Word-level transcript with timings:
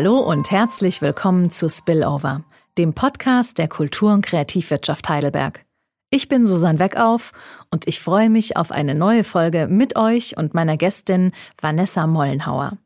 Hallo 0.00 0.18
und 0.18 0.50
herzlich 0.50 1.02
willkommen 1.02 1.50
zu 1.50 1.68
Spillover, 1.68 2.42
dem 2.78 2.94
Podcast 2.94 3.58
der 3.58 3.68
Kultur- 3.68 4.14
und 4.14 4.24
Kreativwirtschaft 4.24 5.06
Heidelberg. 5.10 5.66
Ich 6.08 6.26
bin 6.26 6.46
Susanne 6.46 6.78
Weckauf 6.78 7.32
und 7.70 7.86
ich 7.86 8.00
freue 8.00 8.30
mich 8.30 8.56
auf 8.56 8.72
eine 8.72 8.94
neue 8.94 9.24
Folge 9.24 9.66
mit 9.68 9.96
euch 9.96 10.38
und 10.38 10.54
meiner 10.54 10.78
Gästin 10.78 11.32
Vanessa 11.60 12.06
Mollenhauer. 12.06 12.78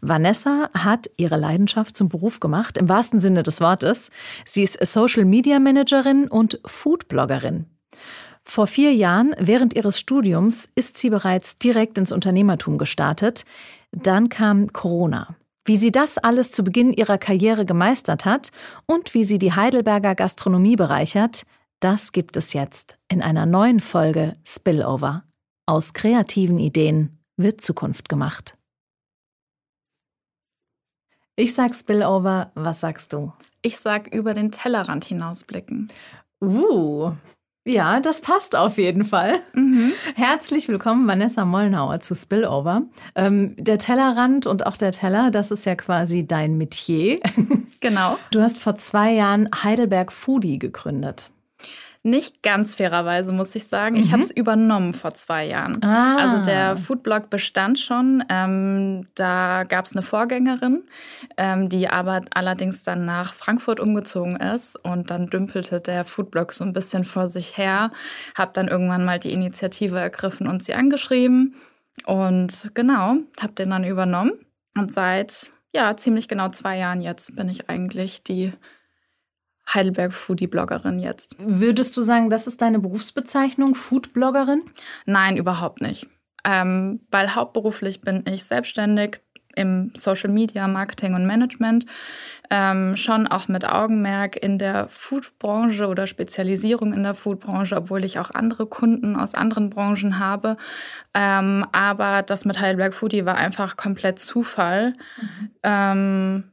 Vanessa 0.00 0.68
hat 0.74 1.08
ihre 1.16 1.36
Leidenschaft 1.36 1.96
zum 1.96 2.08
Beruf 2.08 2.40
gemacht, 2.40 2.76
im 2.76 2.88
wahrsten 2.88 3.20
Sinne 3.20 3.44
des 3.44 3.60
Wortes. 3.60 4.10
Sie 4.44 4.64
ist 4.64 4.84
Social 4.84 5.24
Media 5.24 5.60
Managerin 5.60 6.26
und 6.26 6.58
Foodbloggerin. 6.66 7.66
Vor 8.42 8.66
vier 8.66 8.92
Jahren, 8.92 9.32
während 9.38 9.74
ihres 9.74 10.00
Studiums, 10.00 10.68
ist 10.74 10.98
sie 10.98 11.10
bereits 11.10 11.54
direkt 11.54 11.98
ins 11.98 12.10
Unternehmertum 12.10 12.78
gestartet. 12.78 13.44
Dann 13.92 14.28
kam 14.28 14.72
Corona. 14.72 15.36
Wie 15.68 15.76
sie 15.76 15.92
das 15.92 16.16
alles 16.16 16.50
zu 16.50 16.64
Beginn 16.64 16.94
ihrer 16.94 17.18
Karriere 17.18 17.66
gemeistert 17.66 18.24
hat 18.24 18.52
und 18.86 19.12
wie 19.12 19.22
sie 19.22 19.38
die 19.38 19.52
Heidelberger 19.52 20.14
Gastronomie 20.14 20.76
bereichert, 20.76 21.44
das 21.80 22.12
gibt 22.12 22.38
es 22.38 22.54
jetzt 22.54 22.98
in 23.08 23.20
einer 23.20 23.44
neuen 23.44 23.80
Folge 23.80 24.36
Spillover. 24.46 25.24
Aus 25.66 25.92
kreativen 25.92 26.58
Ideen 26.58 27.18
wird 27.36 27.60
Zukunft 27.60 28.08
gemacht. 28.08 28.56
Ich 31.36 31.52
sag 31.52 31.74
Spillover, 31.74 32.50
was 32.54 32.80
sagst 32.80 33.12
du? 33.12 33.34
Ich 33.60 33.76
sag 33.76 34.14
über 34.14 34.32
den 34.32 34.50
Tellerrand 34.50 35.04
hinausblicken. 35.04 35.88
Uh, 36.40 37.12
ja, 37.68 38.00
das 38.00 38.20
passt 38.20 38.56
auf 38.56 38.78
jeden 38.78 39.04
Fall. 39.04 39.40
Mhm. 39.52 39.92
Herzlich 40.14 40.68
willkommen, 40.68 41.06
Vanessa 41.06 41.44
Mollnauer 41.44 42.00
zu 42.00 42.14
Spillover. 42.14 42.82
Ähm, 43.14 43.54
der 43.58 43.78
Tellerrand 43.78 44.46
und 44.46 44.66
auch 44.66 44.76
der 44.76 44.92
Teller, 44.92 45.30
das 45.30 45.50
ist 45.50 45.66
ja 45.66 45.74
quasi 45.74 46.26
dein 46.26 46.56
Metier. 46.58 47.18
Genau. 47.80 48.18
Du 48.32 48.42
hast 48.42 48.58
vor 48.60 48.74
zwei 48.74 49.12
Jahren 49.12 49.48
Heidelberg 49.62 50.10
Foodie 50.10 50.58
gegründet. 50.58 51.30
Nicht 52.02 52.42
ganz 52.42 52.74
fairerweise, 52.74 53.32
muss 53.32 53.54
ich 53.54 53.66
sagen. 53.66 53.96
Mhm. 53.96 54.02
Ich 54.02 54.12
habe 54.12 54.22
es 54.22 54.30
übernommen 54.30 54.94
vor 54.94 55.14
zwei 55.14 55.46
Jahren. 55.46 55.82
Ah. 55.82 56.16
Also 56.16 56.44
der 56.44 56.76
Foodblog 56.76 57.28
bestand 57.28 57.78
schon. 57.78 58.24
Ähm, 58.28 59.08
da 59.14 59.64
gab 59.64 59.84
es 59.84 59.92
eine 59.92 60.02
Vorgängerin, 60.02 60.84
ähm, 61.36 61.68
die 61.68 61.88
aber 61.88 62.22
allerdings 62.30 62.84
dann 62.84 63.04
nach 63.04 63.34
Frankfurt 63.34 63.80
umgezogen 63.80 64.36
ist. 64.36 64.76
Und 64.84 65.10
dann 65.10 65.26
dümpelte 65.26 65.80
der 65.80 66.04
Foodblog 66.04 66.52
so 66.52 66.64
ein 66.64 66.72
bisschen 66.72 67.04
vor 67.04 67.28
sich 67.28 67.58
her. 67.58 67.90
Habe 68.36 68.52
dann 68.54 68.68
irgendwann 68.68 69.04
mal 69.04 69.18
die 69.18 69.32
Initiative 69.32 69.98
ergriffen 69.98 70.46
und 70.46 70.62
sie 70.62 70.74
angeschrieben. 70.74 71.56
Und 72.06 72.70
genau, 72.74 73.16
habe 73.40 73.52
den 73.56 73.70
dann 73.70 73.84
übernommen. 73.84 74.32
Und 74.76 74.92
seit 74.92 75.50
ja 75.74 75.96
ziemlich 75.96 76.28
genau 76.28 76.48
zwei 76.50 76.78
Jahren 76.78 77.00
jetzt 77.00 77.36
bin 77.36 77.48
ich 77.48 77.68
eigentlich 77.68 78.22
die 78.22 78.52
Heidelberg-Foodie-Bloggerin 79.72 80.98
jetzt. 80.98 81.36
Würdest 81.38 81.96
du 81.96 82.02
sagen, 82.02 82.30
das 82.30 82.46
ist 82.46 82.62
deine 82.62 82.78
Berufsbezeichnung, 82.78 83.74
Food-Bloggerin? 83.74 84.62
Nein, 85.04 85.36
überhaupt 85.36 85.80
nicht. 85.80 86.06
Ähm, 86.44 87.00
weil 87.10 87.34
hauptberuflich 87.34 88.00
bin 88.00 88.24
ich 88.26 88.44
selbstständig 88.44 89.20
im 89.58 89.90
Social 89.94 90.30
Media, 90.30 90.68
Marketing 90.68 91.14
und 91.14 91.26
Management. 91.26 91.84
Ähm, 92.48 92.96
schon 92.96 93.26
auch 93.26 93.48
mit 93.48 93.66
Augenmerk 93.66 94.36
in 94.36 94.58
der 94.58 94.88
Foodbranche 94.88 95.88
oder 95.88 96.06
Spezialisierung 96.06 96.92
in 96.92 97.02
der 97.02 97.14
Foodbranche, 97.14 97.76
obwohl 97.76 98.04
ich 98.04 98.18
auch 98.18 98.30
andere 98.30 98.66
Kunden 98.66 99.16
aus 99.16 99.34
anderen 99.34 99.68
Branchen 99.68 100.18
habe. 100.18 100.56
Ähm, 101.12 101.66
aber 101.72 102.22
das 102.22 102.44
mit 102.44 102.60
Heidelberg 102.60 102.94
Foodie 102.94 103.26
war 103.26 103.36
einfach 103.36 103.76
komplett 103.76 104.18
Zufall. 104.18 104.94
Mhm. 105.20 105.50
Ähm, 105.62 106.44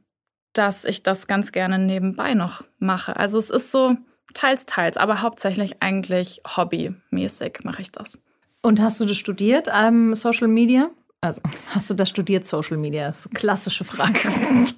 dass 0.58 0.84
ich 0.84 1.02
das 1.02 1.26
ganz 1.26 1.52
gerne 1.52 1.78
nebenbei 1.78 2.34
noch 2.34 2.64
mache. 2.78 3.16
Also 3.16 3.38
es 3.38 3.50
ist 3.50 3.70
so 3.70 3.96
teils, 4.34 4.66
teils, 4.66 4.96
aber 4.96 5.22
hauptsächlich 5.22 5.82
eigentlich 5.82 6.40
hobbymäßig 6.56 7.60
mache 7.64 7.82
ich 7.82 7.92
das. 7.92 8.18
Und 8.62 8.80
hast 8.80 9.00
du 9.00 9.04
das 9.04 9.16
studiert, 9.16 9.68
ähm, 9.72 10.14
Social 10.14 10.48
Media? 10.48 10.90
Also 11.20 11.40
hast 11.70 11.90
du 11.90 11.94
das 11.94 12.08
studiert, 12.08 12.46
Social 12.46 12.76
Media? 12.76 13.08
Das 13.08 13.20
ist 13.20 13.26
eine 13.26 13.34
klassische 13.34 13.84
Frage. 13.84 14.18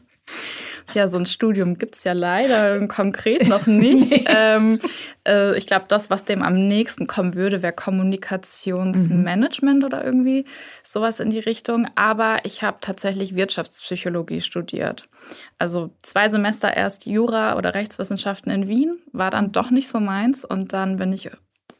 Ja, 0.94 1.08
so 1.08 1.18
ein 1.18 1.26
Studium 1.26 1.76
gibt 1.76 1.96
es 1.96 2.04
ja 2.04 2.12
leider 2.12 2.86
konkret 2.88 3.48
noch 3.48 3.66
nicht. 3.66 4.24
ähm, 4.26 4.80
äh, 5.26 5.56
ich 5.56 5.66
glaube, 5.66 5.86
das, 5.88 6.10
was 6.10 6.24
dem 6.24 6.42
am 6.42 6.66
nächsten 6.66 7.06
kommen 7.06 7.34
würde, 7.34 7.62
wäre 7.62 7.72
Kommunikationsmanagement 7.72 9.80
mhm. 9.80 9.84
oder 9.84 10.04
irgendwie 10.04 10.44
sowas 10.82 11.20
in 11.20 11.30
die 11.30 11.40
Richtung. 11.40 11.88
Aber 11.94 12.38
ich 12.44 12.62
habe 12.62 12.78
tatsächlich 12.80 13.34
Wirtschaftspsychologie 13.34 14.40
studiert. 14.40 15.08
Also 15.58 15.90
zwei 16.02 16.28
Semester 16.28 16.76
erst 16.76 17.06
Jura 17.06 17.56
oder 17.56 17.74
Rechtswissenschaften 17.74 18.50
in 18.50 18.68
Wien, 18.68 18.98
war 19.12 19.30
dann 19.30 19.52
doch 19.52 19.70
nicht 19.70 19.88
so 19.88 20.00
meins. 20.00 20.44
Und 20.44 20.72
dann 20.72 20.96
bin 20.96 21.12
ich 21.12 21.30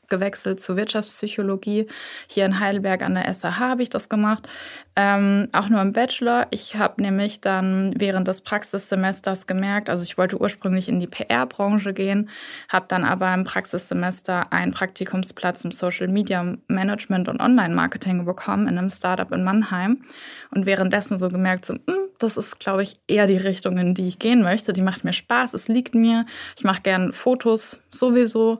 gewechselt 0.09 0.61
zur 0.61 0.77
Wirtschaftspsychologie. 0.77 1.87
Hier 2.27 2.47
in 2.47 2.61
Heidelberg 2.61 3.03
an 3.03 3.15
der 3.15 3.33
SAH 3.33 3.59
habe 3.59 3.83
ich 3.83 3.91
das 3.91 4.09
gemacht. 4.09 4.49
Ähm, 4.97 5.49
auch 5.53 5.69
nur 5.69 5.81
im 5.81 5.93
Bachelor. 5.93 6.49
Ich 6.51 6.75
habe 6.75 7.01
nämlich 7.01 7.41
dann 7.41 7.95
während 7.97 8.27
des 8.27 8.41
Praxissemesters 8.41 9.47
gemerkt, 9.47 9.91
also 9.91 10.03
ich 10.03 10.19
wollte 10.19 10.41
ursprünglich 10.41 10.89
in 10.89 10.99
die 10.99 11.07
PR-Branche 11.07 11.95
gehen, 11.95 12.29
habe 12.69 12.87
dann 12.89 13.05
aber 13.05 13.33
im 13.33 13.45
Praxissemester 13.45 14.53
einen 14.53 14.73
Praktikumsplatz 14.73 15.65
im 15.65 15.71
Social 15.71 16.09
Media 16.09 16.57
Management 16.67 17.29
und 17.29 17.41
Online-Marketing 17.41 18.25
bekommen 18.25 18.67
in 18.67 18.77
einem 18.77 18.91
Startup 18.91 19.31
in 19.31 19.45
Mannheim. 19.45 20.03
Und 20.51 20.67
währenddessen 20.67 21.17
so 21.17 21.29
gemerkt, 21.29 21.67
so, 21.67 21.75
hm, 21.75 22.09
das 22.19 22.37
ist, 22.37 22.59
glaube 22.59 22.83
ich, 22.83 22.99
eher 23.07 23.27
die 23.27 23.37
Richtung, 23.37 23.79
in 23.79 23.95
die 23.95 24.09
ich 24.09 24.19
gehen 24.19 24.43
möchte. 24.43 24.73
Die 24.73 24.83
macht 24.83 25.05
mir 25.05 25.13
Spaß, 25.13 25.55
es 25.55 25.69
liegt 25.69 25.95
mir. 25.95 26.27
Ich 26.57 26.65
mache 26.65 26.83
gern 26.83 27.13
Fotos 27.13 27.81
sowieso. 27.91 28.59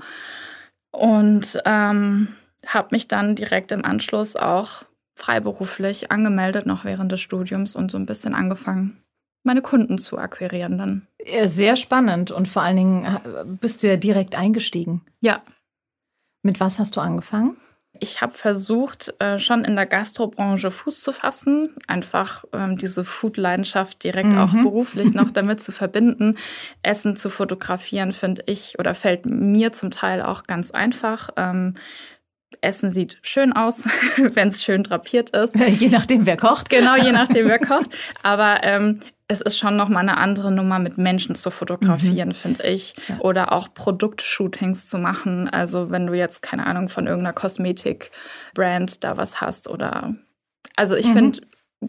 Und 0.91 1.61
ähm, 1.65 2.29
habe 2.67 2.89
mich 2.93 3.09
dann 3.09 3.37
direkt 3.37 3.73
im 3.73 3.85
Anschluss 3.85 4.37
auch 4.37 4.85
freiberuflich 5.15 6.11
angemeldet, 6.11 6.67
noch 6.67 6.85
während 6.85 7.13
des 7.13 7.21
Studiums 7.21 7.75
und 7.75 7.91
so 7.91 7.99
ein 7.99 8.07
bisschen 8.07 8.35
angefangen, 8.35 9.03
meine 9.43 9.63
Kunden 9.63 9.99
zu 9.99 10.19
akquirieren 10.19 10.79
dann. 10.79 11.07
Sehr 11.45 11.77
spannend 11.77 12.31
und 12.31 12.49
vor 12.49 12.63
allen 12.63 12.77
Dingen 12.77 13.05
äh, 13.05 13.45
bist 13.45 13.83
du 13.83 13.89
ja 13.89 13.97
direkt 13.97 14.39
eingestiegen. 14.39 15.03
Ja. 15.21 15.43
Mit 16.43 16.61
was 16.61 16.79
hast 16.79 16.97
du 16.97 17.01
angefangen? 17.01 17.57
Ich 18.01 18.21
habe 18.21 18.33
versucht, 18.33 19.15
äh, 19.21 19.39
schon 19.39 19.65
in 19.65 19.77
der 19.77 19.87
Gastrobranche 19.87 20.71
Fuß 20.71 21.01
zu 21.01 21.13
fassen, 21.13 21.75
einfach 21.87 22.45
ähm, 22.53 22.77
diese 22.77 23.05
Food-Leidenschaft 23.05 24.05
direkt 24.05 24.31
mhm. 24.31 24.39
auch 24.39 24.53
beruflich 24.53 25.15
noch 25.15 25.31
damit 25.33 25.61
zu 25.61 25.73
verbinden. 25.73 26.37
Essen 26.83 27.17
zu 27.17 27.31
fotografieren, 27.31 28.13
finde 28.13 28.43
ich, 28.47 28.79
oder 28.79 28.95
fällt 28.95 29.27
mir 29.27 29.73
zum 29.73 29.91
Teil 29.91 30.23
auch 30.23 30.45
ganz 30.45 30.71
einfach. 30.71 31.31
Essen 32.61 32.91
sieht 32.91 33.19
schön 33.23 33.53
aus, 33.53 33.85
wenn 34.17 34.49
es 34.49 34.63
schön 34.63 34.83
drapiert 34.83 35.31
ist. 35.31 35.55
Je 35.79 35.89
nachdem, 35.89 36.27
wer 36.27 36.37
kocht. 36.37 36.71
Genau, 36.71 36.97
je 36.97 37.13
nachdem, 37.13 37.49
wer 37.49 37.59
kocht. 37.59 37.91
Aber 38.23 38.61
ähm, 38.63 39.01
es 39.29 39.41
ist 39.41 39.59
schon 39.59 39.77
noch 39.77 39.89
mal 39.89 40.01
eine 40.01 40.17
andere 40.17 40.51
Nummer, 40.51 40.79
mit 40.79 40.97
Menschen 40.97 41.35
zu 41.35 41.51
fotografieren, 41.51 42.31
mhm. 42.31 42.35
finde 42.35 42.67
ich. 42.67 42.95
Ja. 43.09 43.19
Oder 43.21 43.53
auch 43.53 43.75
Produktshootings 43.75 44.87
zu 44.87 44.99
machen. 44.99 45.49
Also 45.49 45.91
wenn 45.91 46.07
du 46.07 46.15
jetzt, 46.15 46.43
keine 46.43 46.67
Ahnung, 46.67 46.89
von 46.89 47.07
irgendeiner 47.07 47.35
Kosmetik-Brand 47.35 49.05
da 49.05 49.17
was 49.19 49.41
hast. 49.41 49.69
Oder 49.69 50.15
also 50.77 50.97
ich 50.97 51.09
mhm. 51.09 51.13
finde, 51.13 51.41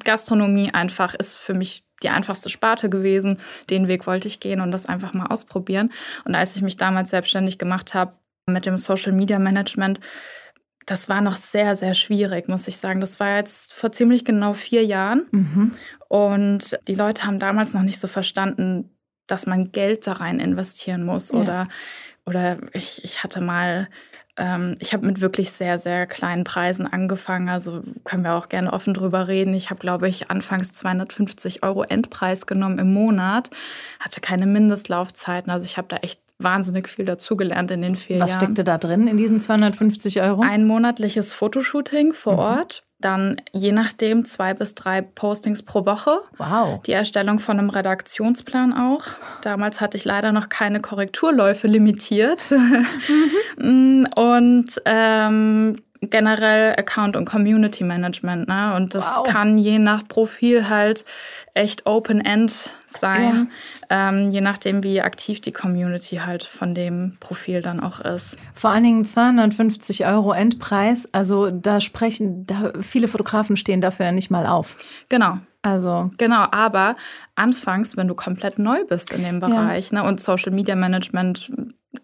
Gastronomie 0.04 0.74
einfach 0.74 1.14
ist 1.16 1.38
für 1.38 1.54
mich 1.54 1.86
die 2.04 2.10
einfachste 2.10 2.50
Sparte 2.50 2.90
gewesen. 2.90 3.40
Den 3.70 3.88
Weg 3.88 4.06
wollte 4.06 4.28
ich 4.28 4.40
gehen 4.40 4.62
und 4.62 4.72
das 4.72 4.86
einfach 4.86 5.14
mal 5.14 5.28
ausprobieren. 5.28 5.92
Und 6.26 6.36
als 6.36 6.56
ich 6.56 6.62
mich 6.62 6.78
damals 6.78 7.10
selbstständig 7.10 7.58
gemacht 7.58 7.94
habe 7.94 8.14
mit 8.46 8.66
dem 8.66 8.78
Social 8.78 9.12
Media 9.12 9.40
Management, 9.40 10.00
das 10.90 11.08
war 11.08 11.22
noch 11.22 11.38
sehr, 11.38 11.76
sehr 11.76 11.94
schwierig, 11.94 12.48
muss 12.48 12.68
ich 12.68 12.78
sagen. 12.78 13.00
Das 13.00 13.20
war 13.20 13.38
jetzt 13.38 13.74
vor 13.74 13.92
ziemlich 13.92 14.26
genau 14.26 14.54
vier 14.54 14.84
Jahren. 14.84 15.28
Mhm. 15.32 15.72
Und 16.08 16.80
die 16.88 16.96
Leute 16.96 17.26
haben 17.26 17.38
damals 17.38 17.74
noch 17.74 17.84
nicht 17.84 18.00
so 18.00 18.08
verstanden, 18.08 18.90
dass 19.28 19.46
man 19.46 19.72
Geld 19.72 20.08
da 20.08 20.14
rein 20.14 20.40
investieren 20.40 21.06
muss. 21.06 21.32
Ja. 21.32 21.40
Oder, 21.40 21.68
oder 22.26 22.58
ich, 22.74 23.04
ich 23.04 23.24
hatte 23.24 23.42
mal 23.42 23.88
ähm, 24.40 24.78
ich 24.80 24.94
habe 24.94 25.06
mit 25.06 25.22
wirklich 25.22 25.52
sehr, 25.52 25.78
sehr 25.78 26.08
kleinen 26.08 26.46
Preisen 26.46 26.88
angefangen. 26.88 27.50
Also 27.50 27.84
können 28.06 28.24
wir 28.24 28.36
auch 28.36 28.50
gerne 28.50 28.74
offen 28.74 28.94
drüber 28.94 29.28
reden. 29.28 29.54
Ich 29.54 29.70
habe, 29.70 29.82
glaube 29.82 30.08
ich, 30.08 30.32
anfangs 30.32 30.72
250 30.72 31.62
Euro 31.62 31.84
Endpreis 31.84 32.48
genommen 32.48 32.80
im 32.80 32.94
Monat, 32.94 33.52
hatte 34.00 34.22
keine 34.22 34.48
Mindestlaufzeiten. 34.48 35.52
Also 35.52 35.66
ich 35.66 35.78
habe 35.78 35.90
da 35.90 35.98
echt 35.98 36.22
wahnsinnig 36.40 36.88
viel 36.88 37.06
dazugelernt 37.06 37.72
in 37.72 37.82
den 37.82 37.96
vier 37.96 38.20
Was 38.20 38.32
Jahren. 38.32 38.42
Was 38.42 38.44
steckte 38.44 38.64
da 38.64 38.78
drin 38.78 39.08
in 39.08 39.18
diesen 39.18 39.40
250 39.40 40.22
Euro? 40.22 40.42
Ein 40.42 40.66
monatliches 40.66 41.34
Fotoshooting 41.34 42.14
vor 42.14 42.34
mhm. 42.34 42.40
Ort 42.40 42.84
dann 43.00 43.42
je 43.54 43.72
nachdem 43.72 44.26
zwei 44.26 44.54
bis 44.54 44.76
drei 44.76 45.02
Postings 45.02 45.64
pro 45.64 45.86
Woche. 45.86 46.20
Wow. 46.38 46.82
Die 46.84 46.92
Erstellung 46.92 47.40
von 47.40 47.58
einem 47.58 47.70
Redaktionsplan 47.70 48.74
auch. 48.74 49.04
Damals 49.42 49.80
hatte 49.80 49.96
ich 49.96 50.04
leider 50.04 50.34
noch 50.34 50.50
keine 50.50 50.82
Korrekturläufe 50.82 51.68
limitiert. 51.68 52.52
Mhm. 53.58 54.08
Und 54.16 54.82
ähm, 54.84 55.82
generell 56.02 56.76
Account 56.78 57.18
und 57.18 57.26
Community 57.26 57.84
Management, 57.84 58.48
ne? 58.48 58.74
Und 58.76 58.96
das 58.96 59.18
wow. 59.18 59.28
kann 59.28 59.58
je 59.58 59.80
nach 59.80 60.08
Profil 60.08 60.70
halt 60.70 61.04
echt 61.54 61.86
Open-End 61.86 62.74
sein, 62.88 63.50
ja. 63.50 63.79
Ähm, 63.90 64.30
je 64.30 64.42
nachdem, 64.42 64.84
wie 64.84 65.02
aktiv 65.02 65.42
die 65.42 65.52
Community 65.52 66.18
halt 66.18 66.44
von 66.44 66.76
dem 66.76 67.18
Profil 67.20 67.62
dann 67.62 67.80
auch 67.80 68.00
ist. 68.00 68.38
Vor 68.54 68.70
allen 68.70 68.84
Dingen 68.84 69.06
250 69.06 70.06
Euro 70.06 70.32
Endpreis, 70.32 71.14
also 71.14 71.50
da 71.50 71.82
sprechen, 71.82 72.46
da 72.46 72.74
viele 72.82 73.08
Fotografen 73.08 73.58
stehen 73.58 73.82
dafür 73.82 74.08
ja 74.08 74.12
nicht 74.12 74.30
mal 74.30 74.46
auf. 74.46 74.78
Genau. 75.10 75.40
Also. 75.62 76.10
Genau, 76.18 76.46
aber 76.52 76.96
anfangs, 77.36 77.98
wenn 77.98 78.08
du 78.08 78.16
komplett 78.16 78.60
neu 78.60 78.86
bist 78.86 79.12
in 79.12 79.24
dem 79.24 79.40
Bereich, 79.42 79.92
ja. 79.92 80.02
ne, 80.02 80.08
und 80.08 80.22
Social 80.22 80.54
Media 80.54 80.76
Management 80.76 81.52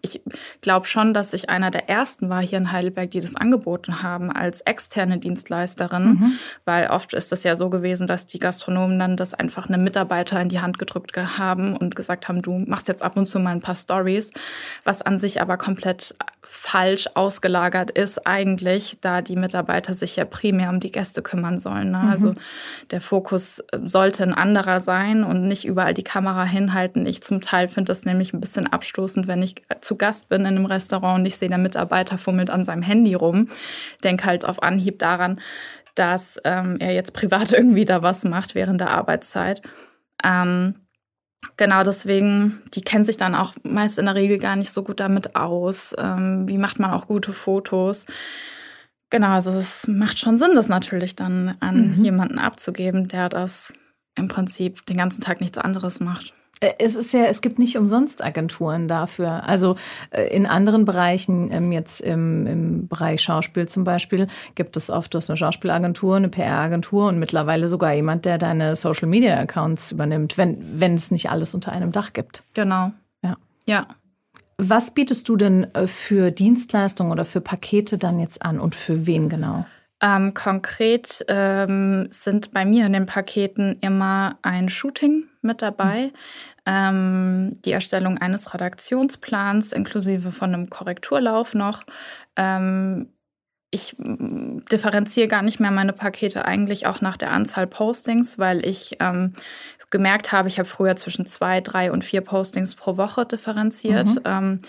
ich 0.02 0.20
glaube 0.62 0.86
schon, 0.86 1.14
dass 1.14 1.32
ich 1.32 1.48
einer 1.48 1.70
der 1.70 1.88
ersten 1.88 2.28
war 2.28 2.42
hier 2.42 2.58
in 2.58 2.72
Heidelberg, 2.72 3.10
die 3.10 3.20
das 3.20 3.36
angeboten 3.36 4.02
haben 4.02 4.32
als 4.32 4.62
externe 4.62 5.18
Dienstleisterin, 5.18 6.04
mhm. 6.04 6.38
weil 6.64 6.88
oft 6.88 7.14
ist 7.14 7.32
es 7.32 7.44
ja 7.44 7.54
so 7.54 7.70
gewesen, 7.70 8.08
dass 8.08 8.26
die 8.26 8.40
Gastronomen 8.40 8.98
dann 8.98 9.16
das 9.16 9.32
einfach 9.32 9.68
einem 9.68 9.84
Mitarbeiter 9.84 10.40
in 10.40 10.48
die 10.48 10.60
Hand 10.60 10.78
gedrückt 10.78 11.16
haben 11.16 11.76
und 11.76 11.94
gesagt 11.94 12.26
haben, 12.28 12.42
du 12.42 12.58
machst 12.66 12.88
jetzt 12.88 13.02
ab 13.02 13.16
und 13.16 13.26
zu 13.26 13.38
mal 13.38 13.50
ein 13.50 13.60
paar 13.60 13.76
Stories, 13.76 14.32
was 14.82 15.02
an 15.02 15.20
sich 15.20 15.40
aber 15.40 15.56
komplett 15.56 16.16
falsch 16.48 17.08
ausgelagert 17.14 17.90
ist 17.90 18.24
eigentlich, 18.24 18.98
da 19.00 19.20
die 19.20 19.34
Mitarbeiter 19.34 19.94
sich 19.94 20.14
ja 20.14 20.24
primär 20.24 20.70
um 20.70 20.78
die 20.78 20.92
Gäste 20.92 21.20
kümmern 21.20 21.58
sollen. 21.58 21.90
Ne? 21.90 21.98
Mhm. 21.98 22.10
Also 22.10 22.34
der 22.92 23.00
Fokus 23.00 23.62
sollte 23.84 24.22
ein 24.22 24.32
anderer 24.32 24.80
sein 24.80 25.24
und 25.24 25.48
nicht 25.48 25.64
überall 25.64 25.92
die 25.92 26.04
Kamera 26.04 26.44
hinhalten. 26.44 27.04
Ich 27.04 27.20
zum 27.20 27.40
Teil 27.40 27.66
finde 27.66 27.88
das 27.88 28.04
nämlich 28.04 28.32
ein 28.32 28.40
bisschen 28.40 28.68
abstoßend, 28.68 29.26
wenn 29.26 29.42
ich 29.42 29.56
zu 29.80 29.96
Gast 29.96 30.28
bin 30.28 30.42
in 30.42 30.46
einem 30.46 30.66
Restaurant 30.66 31.18
und 31.18 31.26
ich 31.26 31.36
sehe, 31.36 31.48
der 31.48 31.58
Mitarbeiter 31.58 32.16
fummelt 32.16 32.50
an 32.50 32.64
seinem 32.64 32.82
Handy 32.82 33.14
rum, 33.14 33.48
denke 34.04 34.24
halt 34.24 34.44
auf 34.44 34.62
Anhieb 34.62 35.00
daran, 35.00 35.40
dass 35.96 36.38
ähm, 36.44 36.76
er 36.78 36.94
jetzt 36.94 37.12
privat 37.12 37.52
irgendwie 37.52 37.84
da 37.84 38.02
was 38.02 38.24
macht 38.24 38.54
während 38.54 38.80
der 38.80 38.90
Arbeitszeit. 38.90 39.62
Ähm, 40.22 40.85
genau 41.56 41.82
deswegen, 41.82 42.62
die 42.74 42.80
kennen 42.80 43.04
sich 43.04 43.16
dann 43.16 43.34
auch 43.34 43.54
meist 43.62 43.98
in 43.98 44.06
der 44.06 44.14
Regel 44.14 44.38
gar 44.38 44.56
nicht 44.56 44.72
so 44.72 44.82
gut 44.82 45.00
damit 45.00 45.36
aus. 45.36 45.94
Ähm, 45.98 46.48
wie 46.48 46.58
macht 46.58 46.78
man 46.78 46.90
auch 46.90 47.06
gute 47.06 47.32
Fotos? 47.32 48.06
Genau, 49.10 49.28
also 49.28 49.52
es 49.52 49.86
macht 49.86 50.18
schon 50.18 50.38
Sinn, 50.38 50.54
das 50.54 50.68
natürlich 50.68 51.14
dann 51.14 51.56
an 51.60 51.96
mhm. 51.98 52.04
jemanden 52.04 52.38
abzugeben, 52.38 53.08
der 53.08 53.28
das 53.28 53.72
im 54.16 54.28
Prinzip 54.28 54.84
den 54.86 54.96
ganzen 54.96 55.20
Tag 55.20 55.40
nichts 55.40 55.58
anderes 55.58 56.00
macht. 56.00 56.34
Äh, 56.60 56.74
es 56.78 56.96
ist 56.96 57.12
ja, 57.12 57.24
es 57.24 57.40
gibt 57.40 57.58
nicht 57.58 57.76
umsonst 57.76 58.22
Agenturen 58.22 58.88
dafür. 58.88 59.44
Also 59.44 59.76
äh, 60.10 60.34
in 60.34 60.46
anderen 60.46 60.84
Bereichen, 60.84 61.50
ähm, 61.50 61.72
jetzt 61.72 62.00
im, 62.00 62.46
im 62.46 62.88
Bereich 62.88 63.20
Schauspiel 63.22 63.68
zum 63.68 63.84
Beispiel, 63.84 64.26
gibt 64.54 64.76
es 64.76 64.90
oft 64.90 65.14
eine 65.14 65.36
Schauspielagentur, 65.36 66.16
eine 66.16 66.28
PR-Agentur 66.28 67.08
und 67.08 67.18
mittlerweile 67.18 67.68
sogar 67.68 67.92
jemand, 67.92 68.24
der 68.24 68.38
deine 68.38 68.76
Social 68.76 69.08
Media 69.08 69.38
Accounts 69.38 69.92
übernimmt, 69.92 70.38
wenn, 70.38 70.80
wenn 70.80 70.94
es 70.94 71.10
nicht 71.10 71.30
alles 71.30 71.54
unter 71.54 71.72
einem 71.72 71.92
Dach 71.92 72.12
gibt. 72.12 72.42
Genau. 72.54 72.92
Ja. 73.22 73.36
Ja. 73.66 73.86
Was 74.58 74.92
bietest 74.92 75.28
du 75.28 75.36
denn 75.36 75.64
äh, 75.74 75.86
für 75.86 76.30
Dienstleistungen 76.30 77.12
oder 77.12 77.26
für 77.26 77.42
Pakete 77.42 77.98
dann 77.98 78.18
jetzt 78.18 78.42
an 78.42 78.58
und 78.58 78.74
für 78.74 79.06
wen 79.06 79.28
genau? 79.28 79.66
Ähm, 80.02 80.34
konkret 80.34 81.24
ähm, 81.28 82.08
sind 82.10 82.52
bei 82.52 82.66
mir 82.66 82.84
in 82.84 82.92
den 82.92 83.06
Paketen 83.06 83.78
immer 83.80 84.38
ein 84.42 84.68
Shooting 84.68 85.24
mit 85.40 85.62
dabei, 85.62 86.12
ähm, 86.66 87.58
die 87.64 87.72
Erstellung 87.72 88.18
eines 88.18 88.52
Redaktionsplans 88.52 89.72
inklusive 89.72 90.32
von 90.32 90.52
einem 90.52 90.68
Korrekturlauf 90.68 91.54
noch. 91.54 91.84
Ähm, 92.36 93.08
ich 93.76 93.96
mm, 93.98 94.60
differenziere 94.72 95.28
gar 95.28 95.42
nicht 95.42 95.60
mehr 95.60 95.70
meine 95.70 95.92
Pakete 95.92 96.44
eigentlich 96.44 96.86
auch 96.86 97.00
nach 97.00 97.16
der 97.16 97.30
Anzahl 97.30 97.66
Postings, 97.66 98.38
weil 98.38 98.66
ich 98.66 98.96
ähm, 99.00 99.34
gemerkt 99.90 100.32
habe, 100.32 100.48
ich 100.48 100.58
habe 100.58 100.68
früher 100.68 100.96
zwischen 100.96 101.26
zwei, 101.26 101.60
drei 101.60 101.92
und 101.92 102.04
vier 102.04 102.20
Postings 102.20 102.74
pro 102.74 102.96
Woche 102.96 103.24
differenziert. 103.24 104.08
Mhm. 104.08 104.20
Ähm, 104.24 104.60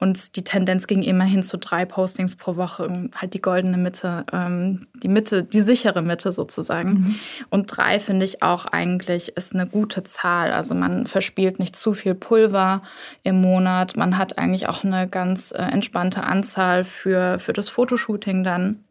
und 0.00 0.36
die 0.36 0.44
Tendenz 0.44 0.86
ging 0.86 1.02
immerhin 1.02 1.42
zu 1.42 1.56
drei 1.56 1.84
Postings 1.84 2.36
pro 2.36 2.56
Woche, 2.56 3.08
halt 3.14 3.34
die 3.34 3.40
goldene 3.40 3.78
Mitte, 3.78 4.26
ähm, 4.32 4.86
die 5.02 5.08
Mitte, 5.08 5.44
die 5.44 5.62
sichere 5.62 6.02
Mitte 6.02 6.32
sozusagen. 6.32 6.90
Mhm. 6.90 7.14
Und 7.50 7.66
drei 7.66 8.00
finde 8.00 8.24
ich 8.24 8.42
auch 8.42 8.66
eigentlich 8.66 9.36
ist 9.36 9.54
eine 9.54 9.66
gute 9.66 10.02
Zahl. 10.02 10.52
Also 10.52 10.74
man 10.74 11.06
verspielt 11.06 11.60
nicht 11.60 11.76
zu 11.76 11.94
viel 11.94 12.14
Pulver 12.14 12.82
im 13.22 13.40
Monat. 13.40 13.96
Man 13.96 14.18
hat 14.18 14.38
eigentlich 14.38 14.68
auch 14.68 14.82
eine 14.82 15.06
ganz 15.08 15.52
äh, 15.52 15.62
entspannte 15.62 16.24
Anzahl 16.24 16.84
für, 16.84 17.38
für 17.38 17.52
das 17.52 17.68
Fotoshooting 17.68 18.42
dann 18.54 18.84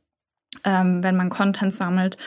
ähm, 0.63 1.03
wenn 1.03 1.15
man 1.15 1.29
Content 1.29 1.73
sammelt. 1.73 2.17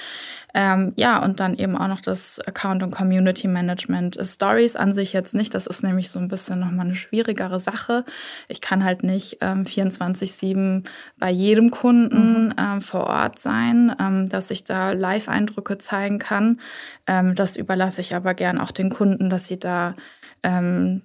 Ähm, 0.54 0.94
ja, 0.96 1.22
und 1.22 1.38
dann 1.40 1.54
eben 1.56 1.76
auch 1.76 1.88
noch 1.88 2.00
das 2.00 2.40
Account- 2.40 2.82
und 2.82 2.90
Community 2.90 3.46
Management. 3.46 4.18
Stories 4.22 4.74
an 4.74 4.92
sich 4.92 5.12
jetzt 5.12 5.34
nicht. 5.34 5.54
Das 5.54 5.66
ist 5.66 5.82
nämlich 5.82 6.08
so 6.08 6.18
ein 6.18 6.28
bisschen 6.28 6.60
nochmal 6.60 6.86
eine 6.86 6.94
schwierigere 6.94 7.60
Sache. 7.60 8.04
Ich 8.48 8.60
kann 8.60 8.82
halt 8.82 9.02
nicht 9.02 9.38
ähm, 9.42 9.64
24-7 9.64 10.88
bei 11.18 11.30
jedem 11.30 11.70
Kunden 11.70 12.46
mhm. 12.46 12.54
ähm, 12.58 12.80
vor 12.80 13.06
Ort 13.06 13.38
sein, 13.38 13.94
ähm, 14.00 14.28
dass 14.28 14.50
ich 14.50 14.64
da 14.64 14.92
Live-Eindrücke 14.92 15.78
zeigen 15.78 16.18
kann. 16.18 16.60
Ähm, 17.06 17.34
das 17.34 17.56
überlasse 17.56 18.00
ich 18.00 18.14
aber 18.14 18.32
gern 18.32 18.58
auch 18.58 18.70
den 18.72 18.88
Kunden, 18.90 19.28
dass 19.28 19.46
sie 19.46 19.58
da 19.58 19.94
ähm, 20.42 21.02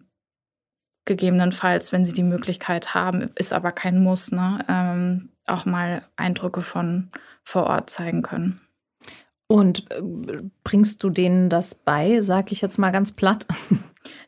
gegebenenfalls, 1.03 1.91
wenn 1.91 2.05
sie 2.05 2.13
die 2.13 2.23
Möglichkeit 2.23 2.93
haben, 2.93 3.25
ist 3.35 3.51
aber 3.51 3.71
kein 3.71 4.01
Muss, 4.01 4.31
ne, 4.31 5.27
auch 5.47 5.65
mal 5.65 6.03
Eindrücke 6.15 6.61
von 6.61 7.09
vor 7.43 7.63
Ort 7.63 7.89
zeigen 7.89 8.21
können. 8.21 8.61
Und 9.47 9.91
äh, 9.91 10.01
bringst 10.63 11.03
du 11.03 11.09
denen 11.09 11.49
das 11.49 11.75
bei, 11.75 12.21
sag 12.21 12.51
ich 12.51 12.61
jetzt 12.61 12.77
mal 12.77 12.91
ganz 12.91 13.11
platt? 13.11 13.47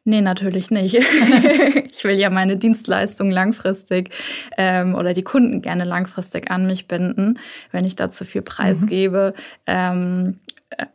Nee, 0.06 0.22
natürlich 0.22 0.70
nicht. 0.70 0.96
ich 1.92 2.04
will 2.04 2.20
ja 2.20 2.30
meine 2.30 2.58
Dienstleistung 2.58 3.32
langfristig 3.32 4.14
ähm, 4.58 4.96
oder 4.96 5.14
die 5.14 5.24
Kunden 5.24 5.62
gerne 5.62 5.86
langfristig 5.86 6.52
an 6.52 6.66
mich 6.66 6.90
binden. 6.90 7.40
Wenn 7.72 7.86
ich 7.86 7.96
da 7.96 8.10
zu 8.10 8.26
viel 8.26 8.42
Preis 8.42 8.82
mhm. 8.82 8.88
gebe, 8.88 9.34
ähm, 9.66 10.40
äh, 10.72 10.88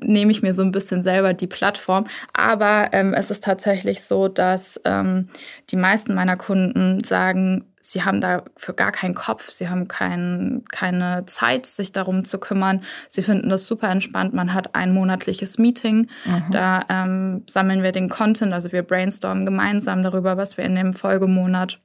nehme 0.00 0.30
ich 0.30 0.42
mir 0.42 0.54
so 0.54 0.62
ein 0.62 0.70
bisschen 0.70 1.02
selber 1.02 1.34
die 1.34 1.48
Plattform. 1.48 2.06
Aber 2.32 2.90
ähm, 2.92 3.14
es 3.14 3.32
ist 3.32 3.42
tatsächlich 3.42 4.02
so, 4.02 4.28
dass 4.28 4.80
ähm, 4.84 5.28
die 5.70 5.76
meisten 5.76 6.14
meiner 6.14 6.36
Kunden 6.36 7.02
sagen, 7.02 7.71
sie 7.84 8.04
haben 8.04 8.20
dafür 8.20 8.74
gar 8.74 8.92
keinen 8.92 9.14
Kopf, 9.14 9.50
sie 9.50 9.68
haben 9.68 9.88
kein, 9.88 10.62
keine 10.70 11.26
Zeit, 11.26 11.66
sich 11.66 11.90
darum 11.92 12.24
zu 12.24 12.38
kümmern. 12.38 12.84
Sie 13.08 13.22
finden 13.22 13.48
das 13.48 13.64
super 13.64 13.90
entspannt. 13.90 14.32
Man 14.32 14.54
hat 14.54 14.74
ein 14.74 14.94
monatliches 14.94 15.58
Meeting, 15.58 16.08
mhm. 16.24 16.50
da 16.52 16.84
ähm, 16.88 17.42
sammeln 17.48 17.82
wir 17.82 17.92
den 17.92 18.08
Content, 18.08 18.52
also 18.52 18.70
wir 18.70 18.82
brainstormen 18.82 19.44
gemeinsam 19.44 20.02
darüber, 20.02 20.36
was 20.36 20.56
wir 20.56 20.64
in 20.64 20.76
dem 20.76 20.94
Folgemonat 20.94 21.80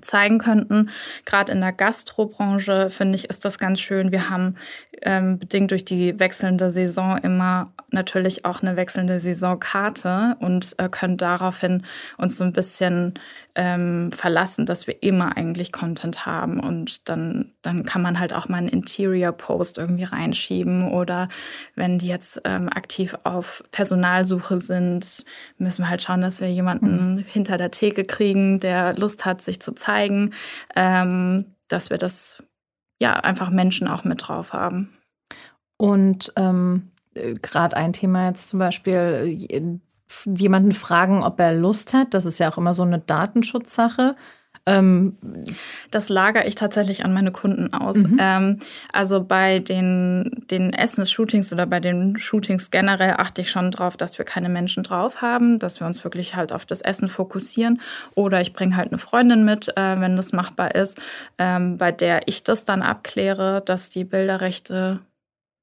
zeigen 0.00 0.38
könnten. 0.38 0.90
Gerade 1.26 1.52
in 1.52 1.60
der 1.60 1.72
Gastrobranche 1.72 2.88
finde 2.88 3.16
ich, 3.16 3.28
ist 3.28 3.44
das 3.44 3.58
ganz 3.58 3.80
schön. 3.80 4.12
Wir 4.12 4.30
haben 4.30 4.56
ähm, 5.02 5.38
bedingt 5.38 5.70
durch 5.70 5.84
die 5.84 6.18
wechselnde 6.18 6.70
Saison 6.70 7.18
immer 7.18 7.72
natürlich 7.90 8.44
auch 8.44 8.62
eine 8.62 8.76
wechselnde 8.76 9.20
Saisonkarte 9.20 10.36
und 10.40 10.74
äh, 10.78 10.88
können 10.88 11.16
daraufhin 11.16 11.82
uns 12.16 12.38
so 12.38 12.44
ein 12.44 12.52
bisschen 12.52 13.14
ähm, 13.60 14.10
verlassen, 14.12 14.64
dass 14.64 14.86
wir 14.86 15.02
immer 15.02 15.36
eigentlich 15.36 15.70
Content 15.70 16.24
haben 16.24 16.60
und 16.60 17.10
dann, 17.10 17.52
dann 17.60 17.84
kann 17.84 18.00
man 18.00 18.18
halt 18.18 18.32
auch 18.32 18.48
mal 18.48 18.56
einen 18.56 18.68
Interior-Post 18.68 19.76
irgendwie 19.76 20.04
reinschieben 20.04 20.88
oder 20.88 21.28
wenn 21.74 21.98
die 21.98 22.06
jetzt 22.06 22.40
ähm, 22.46 22.70
aktiv 22.70 23.14
auf 23.24 23.62
Personalsuche 23.70 24.60
sind, 24.60 25.26
müssen 25.58 25.82
wir 25.82 25.90
halt 25.90 26.00
schauen, 26.00 26.22
dass 26.22 26.40
wir 26.40 26.50
jemanden 26.50 27.16
mhm. 27.16 27.24
hinter 27.28 27.58
der 27.58 27.70
Theke 27.70 28.04
kriegen, 28.04 28.60
der 28.60 28.94
Lust 28.94 29.26
hat, 29.26 29.42
sich 29.42 29.60
zu 29.60 29.72
zeigen, 29.72 30.32
ähm, 30.74 31.44
dass 31.68 31.90
wir 31.90 31.98
das 31.98 32.42
ja 32.98 33.12
einfach 33.12 33.50
Menschen 33.50 33.88
auch 33.88 34.04
mit 34.04 34.26
drauf 34.26 34.54
haben. 34.54 34.96
Und 35.76 36.32
ähm, 36.36 36.92
äh, 37.14 37.34
gerade 37.34 37.76
ein 37.76 37.92
Thema 37.92 38.28
jetzt 38.28 38.48
zum 38.48 38.58
Beispiel, 38.58 39.48
äh, 39.52 39.80
jemanden 40.24 40.72
fragen, 40.72 41.22
ob 41.22 41.38
er 41.40 41.54
Lust 41.54 41.94
hat, 41.94 42.14
das 42.14 42.26
ist 42.26 42.38
ja 42.38 42.50
auch 42.50 42.58
immer 42.58 42.74
so 42.74 42.82
eine 42.82 42.98
Datenschutzsache. 42.98 44.16
Ähm, 44.66 45.16
das 45.90 46.08
lagere 46.10 46.46
ich 46.46 46.54
tatsächlich 46.54 47.04
an 47.04 47.14
meine 47.14 47.32
Kunden 47.32 47.72
aus. 47.72 47.96
Mhm. 47.96 48.16
Ähm, 48.20 48.58
also 48.92 49.24
bei 49.24 49.58
den, 49.58 50.44
den 50.50 50.72
Essens-Shootings 50.72 51.52
oder 51.52 51.66
bei 51.66 51.80
den 51.80 52.18
Shootings 52.18 52.70
generell 52.70 53.14
achte 53.16 53.40
ich 53.40 53.50
schon 53.50 53.70
drauf, 53.70 53.96
dass 53.96 54.18
wir 54.18 54.24
keine 54.26 54.48
Menschen 54.48 54.82
drauf 54.82 55.22
haben, 55.22 55.58
dass 55.58 55.80
wir 55.80 55.86
uns 55.86 56.04
wirklich 56.04 56.36
halt 56.36 56.52
auf 56.52 56.66
das 56.66 56.82
Essen 56.82 57.08
fokussieren. 57.08 57.80
Oder 58.14 58.40
ich 58.40 58.52
bringe 58.52 58.76
halt 58.76 58.88
eine 58.88 58.98
Freundin 58.98 59.44
mit, 59.44 59.68
äh, 59.76 60.00
wenn 60.00 60.16
das 60.16 60.32
machbar 60.32 60.74
ist, 60.74 61.00
ähm, 61.38 61.78
bei 61.78 61.90
der 61.90 62.28
ich 62.28 62.44
das 62.44 62.64
dann 62.64 62.82
abkläre, 62.82 63.62
dass 63.64 63.88
die 63.88 64.04
Bilderrechte 64.04 65.00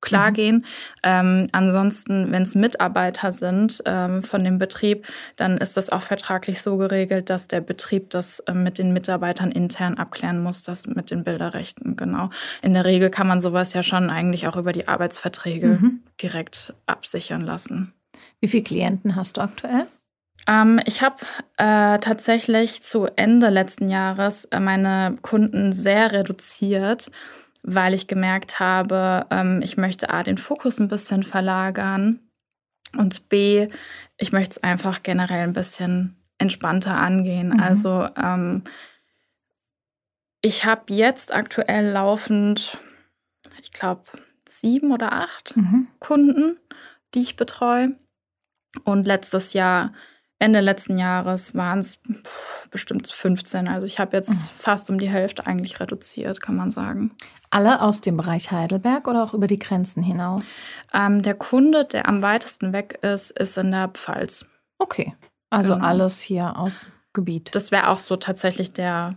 klar 0.01 0.29
mhm. 0.29 0.33
gehen. 0.33 0.65
Ähm, 1.03 1.47
ansonsten, 1.51 2.31
wenn 2.31 2.43
es 2.43 2.55
Mitarbeiter 2.55 3.31
sind 3.31 3.81
ähm, 3.85 4.23
von 4.23 4.43
dem 4.43 4.57
Betrieb, 4.57 5.05
dann 5.35 5.57
ist 5.57 5.77
das 5.77 5.89
auch 5.89 6.01
vertraglich 6.01 6.61
so 6.61 6.77
geregelt, 6.77 7.29
dass 7.29 7.47
der 7.47 7.61
Betrieb 7.61 8.09
das 8.11 8.39
äh, 8.41 8.53
mit 8.53 8.77
den 8.77 8.93
Mitarbeitern 8.93 9.51
intern 9.51 9.97
abklären 9.97 10.41
muss, 10.41 10.63
das 10.63 10.87
mit 10.87 11.11
den 11.11 11.23
Bilderrechten, 11.23 11.95
genau. 11.95 12.29
In 12.61 12.73
der 12.73 12.85
Regel 12.85 13.09
kann 13.09 13.27
man 13.27 13.39
sowas 13.39 13.73
ja 13.73 13.83
schon 13.83 14.09
eigentlich 14.09 14.47
auch 14.47 14.55
über 14.55 14.71
die 14.71 14.87
Arbeitsverträge 14.87 15.67
mhm. 15.67 16.03
direkt 16.21 16.73
absichern 16.85 17.41
lassen. 17.41 17.93
Wie 18.39 18.47
viele 18.47 18.63
Klienten 18.63 19.15
hast 19.15 19.37
du 19.37 19.41
aktuell? 19.41 19.87
Ähm, 20.47 20.79
ich 20.85 21.01
habe 21.01 21.17
äh, 21.57 21.99
tatsächlich 21.99 22.81
zu 22.83 23.07
Ende 23.15 23.49
letzten 23.49 23.89
Jahres 23.89 24.45
äh, 24.45 24.59
meine 24.59 25.17
Kunden 25.21 25.73
sehr 25.73 26.11
reduziert 26.11 27.11
weil 27.69 27.93
ich 27.93 28.07
gemerkt 28.07 28.61
habe, 28.61 29.25
ähm, 29.29 29.61
ich 29.61 29.75
möchte 29.75 30.09
A, 30.09 30.23
den 30.23 30.37
Fokus 30.37 30.79
ein 30.79 30.87
bisschen 30.87 31.23
verlagern 31.23 32.21
und 32.95 33.27
B, 33.27 33.67
ich 34.17 34.31
möchte 34.31 34.51
es 34.51 34.63
einfach 34.63 35.03
generell 35.03 35.43
ein 35.43 35.53
bisschen 35.53 36.15
entspannter 36.37 36.95
angehen. 36.95 37.49
Mhm. 37.49 37.59
Also 37.59 38.07
ähm, 38.15 38.63
ich 40.41 40.63
habe 40.63 40.93
jetzt 40.93 41.33
aktuell 41.33 41.91
laufend, 41.91 42.77
ich 43.61 43.73
glaube, 43.73 44.03
sieben 44.47 44.93
oder 44.93 45.11
acht 45.11 45.57
mhm. 45.57 45.89
Kunden, 45.99 46.57
die 47.13 47.21
ich 47.21 47.35
betreue. 47.35 47.99
Und 48.85 49.07
letztes 49.07 49.51
Jahr 49.51 49.91
Ende 50.39 50.59
letzten 50.59 50.97
Jahres 50.99 51.55
waren 51.55 51.79
es 51.79 51.97
bestimmt 52.69 53.07
15. 53.07 53.67
Also 53.67 53.87
ich 53.87 53.99
habe 53.99 54.15
jetzt 54.15 54.29
mhm. 54.29 54.49
fast 54.57 54.89
um 54.89 54.99
die 54.99 55.09
Hälfte 55.09 55.47
eigentlich 55.47 55.79
reduziert, 55.79 56.41
kann 56.41 56.55
man 56.55 56.69
sagen. 56.69 57.11
Alle 57.49 57.81
aus 57.81 58.01
dem 58.01 58.17
Bereich 58.17 58.51
Heidelberg 58.51 59.07
oder 59.07 59.23
auch 59.23 59.33
über 59.33 59.47
die 59.47 59.57
Grenzen 59.57 60.03
hinaus? 60.03 60.59
Ähm, 60.93 61.21
der 61.21 61.33
Kunde, 61.33 61.85
der 61.85 62.07
am 62.07 62.21
weitesten 62.21 62.71
weg 62.71 62.99
ist, 63.01 63.31
ist 63.31 63.57
in 63.57 63.71
der 63.71 63.87
Pfalz. 63.87 64.45
Okay, 64.77 65.15
also 65.49 65.73
genau. 65.73 65.85
alles 65.85 66.19
hier 66.21 66.57
aus 66.57 66.87
Gebiet. 67.13 67.55
Das 67.55 67.71
wäre 67.71 67.89
auch 67.89 67.97
so 67.97 68.15
tatsächlich 68.15 68.73
der 68.73 69.11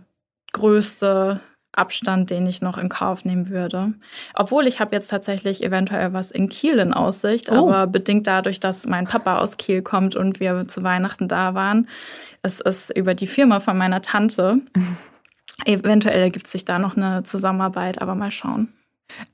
größte 0.53 1.41
Abstand, 1.73 2.29
den 2.29 2.45
ich 2.45 2.61
noch 2.61 2.77
in 2.77 2.89
Kauf 2.89 3.23
nehmen 3.23 3.49
würde. 3.49 3.93
Obwohl 4.33 4.67
ich 4.67 4.79
habe 4.79 4.95
jetzt 4.95 5.09
tatsächlich 5.09 5.63
eventuell 5.63 6.13
was 6.13 6.31
in 6.31 6.49
Kiel 6.49 6.79
in 6.79 6.93
Aussicht, 6.93 7.49
oh. 7.51 7.55
aber 7.69 7.87
bedingt 7.87 8.27
dadurch, 8.27 8.59
dass 8.59 8.85
mein 8.85 9.07
Papa 9.07 9.39
aus 9.39 9.57
Kiel 9.57 9.81
kommt 9.81 10.15
und 10.15 10.39
wir 10.39 10.67
zu 10.67 10.83
Weihnachten 10.83 11.27
da 11.27 11.53
waren. 11.53 11.87
Es 12.41 12.59
ist 12.59 12.89
über 12.95 13.13
die 13.13 13.27
Firma 13.27 13.59
von 13.59 13.77
meiner 13.77 14.01
Tante. 14.01 14.59
eventuell 15.65 16.21
ergibt 16.21 16.47
sich 16.47 16.65
da 16.65 16.79
noch 16.79 16.97
eine 16.97 17.23
Zusammenarbeit, 17.23 18.01
aber 18.01 18.15
mal 18.15 18.31
schauen. 18.31 18.73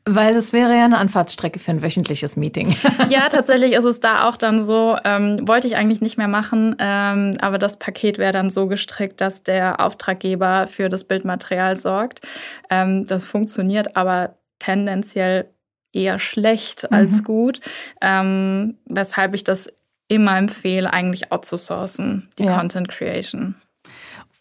Weil 0.05 0.33
das 0.33 0.53
wäre 0.53 0.75
ja 0.75 0.85
eine 0.85 0.97
Anfahrtsstrecke 0.97 1.59
für 1.59 1.71
ein 1.71 1.81
wöchentliches 1.81 2.37
Meeting. 2.37 2.75
ja, 3.09 3.27
tatsächlich 3.29 3.73
ist 3.73 3.83
es 3.83 3.99
da 3.99 4.27
auch 4.27 4.37
dann 4.37 4.63
so, 4.63 4.97
ähm, 5.03 5.47
wollte 5.47 5.67
ich 5.67 5.75
eigentlich 5.75 6.01
nicht 6.01 6.17
mehr 6.17 6.27
machen, 6.27 6.75
ähm, 6.79 7.37
aber 7.41 7.57
das 7.57 7.77
Paket 7.77 8.17
wäre 8.17 8.33
dann 8.33 8.49
so 8.49 8.67
gestrickt, 8.67 9.19
dass 9.21 9.43
der 9.43 9.79
Auftraggeber 9.79 10.67
für 10.67 10.89
das 10.89 11.03
Bildmaterial 11.03 11.75
sorgt. 11.77 12.21
Ähm, 12.69 13.05
das 13.05 13.23
funktioniert 13.23 13.95
aber 13.95 14.35
tendenziell 14.59 15.49
eher 15.93 16.19
schlecht 16.19 16.83
mhm. 16.89 16.97
als 16.97 17.23
gut, 17.23 17.59
ähm, 18.01 18.77
weshalb 18.85 19.33
ich 19.33 19.43
das 19.43 19.67
immer 20.07 20.37
empfehle, 20.37 20.91
eigentlich 20.91 21.31
outzusourcen, 21.31 22.29
die 22.39 22.45
ja. 22.45 22.57
Content 22.57 22.87
Creation. 22.87 23.55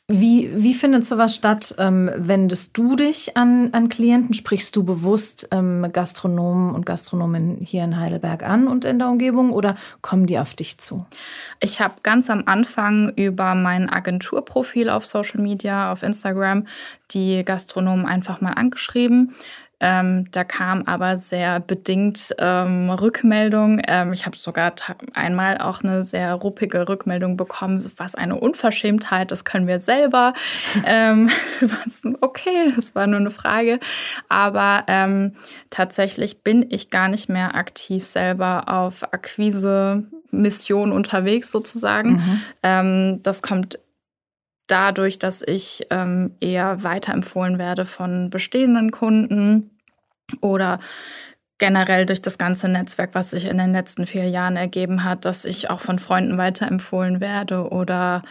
Wie, 0.09 0.49
wie 0.55 0.75
findet 0.75 1.05
sowas 1.05 1.35
statt? 1.35 1.75
Ähm, 1.79 2.09
wendest 2.15 2.79
du 2.79 2.95
dich 2.95 3.37
an, 3.37 3.71
an 3.73 3.89
Klienten? 3.89 4.35
Sprichst 4.35 4.77
du 4.77 4.85
bewusst 4.85 5.49
ähm, 5.51 5.91
Gastronomen 5.93 6.77
und 6.77 6.87
Gastronomen 6.87 7.57
hier 7.61 7.83
in 7.83 7.99
Heidelberg 7.99 8.45
an 8.45 8.69
und 8.69 8.85
in 8.85 9.01
der 9.01 9.09
Umgebung 9.09 9.51
oder 9.51 9.75
kommen 10.03 10.27
die 10.27 10.39
auf 10.39 10.55
dich 10.55 10.79
zu? 10.79 11.05
Ich 11.59 11.81
habe 11.81 11.95
ganz 12.05 12.31
am 12.31 12.45
Anfang 12.47 13.15
über 13.17 13.57
mein 13.57 13.91
Agenturprofil 13.91 14.91
auf 14.91 15.05
Social 15.05 15.41
Media, 15.41 15.91
auf 15.91 16.05
Instagram, 16.05 16.69
die 17.11 17.45
Gastronomen 17.45 18.07
einfach 18.07 18.41
mal 18.41 18.53
angeschrieben. 18.53 19.35
Ähm, 19.79 20.31
da 20.31 20.43
kam 20.45 20.85
aber 20.85 21.19
sehr 21.19 21.61
bedingt 21.61 22.35
ähm, 22.39 22.89
Rückmeldung. 22.91 23.83
Ähm, 23.87 24.15
ich 24.15 24.25
habe 24.25 24.37
sogar 24.37 24.73
einmal 25.13 25.59
auch 25.59 25.83
eine 25.83 26.05
sehr 26.05 26.33
ruppige 26.35 26.89
Rückmeldung 26.89 27.37
bekommen, 27.37 27.91
was 27.97 28.15
eine 28.15 28.37
Unverschämtheit, 28.37 29.31
das 29.31 29.45
können 29.45 29.67
wir 29.67 29.81
selber. 29.81 30.33
ähm, 30.87 31.31
okay, 32.23 32.73
das 32.75 32.95
war 32.95 33.07
nur 33.07 33.21
eine 33.21 33.31
Frage. 33.31 33.79
Aber 34.29 34.85
ähm, 34.87 35.37
tatsächlich 35.69 36.43
bin 36.43 36.67
ich 36.71 36.89
gar 36.89 37.09
nicht 37.09 37.29
mehr 37.29 37.55
aktiv 37.55 38.07
selber 38.07 38.69
auf 38.69 39.03
Akquise. 39.13 40.05
Mission 40.33 40.93
unterwegs 40.93 41.51
sozusagen. 41.51 42.11
Mhm. 42.11 42.41
Ähm, 42.63 43.23
das 43.23 43.43
kommt 43.43 43.79
dadurch, 44.67 45.19
dass 45.19 45.43
ich 45.43 45.87
ähm, 45.91 46.37
eher 46.41 46.83
weiterempfohlen 46.83 47.59
werde 47.59 47.85
von 47.85 48.31
bestehenden 48.31 48.91
Kunden 48.91 49.71
oder 50.41 50.81
generell 51.59 52.05
durch 52.05 52.21
das 52.21 52.39
ganze 52.39 52.69
Netzwerk, 52.69 53.11
was 53.15 53.31
sich 53.31 53.47
in 53.47 53.59
den 53.59 53.73
letzten 53.73 54.07
vier 54.07 54.29
Jahren 54.29 54.57
ergeben 54.57 55.05
hat, 55.05 55.25
dass 55.25 55.45
ich 55.45 55.71
auch 55.71 55.81
von 55.81 55.99
Freunden 55.99 56.37
weiterempfohlen 56.37 57.21
werde 57.21 57.71
oder 57.71 58.23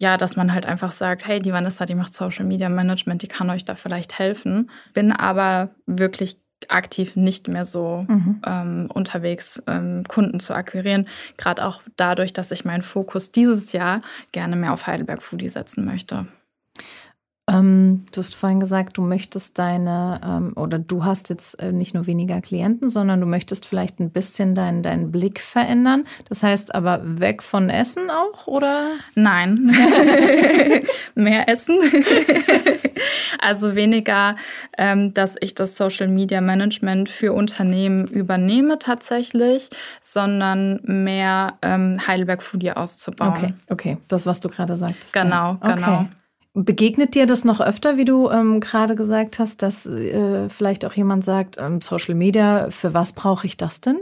ja, 0.00 0.16
dass 0.16 0.36
man 0.36 0.54
halt 0.54 0.64
einfach 0.64 0.92
sagt, 0.92 1.26
hey, 1.26 1.40
die 1.40 1.52
Vanessa, 1.52 1.84
die 1.84 1.96
macht 1.96 2.14
Social 2.14 2.44
Media 2.44 2.68
Management, 2.68 3.22
die 3.22 3.28
kann 3.28 3.50
euch 3.50 3.64
da 3.64 3.74
vielleicht 3.74 4.18
helfen. 4.18 4.70
Bin 4.94 5.10
aber 5.10 5.74
wirklich 5.86 6.40
aktiv 6.68 7.16
nicht 7.16 7.48
mehr 7.48 7.64
so 7.64 8.04
mhm. 8.08 8.42
ähm, 8.46 8.90
unterwegs, 8.92 9.62
ähm, 9.66 10.04
Kunden 10.06 10.40
zu 10.40 10.54
akquirieren. 10.54 11.08
Gerade 11.36 11.64
auch 11.64 11.82
dadurch, 11.96 12.32
dass 12.32 12.50
ich 12.50 12.64
meinen 12.64 12.82
Fokus 12.82 13.30
dieses 13.30 13.72
Jahr 13.72 14.00
gerne 14.32 14.56
mehr 14.56 14.72
auf 14.72 14.86
Heidelberg 14.86 15.22
Foodie 15.22 15.48
setzen 15.48 15.84
möchte. 15.84 16.26
Ähm, 17.48 18.04
du 18.12 18.18
hast 18.18 18.34
vorhin 18.34 18.60
gesagt, 18.60 18.98
du 18.98 19.02
möchtest 19.02 19.58
deine, 19.58 20.20
ähm, 20.24 20.52
oder 20.54 20.78
du 20.78 21.04
hast 21.04 21.30
jetzt 21.30 21.58
äh, 21.60 21.72
nicht 21.72 21.94
nur 21.94 22.06
weniger 22.06 22.40
Klienten, 22.42 22.90
sondern 22.90 23.20
du 23.20 23.26
möchtest 23.26 23.64
vielleicht 23.64 24.00
ein 24.00 24.10
bisschen 24.10 24.54
deinen, 24.54 24.82
deinen 24.82 25.10
Blick 25.10 25.40
verändern. 25.40 26.04
Das 26.28 26.42
heißt 26.42 26.74
aber 26.74 27.00
weg 27.02 27.42
von 27.42 27.70
Essen 27.70 28.10
auch, 28.10 28.46
oder? 28.46 28.90
Nein. 29.14 29.74
Mehr 31.14 31.48
Essen. 31.48 31.78
also 33.40 33.74
weniger, 33.74 34.36
ähm, 34.76 35.14
dass 35.14 35.36
ich 35.40 35.54
das 35.54 35.76
Social 35.76 36.08
Media 36.08 36.42
Management 36.42 37.08
für 37.08 37.32
Unternehmen 37.32 38.06
übernehme 38.06 38.78
tatsächlich, 38.78 39.70
sondern 40.02 40.80
mehr 40.82 41.54
ähm, 41.62 41.98
Heidelberg 42.06 42.42
Foodie 42.42 42.72
auszubauen. 42.72 43.30
Okay, 43.30 43.54
okay. 43.70 43.96
Das, 44.08 44.26
was 44.26 44.40
du 44.40 44.50
gerade 44.50 44.74
sagtest. 44.74 45.14
Genau, 45.14 45.56
ja. 45.62 45.74
genau. 45.74 46.08
Begegnet 46.54 47.14
dir 47.14 47.26
das 47.26 47.44
noch 47.44 47.60
öfter, 47.60 47.96
wie 47.96 48.04
du 48.04 48.30
ähm, 48.30 48.60
gerade 48.60 48.96
gesagt 48.96 49.38
hast, 49.38 49.62
dass 49.62 49.86
äh, 49.86 50.48
vielleicht 50.48 50.84
auch 50.84 50.94
jemand 50.94 51.24
sagt, 51.24 51.56
ähm, 51.58 51.80
Social 51.80 52.14
Media, 52.14 52.70
für 52.70 52.94
was 52.94 53.12
brauche 53.12 53.46
ich 53.46 53.56
das 53.56 53.80
denn? 53.80 53.98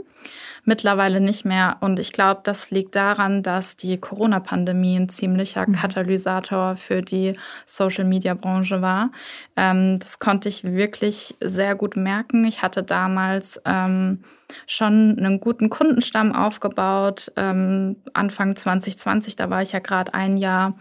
Mittlerweile 0.63 1.21
nicht 1.21 1.45
mehr. 1.45 1.77
Und 1.81 1.99
ich 1.99 2.11
glaube, 2.11 2.41
das 2.43 2.71
liegt 2.71 2.95
daran, 2.95 3.43
dass 3.43 3.77
die 3.77 3.97
Corona-Pandemie 3.97 4.97
ein 4.97 5.09
ziemlicher 5.09 5.67
mhm. 5.67 5.73
Katalysator 5.73 6.75
für 6.75 7.01
die 7.01 7.33
Social-Media-Branche 7.65 8.81
war. 8.81 9.11
Ähm, 9.55 9.99
das 9.99 10.19
konnte 10.19 10.49
ich 10.49 10.63
wirklich 10.63 11.35
sehr 11.41 11.75
gut 11.75 11.95
merken. 11.95 12.43
Ich 12.45 12.63
hatte 12.63 12.83
damals 12.83 13.61
ähm, 13.65 14.23
schon 14.65 15.17
einen 15.17 15.39
guten 15.39 15.69
Kundenstamm 15.69 16.33
aufgebaut. 16.33 17.31
Ähm, 17.35 17.97
Anfang 18.13 18.55
2020, 18.55 19.35
da 19.35 19.49
war 19.49 19.61
ich 19.61 19.71
ja 19.71 19.79
gerade 19.79 20.13
ein 20.13 20.37
Jahr 20.37 20.75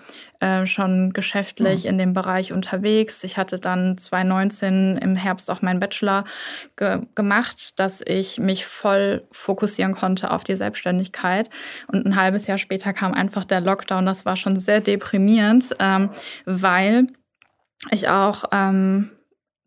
äh, 0.46 0.66
schon 0.66 1.12
geschäftlich 1.12 1.84
mhm. 1.84 1.90
in 1.90 1.98
dem 1.98 2.12
Bereich 2.12 2.52
unterwegs. 2.52 3.24
Ich 3.24 3.36
hatte 3.36 3.58
dann 3.58 3.98
2019 3.98 4.96
im 4.98 5.16
Herbst 5.16 5.50
auch 5.50 5.60
meinen 5.60 5.80
Bachelor 5.80 6.24
ge 6.76 7.00
gemacht, 7.14 7.78
dass 7.80 8.00
ich 8.06 8.38
mich 8.38 8.64
voll 8.64 9.24
fokussieren 9.32 9.94
konnte 9.94 10.30
auf 10.30 10.44
die 10.44 10.54
Selbstständigkeit. 10.54 11.50
Und 11.88 12.06
ein 12.06 12.16
halbes 12.16 12.46
Jahr 12.46 12.58
später 12.58 12.92
kam 12.92 13.12
einfach 13.12 13.44
der 13.44 13.60
Lockdown. 13.60 14.06
Das 14.06 14.24
war 14.24 14.36
schon 14.36 14.56
sehr 14.56 14.80
deprimierend, 14.80 15.74
ähm, 15.80 16.10
weil 16.44 17.08
ich 17.90 18.08
auch 18.08 18.44
ähm, 18.52 19.10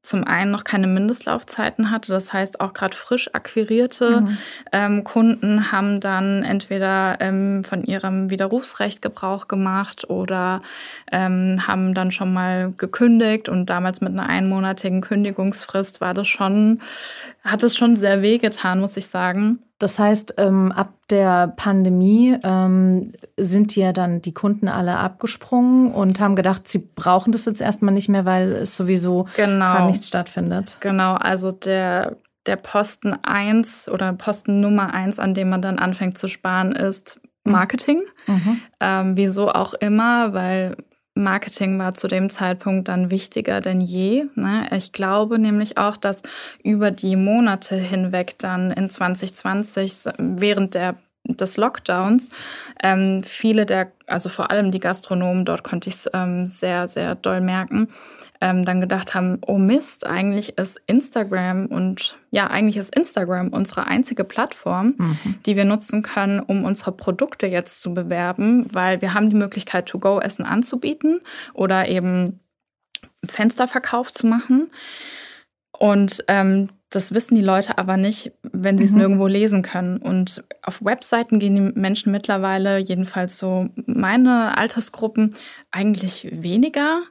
zum 0.01 0.23
einen 0.23 0.49
noch 0.51 0.63
keine 0.63 0.87
Mindestlaufzeiten 0.87 1.91
hatte. 1.91 2.11
Das 2.11 2.31
heißt, 2.31 2.61
auch 2.61 2.73
gerade 2.73 2.95
frisch 2.95 3.33
akquirierte 3.33 4.21
mhm. 4.21 4.37
ähm, 4.71 5.03
Kunden 5.03 5.71
haben 5.71 5.99
dann 5.99 6.43
entweder 6.43 7.17
ähm, 7.19 7.63
von 7.63 7.83
ihrem 7.83 8.29
Widerrufsrecht 8.29 9.01
Gebrauch 9.01 9.47
gemacht 9.47 10.09
oder 10.09 10.61
ähm, 11.11 11.67
haben 11.67 11.93
dann 11.93 12.11
schon 12.11 12.33
mal 12.33 12.73
gekündigt. 12.77 13.49
Und 13.49 13.69
damals 13.69 13.99
mit 13.99 14.13
einer 14.13 14.27
einmonatigen 14.27 15.01
Kündigungsfrist 15.01 15.99
war 15.99 16.13
das 16.13 16.27
schon, 16.27 16.79
hat 17.43 17.63
es 17.63 17.75
schon 17.75 17.95
sehr 17.97 18.21
wehgetan, 18.21 18.79
muss 18.79 18.95
ich 18.95 19.07
sagen. 19.07 19.59
Das 19.79 19.99
heißt, 19.99 20.35
ähm, 20.37 20.71
ab 20.71 20.93
der 21.09 21.53
Pandemie 21.55 22.37
ähm, 22.43 23.13
sind 23.37 23.75
ja 23.75 23.93
dann 23.93 24.21
die 24.21 24.33
Kunden 24.33 24.67
alle 24.67 24.97
abgesprungen 24.97 25.91
und 25.91 26.19
haben 26.19 26.35
gedacht, 26.35 26.67
sie 26.67 26.79
brauchen 26.79 27.31
das 27.31 27.45
jetzt 27.45 27.61
erstmal 27.61 27.93
nicht 27.93 28.09
mehr, 28.09 28.25
weil 28.25 28.51
es 28.51 28.75
sowieso 28.75 29.25
genau. 29.35 29.65
gar 29.65 29.87
nichts 29.87 30.07
stattfindet. 30.07 30.77
Genau, 30.79 31.13
also 31.13 31.51
der 31.51 32.17
der 32.45 32.55
Posten 32.55 33.13
1 33.13 33.89
oder 33.89 34.11
Posten 34.13 34.59
Nummer 34.59 34.93
1, 34.93 35.19
an 35.19 35.33
dem 35.33 35.49
man 35.49 35.61
dann 35.61 35.77
anfängt 35.77 36.17
zu 36.17 36.27
sparen, 36.27 36.71
ist 36.71 37.19
Marketing. 37.43 38.01
Mhm. 38.27 38.61
Ähm, 38.79 39.17
wieso 39.17 39.51
auch 39.51 39.73
immer, 39.73 40.33
weil 40.33 40.75
Marketing 41.19 41.77
war 41.77 41.93
zu 41.93 42.07
dem 42.07 42.29
Zeitpunkt 42.29 42.87
dann 42.87 43.11
wichtiger 43.11 43.61
denn 43.61 43.81
je. 43.81 44.25
Ne? 44.35 44.67
Ich 44.75 44.91
glaube 44.91 45.39
nämlich 45.39 45.77
auch, 45.77 45.97
dass 45.97 46.23
über 46.63 46.91
die 46.91 47.15
Monate 47.15 47.75
hinweg 47.75 48.37
dann 48.39 48.71
in 48.71 48.89
2020 48.89 50.13
während 50.17 50.75
der 50.75 50.95
des 51.25 51.57
Lockdowns 51.57 52.29
ähm, 52.81 53.23
viele 53.23 53.65
der, 53.65 53.91
also 54.07 54.29
vor 54.29 54.49
allem 54.49 54.71
die 54.71 54.79
Gastronomen, 54.79 55.45
dort 55.45 55.63
konnte 55.63 55.89
ich 55.89 55.95
es 55.95 56.09
ähm, 56.13 56.47
sehr, 56.47 56.87
sehr 56.87 57.15
doll 57.15 57.41
merken, 57.41 57.87
ähm, 58.41 58.63
dann 58.63 58.79
gedacht 58.79 59.15
haben, 59.15 59.39
oh 59.45 59.57
Mist, 59.57 60.05
eigentlich 60.05 60.57
ist 60.57 60.79
Instagram 60.87 61.65
und 61.65 62.17
ja, 62.31 62.47
eigentlich 62.47 62.77
ist 62.77 62.95
Instagram 62.95 63.49
unsere 63.49 63.87
einzige 63.87 64.23
Plattform, 64.23 64.95
mhm. 64.97 65.35
die 65.45 65.55
wir 65.55 65.65
nutzen 65.65 66.03
können, 66.03 66.39
um 66.39 66.63
unsere 66.63 66.93
Produkte 66.93 67.47
jetzt 67.47 67.81
zu 67.81 67.93
bewerben, 67.93 68.67
weil 68.73 69.01
wir 69.01 69.13
haben 69.13 69.29
die 69.29 69.35
Möglichkeit, 69.35 69.87
To-Go-Essen 69.87 70.45
anzubieten 70.45 71.19
oder 71.53 71.87
eben 71.87 72.39
Fensterverkauf 73.25 74.13
zu 74.13 74.25
machen. 74.25 74.71
Und 75.77 76.23
ähm, 76.27 76.69
das 76.89 77.13
wissen 77.13 77.35
die 77.35 77.41
Leute 77.41 77.77
aber 77.77 77.97
nicht, 77.97 78.31
wenn 78.41 78.77
sie 78.77 78.85
es 78.85 78.91
mhm. 78.91 78.97
nirgendwo 78.99 79.27
lesen 79.27 79.61
können. 79.61 79.97
Und 79.97 80.43
auf 80.63 80.83
Webseiten 80.83 81.39
gehen 81.39 81.55
die 81.55 81.79
Menschen 81.79 82.11
mittlerweile, 82.11 82.79
jedenfalls 82.79 83.37
so 83.37 83.69
meine 83.85 84.57
Altersgruppen, 84.57 85.35
eigentlich 85.71 86.29
weniger 86.31 87.03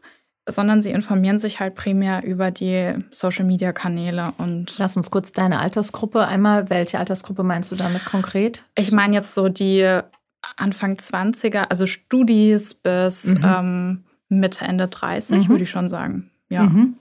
sondern 0.49 0.83
sie 0.83 0.91
informieren 0.91 1.39
sich 1.39 1.61
halt 1.61 1.75
primär 1.75 2.25
über 2.25 2.51
die 2.51 2.95
Social-Media-Kanäle. 3.11 4.33
Und 4.39 4.79
Lass 4.79 4.97
uns 4.97 5.11
kurz 5.11 5.33
deine 5.33 5.61
Altersgruppe 5.61 6.27
einmal. 6.27 6.71
Welche 6.71 6.99
Altersgruppe 6.99 7.43
meinst 7.43 7.71
du 7.71 7.77
damit 7.77 8.05
konkret? 8.05 8.65
Ich 8.75 8.93
meine 8.93 9.15
jetzt 9.15 9.35
so 9.35 9.49
die 9.49 10.01
Anfang 10.57 10.95
20er, 10.95 11.67
also 11.69 11.87
Studis 11.87 12.75
bis 12.75 13.35
mhm. 13.35 13.45
ähm, 13.45 14.05
Mitte, 14.29 14.65
Ende 14.65 14.89
30, 14.89 15.37
mhm. 15.37 15.49
würde 15.49 15.65
ich 15.65 15.71
schon 15.71 15.89
sagen. 15.89 16.31
Ja. 16.49 16.65
Mhm. 16.65 16.97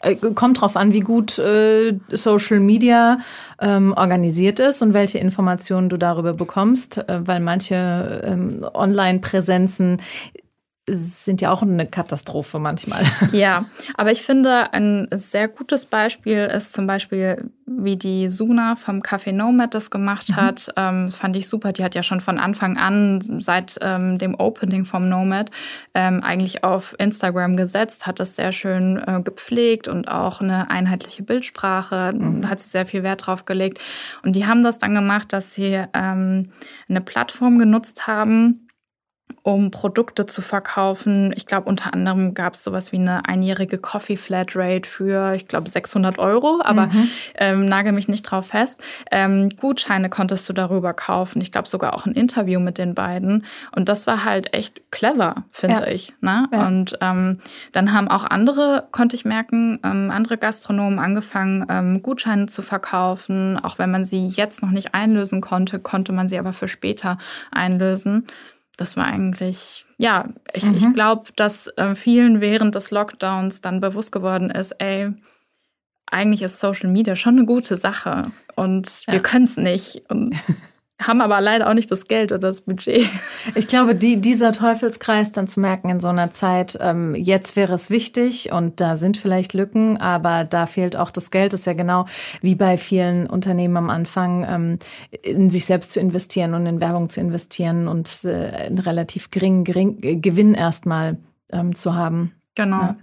Äh, 0.00 0.16
kommt 0.16 0.60
drauf 0.60 0.76
an, 0.76 0.92
wie 0.92 1.00
gut 1.00 1.38
äh, 1.38 1.98
Social 2.10 2.60
Media 2.60 3.18
ähm, 3.60 3.92
organisiert 3.96 4.60
ist 4.60 4.82
und 4.82 4.94
welche 4.94 5.18
Informationen 5.18 5.88
du 5.88 5.96
darüber 5.96 6.34
bekommst, 6.34 6.98
äh, 6.98 7.26
weil 7.26 7.40
manche 7.40 8.22
ähm, 8.24 8.64
Online-Präsenzen 8.74 10.00
sind 10.88 11.40
ja 11.40 11.52
auch 11.52 11.62
eine 11.62 11.86
Katastrophe 11.86 12.58
manchmal. 12.58 13.04
Ja, 13.32 13.64
aber 13.94 14.10
ich 14.12 14.22
finde, 14.22 14.72
ein 14.72 15.08
sehr 15.12 15.48
gutes 15.48 15.86
Beispiel 15.86 16.50
ist 16.54 16.72
zum 16.72 16.86
Beispiel, 16.86 17.50
wie 17.66 17.96
die 17.96 18.28
Suna 18.28 18.76
vom 18.76 19.00
Café 19.00 19.32
Nomad 19.32 19.74
das 19.74 19.90
gemacht 19.90 20.30
mhm. 20.30 20.36
hat. 20.36 20.68
Ähm, 20.76 21.10
fand 21.10 21.36
ich 21.36 21.48
super. 21.48 21.72
Die 21.72 21.82
hat 21.82 21.94
ja 21.94 22.02
schon 22.02 22.20
von 22.20 22.38
Anfang 22.38 22.76
an, 22.76 23.20
seit 23.40 23.78
ähm, 23.80 24.18
dem 24.18 24.34
Opening 24.34 24.84
vom 24.84 25.08
Nomad, 25.08 25.50
ähm, 25.94 26.22
eigentlich 26.22 26.64
auf 26.64 26.94
Instagram 26.98 27.56
gesetzt, 27.56 28.06
hat 28.06 28.20
das 28.20 28.36
sehr 28.36 28.52
schön 28.52 29.02
äh, 29.06 29.22
gepflegt 29.22 29.88
und 29.88 30.08
auch 30.08 30.40
eine 30.40 30.70
einheitliche 30.70 31.22
Bildsprache, 31.22 32.12
mhm. 32.12 32.48
hat 32.48 32.60
sie 32.60 32.68
sehr 32.68 32.86
viel 32.86 33.02
Wert 33.02 33.26
drauf 33.26 33.44
gelegt. 33.44 33.78
Und 34.22 34.34
die 34.34 34.46
haben 34.46 34.62
das 34.62 34.78
dann 34.78 34.94
gemacht, 34.94 35.32
dass 35.32 35.54
sie 35.54 35.82
ähm, 35.94 36.50
eine 36.88 37.00
Plattform 37.00 37.58
genutzt 37.58 38.06
haben, 38.06 38.61
um 39.42 39.70
Produkte 39.70 40.26
zu 40.26 40.42
verkaufen. 40.42 41.32
Ich 41.36 41.46
glaube, 41.46 41.68
unter 41.68 41.92
anderem 41.94 42.34
gab 42.34 42.54
es 42.54 42.64
sowas 42.64 42.92
wie 42.92 42.96
eine 42.96 43.26
einjährige 43.26 43.78
Coffee 43.78 44.16
Flat 44.16 44.54
Rate 44.54 44.88
für, 44.88 45.34
ich 45.34 45.48
glaube, 45.48 45.68
600 45.68 46.18
Euro, 46.18 46.60
aber 46.62 46.86
mhm. 46.86 47.08
ähm, 47.36 47.66
nagel 47.66 47.92
mich 47.92 48.08
nicht 48.08 48.22
drauf 48.22 48.48
fest. 48.48 48.82
Ähm, 49.10 49.50
Gutscheine 49.56 50.08
konntest 50.10 50.48
du 50.48 50.52
darüber 50.52 50.94
kaufen. 50.94 51.40
Ich 51.40 51.52
glaube 51.52 51.68
sogar 51.68 51.94
auch 51.94 52.06
ein 52.06 52.12
Interview 52.12 52.60
mit 52.60 52.78
den 52.78 52.94
beiden. 52.94 53.44
Und 53.74 53.88
das 53.88 54.06
war 54.06 54.24
halt 54.24 54.54
echt 54.54 54.82
clever, 54.90 55.44
finde 55.50 55.82
ja. 55.82 55.86
ich. 55.88 56.12
Ne? 56.20 56.48
Ja. 56.52 56.66
Und 56.66 56.98
ähm, 57.00 57.38
dann 57.72 57.92
haben 57.92 58.08
auch 58.08 58.24
andere, 58.24 58.88
konnte 58.92 59.16
ich 59.16 59.24
merken, 59.24 59.80
ähm, 59.84 60.10
andere 60.10 60.38
Gastronomen 60.38 60.98
angefangen, 60.98 61.66
ähm, 61.68 62.02
Gutscheine 62.02 62.46
zu 62.46 62.62
verkaufen. 62.62 63.58
Auch 63.62 63.78
wenn 63.78 63.90
man 63.90 64.04
sie 64.04 64.26
jetzt 64.26 64.62
noch 64.62 64.70
nicht 64.70 64.94
einlösen 64.94 65.40
konnte, 65.40 65.78
konnte 65.78 66.12
man 66.12 66.28
sie 66.28 66.38
aber 66.38 66.52
für 66.52 66.68
später 66.68 67.18
einlösen 67.50 68.26
das 68.76 68.96
war 68.96 69.04
eigentlich, 69.04 69.84
ja, 69.98 70.28
ich, 70.52 70.64
mhm. 70.64 70.74
ich 70.74 70.92
glaube, 70.94 71.30
dass 71.36 71.68
äh, 71.76 71.94
vielen 71.94 72.40
während 72.40 72.74
des 72.74 72.90
Lockdowns 72.90 73.60
dann 73.60 73.80
bewusst 73.80 74.12
geworden 74.12 74.50
ist, 74.50 74.72
ey, 74.78 75.12
eigentlich 76.06 76.42
ist 76.42 76.60
Social 76.60 76.90
Media 76.90 77.16
schon 77.16 77.36
eine 77.36 77.46
gute 77.46 77.76
Sache 77.76 78.32
und 78.54 79.04
wir 79.06 79.20
können 79.20 79.44
es 79.44 79.56
nicht. 79.56 80.02
Und 80.08 80.34
haben 81.06 81.20
aber 81.20 81.40
leider 81.40 81.68
auch 81.68 81.74
nicht 81.74 81.90
das 81.90 82.06
Geld 82.06 82.32
oder 82.32 82.48
das 82.48 82.62
Budget. 82.62 83.08
Ich 83.54 83.66
glaube, 83.66 83.94
die, 83.94 84.20
dieser 84.20 84.52
Teufelskreis 84.52 85.32
dann 85.32 85.48
zu 85.48 85.58
merken 85.60 85.88
in 85.88 86.00
so 86.00 86.08
einer 86.08 86.32
Zeit, 86.32 86.78
ähm, 86.80 87.14
jetzt 87.14 87.56
wäre 87.56 87.74
es 87.74 87.90
wichtig 87.90 88.52
und 88.52 88.80
da 88.80 88.96
sind 88.96 89.16
vielleicht 89.16 89.52
Lücken, 89.52 89.96
aber 89.96 90.44
da 90.44 90.66
fehlt 90.66 90.96
auch 90.96 91.10
das 91.10 91.30
Geld. 91.30 91.52
Das 91.52 91.60
ist 91.60 91.66
ja 91.66 91.72
genau 91.72 92.06
wie 92.40 92.54
bei 92.54 92.76
vielen 92.76 93.26
Unternehmen 93.26 93.76
am 93.76 93.90
Anfang, 93.90 94.46
ähm, 94.48 94.78
in 95.22 95.50
sich 95.50 95.66
selbst 95.66 95.92
zu 95.92 96.00
investieren 96.00 96.54
und 96.54 96.66
in 96.66 96.80
Werbung 96.80 97.08
zu 97.08 97.20
investieren 97.20 97.88
und 97.88 98.24
äh, 98.24 98.66
einen 98.66 98.78
relativ 98.78 99.30
geringen 99.30 99.64
gering, 99.64 100.22
Gewinn 100.22 100.54
erstmal 100.54 101.18
ähm, 101.52 101.74
zu 101.74 101.94
haben. 101.94 102.32
Genau. 102.54 102.80
Ja. 102.80 102.96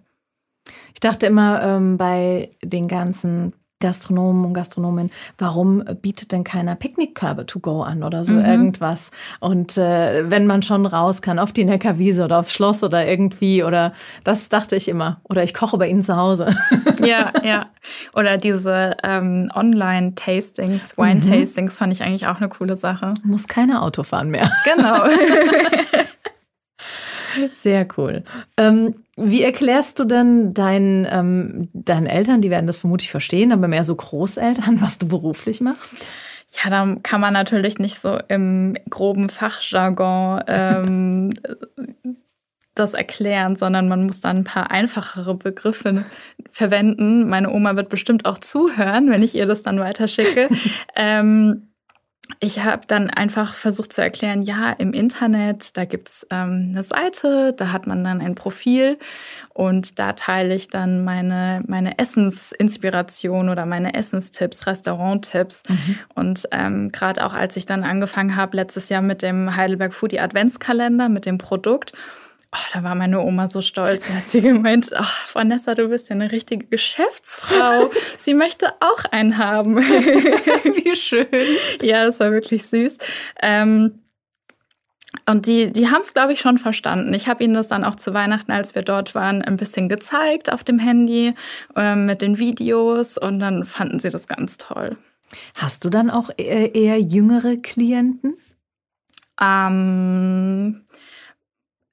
Ich 0.94 1.00
dachte 1.00 1.26
immer 1.26 1.62
ähm, 1.64 1.98
bei 1.98 2.52
den 2.64 2.88
ganzen 2.88 3.54
Gastronomen 3.80 4.46
und 4.46 4.54
Gastronomen, 4.54 5.12
warum 5.38 5.84
bietet 6.02 6.32
denn 6.32 6.44
keiner 6.44 6.76
Picknickkörbe 6.76 7.46
to 7.46 7.60
go 7.60 7.82
an 7.82 8.04
oder 8.04 8.24
so 8.24 8.34
mhm. 8.34 8.46
irgendwas? 8.46 9.12
Und 9.40 9.78
äh, 9.78 10.30
wenn 10.30 10.48
man 10.48 10.62
schon 10.62 10.86
raus 10.86 11.22
kann 11.22 11.40
auf 11.40 11.54
die 11.54 11.66
Neckarwiese 11.66 12.26
oder 12.26 12.40
aufs 12.40 12.54
Schloss 12.54 12.84
oder 12.84 13.08
irgendwie 13.08 13.64
oder 13.64 13.94
das 14.24 14.50
dachte 14.50 14.76
ich 14.76 14.90
immer. 14.90 15.22
Oder 15.24 15.44
ich 15.44 15.54
koche 15.54 15.78
bei 15.78 15.88
Ihnen 15.88 16.04
zu 16.04 16.16
Hause. 16.16 16.56
Ja, 17.06 17.32
ja. 17.44 17.68
Oder 18.14 18.38
diese 18.38 18.98
ähm, 19.04 19.50
Online-Tastings, 19.56 20.98
Wine-Tastings 20.98 21.74
mhm. 21.74 21.78
fand 21.78 21.94
ich 21.94 22.04
eigentlich 22.04 22.28
auch 22.28 22.38
eine 22.38 22.50
coole 22.50 22.76
Sache. 22.76 23.14
Muss 23.24 23.48
keine 23.48 23.82
Auto 23.82 24.04
fahren 24.04 24.30
mehr. 24.30 24.52
Genau. 24.66 25.06
Sehr 27.54 27.88
cool. 27.98 28.24
Ähm, 28.58 28.96
wie 29.22 29.44
erklärst 29.44 30.00
du 30.00 30.06
denn 30.06 30.54
deinen, 30.54 31.08
ähm, 31.10 31.70
deinen 31.74 32.08
Eltern, 32.08 32.42
die 32.42 32.50
werden 32.50 32.68
das 32.68 32.80
vermutlich 32.80 33.12
verstehen, 33.12 33.52
aber 33.52 33.68
mehr 33.68 33.84
so 33.84 33.96
Großeltern, 33.96 34.82
was 34.82 35.00
du 35.00 35.08
beruflich 35.08 35.62
machst? 35.62 36.10
Ja, 36.64 36.70
da 36.70 36.96
kann 37.04 37.22
man 37.22 37.34
natürlich 37.34 37.78
nicht 37.80 38.00
so 38.00 38.18
im 38.28 38.76
groben 38.90 39.30
Fachjargon 39.30 40.44
ähm, 40.48 41.34
das 42.76 42.94
erklären, 42.94 43.56
sondern 43.56 43.88
man 43.88 44.06
muss 44.06 44.22
dann 44.22 44.38
ein 44.38 44.44
paar 44.46 44.72
einfachere 44.72 45.36
Begriffe 45.36 46.06
verwenden. 46.50 47.28
Meine 47.28 47.52
Oma 47.52 47.76
wird 47.76 47.90
bestimmt 47.90 48.26
auch 48.26 48.38
zuhören, 48.38 49.10
wenn 49.12 49.22
ich 49.22 49.36
ihr 49.36 49.46
das 49.46 49.64
dann 49.64 49.80
weiterschicke. 49.80 50.48
ähm, 50.96 51.69
ich 52.42 52.64
habe 52.64 52.84
dann 52.88 53.10
einfach 53.10 53.54
versucht 53.54 53.92
zu 53.92 54.02
erklären, 54.02 54.44
ja, 54.44 54.72
im 54.72 54.94
Internet, 54.94 55.76
da 55.76 55.84
gibt's 55.84 56.26
ähm, 56.30 56.70
eine 56.72 56.84
Seite, 56.84 57.54
da 57.54 57.74
hat 57.74 57.86
man 57.86 58.02
dann 58.06 58.22
ein 58.22 58.36
Profil 58.36 58.98
und 59.54 60.00
da 60.00 60.14
teile 60.14 60.56
ich 60.56 60.70
dann 60.70 61.04
meine, 61.04 61.62
meine 61.68 62.00
Essensinspiration 62.00 63.50
oder 63.50 63.66
meine 63.66 63.94
Essenstipps, 63.94 64.68
Restauranttipps. 64.68 65.64
Mhm. 65.68 66.00
Und 66.16 66.48
ähm, 66.52 66.94
gerade 66.94 67.26
auch 67.26 67.34
als 67.34 67.58
ich 67.58 67.66
dann 67.66 67.84
angefangen 67.84 68.38
habe, 68.38 68.56
letztes 68.56 68.88
Jahr 68.88 69.02
mit 69.02 69.22
dem 69.22 69.58
Heidelberg 69.58 69.94
Foodie 69.94 70.22
Adventskalender, 70.22 71.10
mit 71.10 71.26
dem 71.26 71.40
Produkt, 71.40 71.92
Oh, 72.52 72.58
da 72.74 72.84
war 72.84 72.96
meine 72.96 73.22
Oma 73.22 73.48
so 73.48 73.62
stolz. 73.62 74.08
Da 74.08 74.16
hat 74.16 74.28
sie 74.28 74.42
gemeint, 74.42 74.90
ach, 74.96 75.36
Vanessa, 75.36 75.76
du 75.76 75.88
bist 75.90 76.10
ja 76.10 76.16
eine 76.16 76.32
richtige 76.32 76.66
Geschäftsfrau. 76.66 77.92
sie 78.18 78.34
möchte 78.34 78.74
auch 78.80 79.06
einen 79.12 79.38
haben. 79.38 79.78
Wie 79.78 80.96
schön. 80.96 81.28
Ja, 81.82 82.06
das 82.06 82.20
war 82.20 82.32
wirklich 82.32 82.66
süß. 82.66 82.98
Ähm, 83.42 84.00
und 85.28 85.46
die, 85.46 85.72
die 85.72 85.90
haben 85.90 86.02
es, 86.02 86.16
glaube 86.16 86.34
ich, 86.34 86.40
schon 86.40 86.58
verstanden. 86.58 87.14
Ich 87.14 87.28
habe 87.28 87.44
ihnen 87.44 87.54
das 87.54 87.68
dann 87.68 87.84
auch 87.84 87.96
zu 87.96 88.16
Weihnachten, 88.16 88.52
als 88.52 88.74
wir 88.74 88.82
dort 88.82 89.14
waren, 89.14 89.44
ein 89.44 89.58
bisschen 89.58 89.88
gezeigt 89.88 90.52
auf 90.52 90.64
dem 90.64 90.80
Handy 90.80 91.36
äh, 91.76 91.96
mit 91.96 92.24
den 92.24 92.40
Videos 92.40 93.20
und 93.20 93.40
dann 93.40 93.64
fanden 93.64 94.00
sie 94.00 94.10
das 94.10 94.28
ganz 94.28 94.58
toll. 94.58 94.98
Hast 95.54 95.86
du 95.86 95.92
dann 95.92 96.10
auch 96.10 96.32
eher, 96.36 96.74
eher 96.74 97.00
jüngere 97.00 97.58
Klienten? 97.58 98.38
Ähm, 99.40 100.82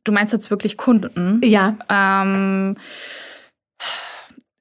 Du 0.07 0.13
meinst 0.13 0.33
jetzt 0.33 0.51
wirklich 0.51 0.77
Kunden? 0.77 1.41
Ja. 1.43 1.77
Ähm, 1.91 2.77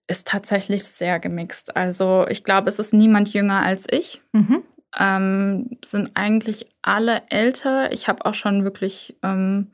ist 0.08 0.28
tatsächlich 0.28 0.84
sehr 0.84 1.20
gemixt. 1.20 1.76
Also 1.78 2.26
ich 2.30 2.44
glaube, 2.44 2.68
es 2.70 2.80
ist 2.80 2.94
niemand 2.94 3.32
jünger 3.32 3.62
als 3.62 3.86
ich. 3.90 4.24
Mhm. 4.34 4.64
Ähm, 4.98 5.78
sind 5.86 6.12
eigentlich 6.16 6.66
alle 6.82 7.22
älter. 7.30 7.92
Ich 7.92 8.08
habe 8.08 8.26
auch 8.26 8.34
schon 8.34 8.64
wirklich, 8.64 9.18
ähm, 9.22 9.72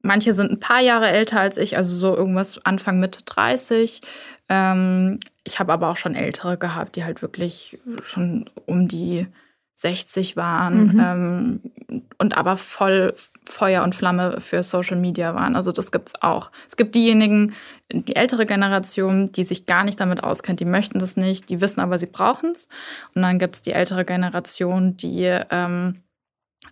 manche 0.00 0.32
sind 0.32 0.50
ein 0.50 0.60
paar 0.60 0.80
Jahre 0.80 1.08
älter 1.08 1.40
als 1.40 1.58
ich, 1.58 1.76
also 1.76 1.94
so 1.94 2.16
irgendwas 2.16 2.64
Anfang 2.64 3.00
Mitte 3.00 3.24
30. 3.24 4.00
Ähm, 4.48 5.20
ich 5.44 5.58
habe 5.58 5.74
aber 5.74 5.90
auch 5.90 5.98
schon 5.98 6.14
ältere 6.14 6.56
gehabt, 6.56 6.96
die 6.96 7.04
halt 7.04 7.20
wirklich 7.20 7.78
schon 8.02 8.48
um 8.64 8.88
die 8.88 9.26
60 9.74 10.36
waren 10.36 10.86
mhm. 10.86 11.00
ähm, 11.00 12.04
und 12.18 12.36
aber 12.36 12.56
voll 12.56 13.14
Feuer 13.48 13.82
und 13.82 13.94
Flamme 13.94 14.40
für 14.40 14.62
Social 14.62 14.96
Media 14.96 15.34
waren. 15.34 15.56
Also 15.56 15.72
das 15.72 15.90
gibt 15.90 16.08
es 16.08 16.22
auch. 16.22 16.50
Es 16.66 16.76
gibt 16.76 16.94
diejenigen, 16.94 17.54
die 17.90 18.16
ältere 18.16 18.46
Generation, 18.46 19.32
die 19.32 19.44
sich 19.44 19.64
gar 19.64 19.84
nicht 19.84 19.98
damit 20.00 20.22
auskennt, 20.22 20.60
die 20.60 20.64
möchten 20.64 20.98
das 20.98 21.16
nicht, 21.16 21.48
die 21.48 21.60
wissen 21.60 21.80
aber, 21.80 21.98
sie 21.98 22.06
brauchen 22.06 22.50
es. 22.50 22.68
Und 23.14 23.22
dann 23.22 23.38
gibt 23.38 23.56
es 23.56 23.62
die 23.62 23.72
ältere 23.72 24.04
Generation, 24.04 24.96
die 24.96 25.24
ähm, 25.50 26.02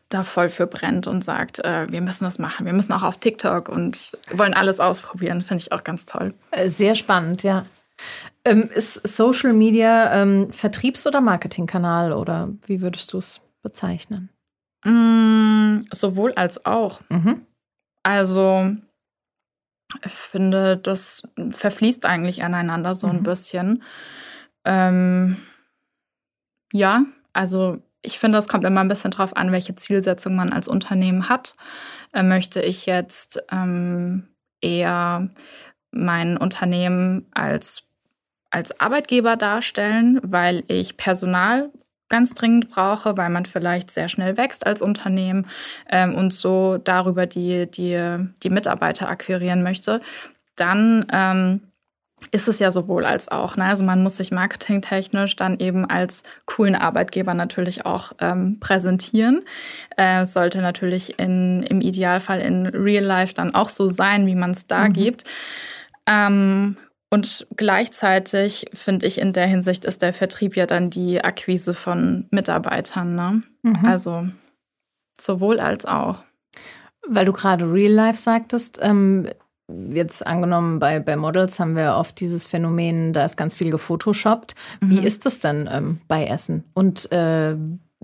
da 0.09 0.23
voll 0.23 0.49
für 0.49 0.67
brennt 0.67 1.07
und 1.07 1.25
sagt, 1.25 1.59
äh, 1.61 1.91
wir 1.91 2.01
müssen 2.01 2.25
das 2.25 2.39
machen. 2.39 2.67
Wir 2.67 2.73
müssen 2.73 2.93
auch 2.93 3.03
auf 3.03 3.19
TikTok 3.19 3.69
und 3.69 4.17
wollen 4.33 4.55
alles 4.55 4.79
ausprobieren. 4.81 5.43
Finde 5.43 5.63
ich 5.63 5.73
auch 5.73 5.85
ganz 5.85 6.07
toll. 6.07 6.35
Äh, 6.51 6.69
sehr 6.69 6.95
spannend, 6.95 7.43
ja. 7.43 7.67
Ähm, 8.45 8.69
ist 8.75 9.07
Social 9.07 9.53
Media 9.53 10.23
ähm, 10.23 10.53
Vertriebs- 10.53 11.07
oder 11.07 11.21
Marketingkanal 11.21 12.13
oder 12.13 12.51
wie 12.67 12.83
würdest 12.83 13.13
du 13.13 13.19
es 13.19 13.41
bezeichnen? 13.63 14.29
Mm, 14.87 15.81
sowohl 15.93 16.33
als 16.35 16.65
auch. 16.65 17.01
Mhm. 17.09 17.47
Also, 18.03 18.77
ich 20.05 20.13
finde, 20.13 20.77
das 20.77 21.23
verfließt 21.51 22.07
eigentlich 22.07 22.45
aneinander 22.45 22.95
so 22.95 23.09
mhm. 23.09 23.15
ein 23.15 23.23
bisschen. 23.23 23.83
Ähm, 24.65 25.37
ja, 26.73 27.05
also 27.33 27.79
ich 28.03 28.19
finde, 28.19 28.39
es 28.39 28.49
kommt 28.49 28.65
immer 28.65 28.81
ein 28.81 28.89
bisschen 28.89 29.11
drauf 29.11 29.37
an, 29.37 29.51
welche 29.51 29.75
Zielsetzung 29.75 30.37
man 30.37 30.53
als 30.53 30.69
Unternehmen 30.69 31.29
hat. 31.29 31.57
Äh, 32.13 32.23
möchte 32.23 32.63
ich 32.63 32.87
jetzt 32.87 33.43
ähm, 33.51 34.29
eher 34.61 35.29
mein 35.91 36.37
Unternehmen 36.37 37.27
als 37.33 37.83
als 38.51 38.81
Arbeitgeber 38.81 39.37
darstellen, 39.37 40.21
weil 40.23 40.63
ich 40.69 40.97
Personal 40.97 41.71
ganz 42.09 42.35
dringend 42.35 42.69
brauche, 42.69 43.17
weil 43.17 43.31
man 43.31 43.47
vielleicht 43.47 43.91
sehr 43.91 44.09
schnell 44.09 44.37
wächst 44.37 44.67
als 44.67 44.83
Unternehmen 44.83 45.47
ähm, 45.91 46.15
und 46.15 46.33
so 46.33 46.79
darüber 46.79 47.27
die, 47.27 47.71
die, 47.71 48.19
die 48.43 48.51
Mitarbeiter 48.51 49.09
akquirieren 49.09 49.63
möchte, 49.63 50.01
dann 50.55 51.07
ähm, 51.13 51.61
ist 52.31 52.49
es 52.49 52.59
ja 52.59 52.71
sowohl 52.71 53.05
als 53.05 53.29
auch. 53.29 53.57
Ne? 53.57 53.65
Also 53.65 53.85
man 53.85 54.03
muss 54.03 54.17
sich 54.17 54.31
marketingtechnisch 54.31 55.37
dann 55.37 55.59
eben 55.59 55.85
als 55.85 56.23
coolen 56.47 56.75
Arbeitgeber 56.75 57.35
natürlich 57.35 57.85
auch 57.87 58.13
ähm, 58.21 58.59
präsentieren. 58.59 59.45
Äh, 59.97 60.25
sollte 60.25 60.61
natürlich 60.61 61.19
in, 61.19 61.63
im 61.65 61.81
Idealfall 61.81 62.41
in 62.41 62.67
Real 62.67 63.05
Life 63.05 63.35
dann 63.35 63.55
auch 63.55 63.69
so 63.69 63.87
sein, 63.87 64.27
wie 64.27 64.35
man 64.35 64.53
es 64.53 64.67
da 64.67 64.89
mhm. 64.89 64.93
gibt. 64.95 65.25
Ähm, 66.07 66.77
und 67.11 67.47
gleichzeitig 67.57 68.67
finde 68.73 69.07
ich, 69.07 69.19
in 69.19 69.33
der 69.33 69.47
Hinsicht 69.47 69.85
ist 69.85 70.03
der 70.03 70.13
Vertrieb 70.13 70.57
ja 70.57 70.67
dann 70.67 70.91
die 70.91 71.23
Akquise 71.23 71.73
von 71.73 72.27
Mitarbeitern. 72.31 73.15
Ne? 73.15 73.43
Mhm. 73.63 73.85
Also 73.85 74.27
sowohl 75.19 75.61
als 75.61 75.85
auch. 75.87 76.25
Weil 77.07 77.25
du 77.25 77.33
gerade 77.33 77.73
Real 77.73 77.93
Life 77.93 78.19
sagtest, 78.19 78.81
ähm, 78.83 79.29
jetzt 79.93 80.27
angenommen 80.27 80.79
bei, 80.81 80.99
bei 80.99 81.17
Models 81.17 81.61
haben 81.61 81.77
wir 81.77 81.95
oft 81.95 82.19
dieses 82.19 82.45
Phänomen, 82.45 83.13
da 83.13 83.25
ist 83.25 83.37
ganz 83.37 83.55
viel 83.55 83.71
gefotoshoppt. 83.71 84.55
Wie 84.81 84.99
mhm. 84.99 85.07
ist 85.07 85.27
das 85.27 85.39
denn 85.39 85.69
ähm, 85.71 86.01
bei 86.09 86.27
Essen? 86.27 86.65
Und 86.75 87.11
äh, 87.13 87.55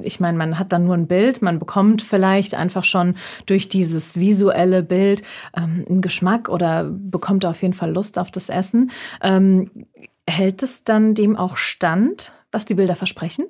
ich 0.04 0.20
meine, 0.20 0.38
man 0.38 0.58
hat 0.58 0.72
dann 0.72 0.84
nur 0.84 0.94
ein 0.94 1.06
Bild, 1.06 1.42
man 1.42 1.58
bekommt 1.58 2.02
vielleicht 2.02 2.54
einfach 2.54 2.84
schon 2.84 3.14
durch 3.46 3.68
dieses 3.68 4.18
visuelle 4.18 4.82
Bild 4.82 5.22
ähm, 5.56 5.84
einen 5.88 6.00
Geschmack 6.00 6.48
oder 6.48 6.84
bekommt 6.84 7.44
auf 7.44 7.62
jeden 7.62 7.74
Fall 7.74 7.92
Lust 7.92 8.18
auf 8.18 8.30
das 8.30 8.48
Essen. 8.48 8.90
Ähm, 9.22 9.70
hält 10.28 10.62
es 10.62 10.84
dann 10.84 11.14
dem 11.14 11.36
auch 11.36 11.56
stand, 11.56 12.32
was 12.50 12.64
die 12.64 12.74
Bilder 12.74 12.96
versprechen? 12.96 13.46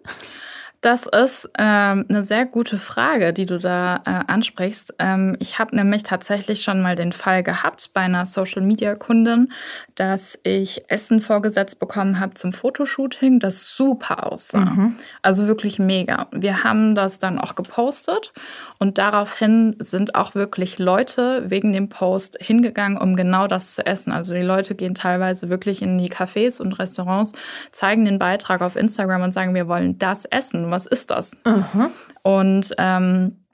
Das 0.83 1.07
ist 1.07 1.49
ähm, 1.59 2.07
eine 2.09 2.25
sehr 2.25 2.45
gute 2.45 2.77
Frage, 2.77 3.33
die 3.33 3.47
du 3.47 3.61
da 3.61 4.03
äh, 4.05 4.25
ansprichst. 4.27 4.95
Ähm, 4.99 5.37
ich 5.39 5.61
habe 5.61 5.77
nämlich 5.77 6.03
tatsächlich 6.03 6.63
schon 6.63 6.83
mal 6.83 6.97
den 6.97 7.13
Fall 7.13 7.45
gehabt 7.45 7.91
bei 7.95 8.01
einer 8.01 8.27
Social-Media-Kundin, 8.27 9.53
dass 9.95 10.37
ich 10.43 10.83
Essen 10.89 11.21
vorgesetzt 11.21 11.79
bekommen 11.79 12.19
habe 12.19 12.35
zum 12.35 12.53
Fotoshooting, 12.53 13.39
das 13.39 13.69
super 13.69 14.33
aussah. 14.33 14.59
Mhm. 14.59 14.97
Also 15.23 15.47
wirklich 15.47 15.79
mega. 15.79 16.27
Wir 16.33 16.65
haben 16.65 16.97
das 16.97 17.21
dann 17.21 17.39
auch 17.39 17.55
gepostet 17.55 18.33
und 18.81 18.99
daraufhin 18.99 19.77
sind 19.79 20.17
auch 20.17 20.35
wirklich 20.35 20.81
Leute 20.81 21.45
wegen 21.49 21.73
dem 21.73 21.91
Post 21.91 22.39
hingegangen, 22.41 22.99
um 22.99 23.15
genau 23.15 23.47
das 23.47 23.75
zu 23.75 23.87
essen. 23.87 24.11
Also 24.11 24.35
die 24.35 24.41
Leute 24.41 24.75
gehen 24.75 24.97
teilweise 24.97 25.49
wirklich 25.49 25.81
in 25.81 25.97
die 25.97 26.11
Cafés 26.11 26.61
und 26.61 26.73
Restaurants, 26.81 27.35
zeigen 27.71 28.05
den 28.05 28.19
Beitrag 28.19 28.63
auf 28.63 28.75
Instagram 28.75 29.23
und 29.23 29.31
sagen, 29.31 29.55
wir 29.55 29.69
wollen 29.69 29.97
das 29.99 30.25
essen 30.25 30.72
was 30.73 30.87
ist 30.87 31.13
das? 31.13 31.37
Mhm. 31.45 31.91
Und 32.23 32.75
ähm, 32.79 33.45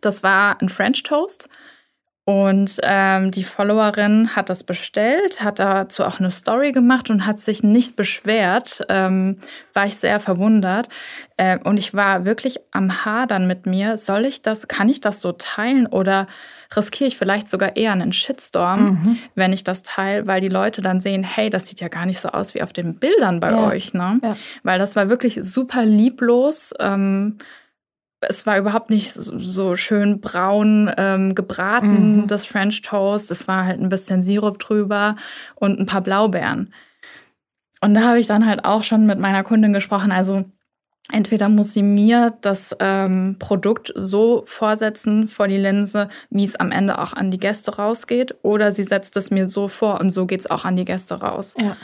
das 0.00 0.22
war 0.24 0.60
ein 0.60 0.68
French 0.68 1.04
Toast. 1.04 1.48
Und 2.26 2.78
ähm, 2.82 3.30
die 3.32 3.44
Followerin 3.44 4.34
hat 4.34 4.48
das 4.48 4.64
bestellt, 4.64 5.42
hat 5.42 5.58
dazu 5.58 6.04
auch 6.04 6.20
eine 6.20 6.30
Story 6.30 6.72
gemacht 6.72 7.10
und 7.10 7.26
hat 7.26 7.38
sich 7.38 7.62
nicht 7.62 7.96
beschwert. 7.96 8.82
Ähm, 8.88 9.36
war 9.74 9.84
ich 9.84 9.96
sehr 9.96 10.18
verwundert. 10.20 10.88
Äh, 11.36 11.58
und 11.58 11.76
ich 11.76 11.92
war 11.92 12.24
wirklich 12.24 12.60
am 12.70 13.04
Hadern 13.04 13.46
mit 13.46 13.66
mir. 13.66 13.98
Soll 13.98 14.24
ich 14.24 14.40
das, 14.40 14.68
kann 14.68 14.88
ich 14.88 15.02
das 15.02 15.20
so 15.20 15.32
teilen 15.32 15.86
oder 15.86 16.24
riskiere 16.74 17.08
ich 17.08 17.18
vielleicht 17.18 17.48
sogar 17.48 17.76
eher 17.76 17.92
einen 17.92 18.14
Shitstorm, 18.14 18.84
mhm. 18.84 19.18
wenn 19.34 19.52
ich 19.52 19.62
das 19.62 19.82
teile, 19.82 20.26
weil 20.26 20.40
die 20.40 20.48
Leute 20.48 20.80
dann 20.80 21.00
sehen, 21.00 21.24
hey, 21.24 21.50
das 21.50 21.68
sieht 21.68 21.82
ja 21.82 21.88
gar 21.88 22.06
nicht 22.06 22.20
so 22.20 22.30
aus 22.30 22.54
wie 22.54 22.62
auf 22.62 22.72
den 22.72 22.98
Bildern 22.98 23.38
bei 23.38 23.50
ja. 23.50 23.66
euch. 23.66 23.92
Ne? 23.92 24.18
Ja. 24.22 24.34
Weil 24.62 24.78
das 24.78 24.96
war 24.96 25.10
wirklich 25.10 25.40
super 25.42 25.84
lieblos. 25.84 26.72
Ähm, 26.80 27.36
es 28.28 28.46
war 28.46 28.58
überhaupt 28.58 28.90
nicht 28.90 29.12
so 29.12 29.76
schön 29.76 30.20
braun 30.20 30.90
ähm, 30.96 31.34
gebraten, 31.34 32.22
mhm. 32.22 32.26
das 32.26 32.44
French 32.44 32.82
Toast. 32.82 33.30
Es 33.30 33.48
war 33.48 33.64
halt 33.64 33.80
ein 33.80 33.88
bisschen 33.88 34.22
Sirup 34.22 34.58
drüber 34.58 35.16
und 35.54 35.78
ein 35.78 35.86
paar 35.86 36.00
Blaubeeren. 36.00 36.72
Und 37.80 37.94
da 37.94 38.02
habe 38.02 38.18
ich 38.18 38.26
dann 38.26 38.46
halt 38.46 38.64
auch 38.64 38.82
schon 38.82 39.06
mit 39.06 39.18
meiner 39.18 39.44
Kundin 39.44 39.72
gesprochen. 39.72 40.10
Also 40.10 40.44
entweder 41.12 41.48
muss 41.48 41.72
sie 41.74 41.82
mir 41.82 42.34
das 42.40 42.74
ähm, 42.80 43.36
Produkt 43.38 43.92
so 43.94 44.42
vorsetzen 44.46 45.28
vor 45.28 45.48
die 45.48 45.58
Linse, 45.58 46.08
wie 46.30 46.44
es 46.44 46.56
am 46.56 46.70
Ende 46.70 46.98
auch 46.98 47.12
an 47.12 47.30
die 47.30 47.38
Gäste 47.38 47.76
rausgeht, 47.76 48.36
oder 48.42 48.72
sie 48.72 48.84
setzt 48.84 49.16
es 49.16 49.30
mir 49.30 49.48
so 49.48 49.68
vor 49.68 50.00
und 50.00 50.10
so 50.10 50.26
geht 50.26 50.40
es 50.40 50.50
auch 50.50 50.64
an 50.64 50.76
die 50.76 50.86
Gäste 50.86 51.14
raus. 51.20 51.54
Ja. 51.58 51.76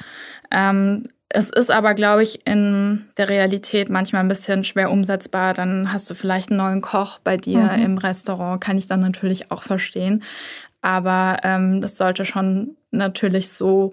Ähm, 0.50 1.09
es 1.33 1.49
ist 1.49 1.71
aber, 1.71 1.95
glaube 1.95 2.25
ich, 2.25 2.45
in 2.45 3.09
der 3.16 3.29
Realität 3.29 3.88
manchmal 3.88 4.23
ein 4.23 4.29
bisschen 4.29 4.64
schwer 4.64 4.90
umsetzbar. 4.90 5.55
Dann 5.55 5.93
hast 5.93 6.11
du 6.11 6.14
vielleicht 6.14 6.51
einen 6.51 6.59
neuen 6.59 6.81
Koch 6.81 7.21
bei 7.21 7.37
dir 7.37 7.61
mhm. 7.61 7.83
im 7.83 7.99
Restaurant, 7.99 8.61
kann 8.61 8.77
ich 8.77 8.88
dann 8.88 9.01
natürlich 9.01 9.53
auch 9.53 9.62
verstehen. 9.62 10.25
Aber 10.83 11.38
ähm, 11.45 11.83
das 11.83 11.97
sollte 11.97 12.25
schon 12.25 12.77
natürlich 12.90 13.51
so 13.51 13.93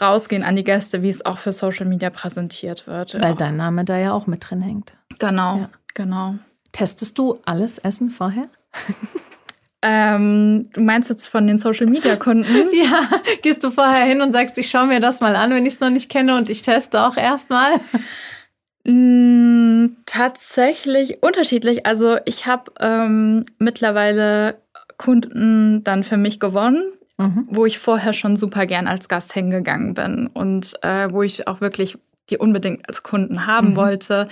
rausgehen 0.00 0.42
an 0.42 0.56
die 0.56 0.64
Gäste, 0.64 1.02
wie 1.02 1.08
es 1.08 1.24
auch 1.24 1.38
für 1.38 1.52
Social 1.52 1.86
Media 1.86 2.10
präsentiert 2.10 2.88
wird. 2.88 3.20
Weil 3.20 3.36
dein 3.36 3.56
Name 3.56 3.84
da 3.84 3.96
ja 3.96 4.12
auch 4.12 4.26
mit 4.26 4.50
drin 4.50 4.60
hängt. 4.60 4.94
Genau, 5.20 5.58
ja. 5.58 5.70
genau. 5.94 6.34
Testest 6.72 7.16
du 7.16 7.38
alles 7.44 7.78
Essen 7.78 8.10
vorher? 8.10 8.48
Ähm, 9.82 10.70
du 10.72 10.80
meinst 10.80 11.10
jetzt 11.10 11.26
von 11.26 11.46
den 11.46 11.58
Social 11.58 11.86
Media 11.86 12.16
Kunden? 12.16 12.68
ja, 12.72 13.08
gehst 13.42 13.64
du 13.64 13.70
vorher 13.70 14.04
hin 14.04 14.20
und 14.20 14.32
sagst, 14.32 14.56
ich 14.58 14.70
schaue 14.70 14.86
mir 14.86 15.00
das 15.00 15.20
mal 15.20 15.34
an, 15.34 15.50
wenn 15.50 15.66
ich 15.66 15.74
es 15.74 15.80
noch 15.80 15.90
nicht 15.90 16.10
kenne 16.10 16.36
und 16.36 16.48
ich 16.48 16.62
teste 16.62 17.02
auch 17.02 17.16
erstmal? 17.16 17.72
Mm, 18.84 19.96
tatsächlich 20.06 21.22
unterschiedlich. 21.22 21.86
Also 21.86 22.16
ich 22.24 22.46
habe 22.46 22.72
ähm, 22.80 23.44
mittlerweile 23.58 24.56
Kunden 24.98 25.84
dann 25.84 26.04
für 26.04 26.16
mich 26.16 26.40
gewonnen, 26.40 26.92
mhm. 27.18 27.46
wo 27.48 27.66
ich 27.66 27.78
vorher 27.78 28.12
schon 28.12 28.36
super 28.36 28.66
gern 28.66 28.86
als 28.86 29.08
Gast 29.08 29.32
hingegangen 29.32 29.94
bin 29.94 30.28
und 30.28 30.74
äh, 30.82 31.10
wo 31.10 31.22
ich 31.22 31.48
auch 31.48 31.60
wirklich 31.60 31.98
die 32.30 32.38
unbedingt 32.38 32.88
als 32.88 33.02
Kunden 33.02 33.46
haben 33.46 33.70
mhm. 33.70 33.76
wollte. 33.76 34.28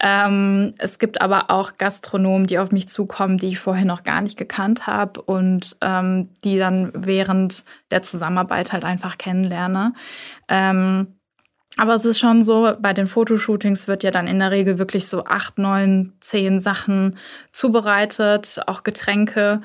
Ähm, 0.00 0.74
es 0.78 0.98
gibt 0.98 1.20
aber 1.20 1.50
auch 1.50 1.78
Gastronomen, 1.78 2.46
die 2.46 2.58
auf 2.58 2.72
mich 2.72 2.88
zukommen, 2.88 3.38
die 3.38 3.48
ich 3.48 3.58
vorher 3.58 3.84
noch 3.84 4.02
gar 4.02 4.20
nicht 4.20 4.38
gekannt 4.38 4.86
habe 4.86 5.22
und 5.22 5.76
ähm, 5.80 6.30
die 6.44 6.58
dann 6.58 6.90
während 6.94 7.64
der 7.90 8.02
Zusammenarbeit 8.02 8.72
halt 8.72 8.84
einfach 8.84 9.18
kennenlerne. 9.18 9.92
Ähm, 10.48 11.18
aber 11.78 11.94
es 11.94 12.04
ist 12.04 12.18
schon 12.18 12.42
so, 12.42 12.72
bei 12.80 12.92
den 12.92 13.06
Fotoshootings 13.06 13.86
wird 13.86 14.02
ja 14.02 14.10
dann 14.10 14.26
in 14.26 14.40
der 14.40 14.50
Regel 14.50 14.78
wirklich 14.78 15.06
so 15.06 15.24
acht, 15.24 15.58
neun, 15.58 16.12
zehn 16.18 16.58
Sachen 16.58 17.16
zubereitet, 17.52 18.60
auch 18.66 18.82
Getränke. 18.82 19.60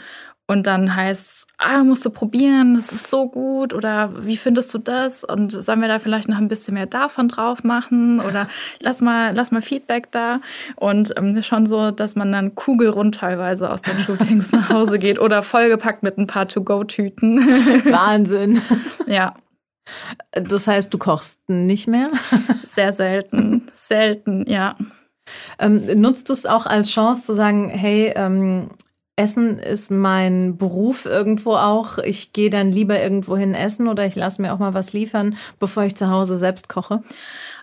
Und 0.46 0.68
dann 0.68 0.94
heißt 0.94 1.26
es, 1.26 1.48
ah, 1.58 1.84
musst 1.86 2.04
du 2.04 2.10
probieren, 2.10 2.76
das 2.76 2.92
ist 2.92 3.10
so 3.10 3.30
gut 3.30 3.74
oder 3.74 4.26
wie 4.26 4.36
findest 4.36 4.74
du 4.74 4.78
das? 4.78 5.24
Und 5.24 5.52
sollen 5.52 5.80
wir 5.80 5.88
da 5.88 6.00
vielleicht 6.00 6.28
noch 6.28 6.38
ein 6.38 6.50
bisschen 6.50 6.74
mehr 6.74 6.86
davon 6.86 7.30
drauf 7.30 7.64
machen? 7.64 8.20
Oder 8.20 8.50
lass 8.82 9.00
mal, 9.00 9.34
lass 9.34 9.52
mal 9.52 9.62
Feedback 9.62 10.12
da. 10.12 10.42
Und 10.76 11.14
ähm, 11.18 11.42
schon 11.44 11.66
so, 11.66 11.92
dass 11.92 12.18
man 12.18 12.32
dann 12.34 12.56
kugelrund 12.56 13.16
teilweise 13.16 13.72
aus 13.72 13.84
den 13.84 13.98
Shootings 14.00 14.52
nach 14.52 14.68
Hause 14.68 15.00
geht 15.00 15.18
oder 15.18 15.44
vollgepackt 15.44 16.04
mit 16.04 16.18
ein 16.18 16.28
paar 16.28 16.48
To-Go-Tüten. 16.50 17.40
Wahnsinn. 17.86 18.62
ja. 19.08 19.36
Das 20.32 20.68
heißt, 20.68 20.94
du 20.94 20.98
kochst 20.98 21.40
nicht 21.50 21.88
mehr? 21.88 22.10
Sehr 22.66 22.94
selten, 22.94 23.68
selten, 23.74 24.46
ja. 24.50 24.76
Ähm, 25.60 25.86
nutzt 26.00 26.30
du 26.30 26.34
es 26.34 26.46
auch 26.46 26.66
als 26.66 26.90
Chance 26.90 27.24
zu 27.24 27.34
sagen, 27.34 27.70
hey, 27.70 28.14
ähm, 28.16 28.70
Essen 29.16 29.60
ist 29.60 29.92
mein 29.92 30.58
Beruf 30.58 31.06
irgendwo 31.06 31.54
auch. 31.54 32.00
Ich 32.00 32.34
gehe 32.34 32.50
dann 32.50 32.72
lieber 32.72 33.00
irgendwo 33.00 33.38
hin 33.38 33.54
essen 33.54 33.88
oder 33.88 34.06
ich 34.08 34.16
lasse 34.16 34.42
mir 34.42 34.54
auch 34.54 34.60
mal 34.60 34.74
was 34.74 34.92
liefern, 34.94 35.38
bevor 35.60 35.84
ich 35.84 35.96
zu 35.96 36.10
Hause 36.10 36.38
selbst 36.38 36.68
koche? 36.68 37.04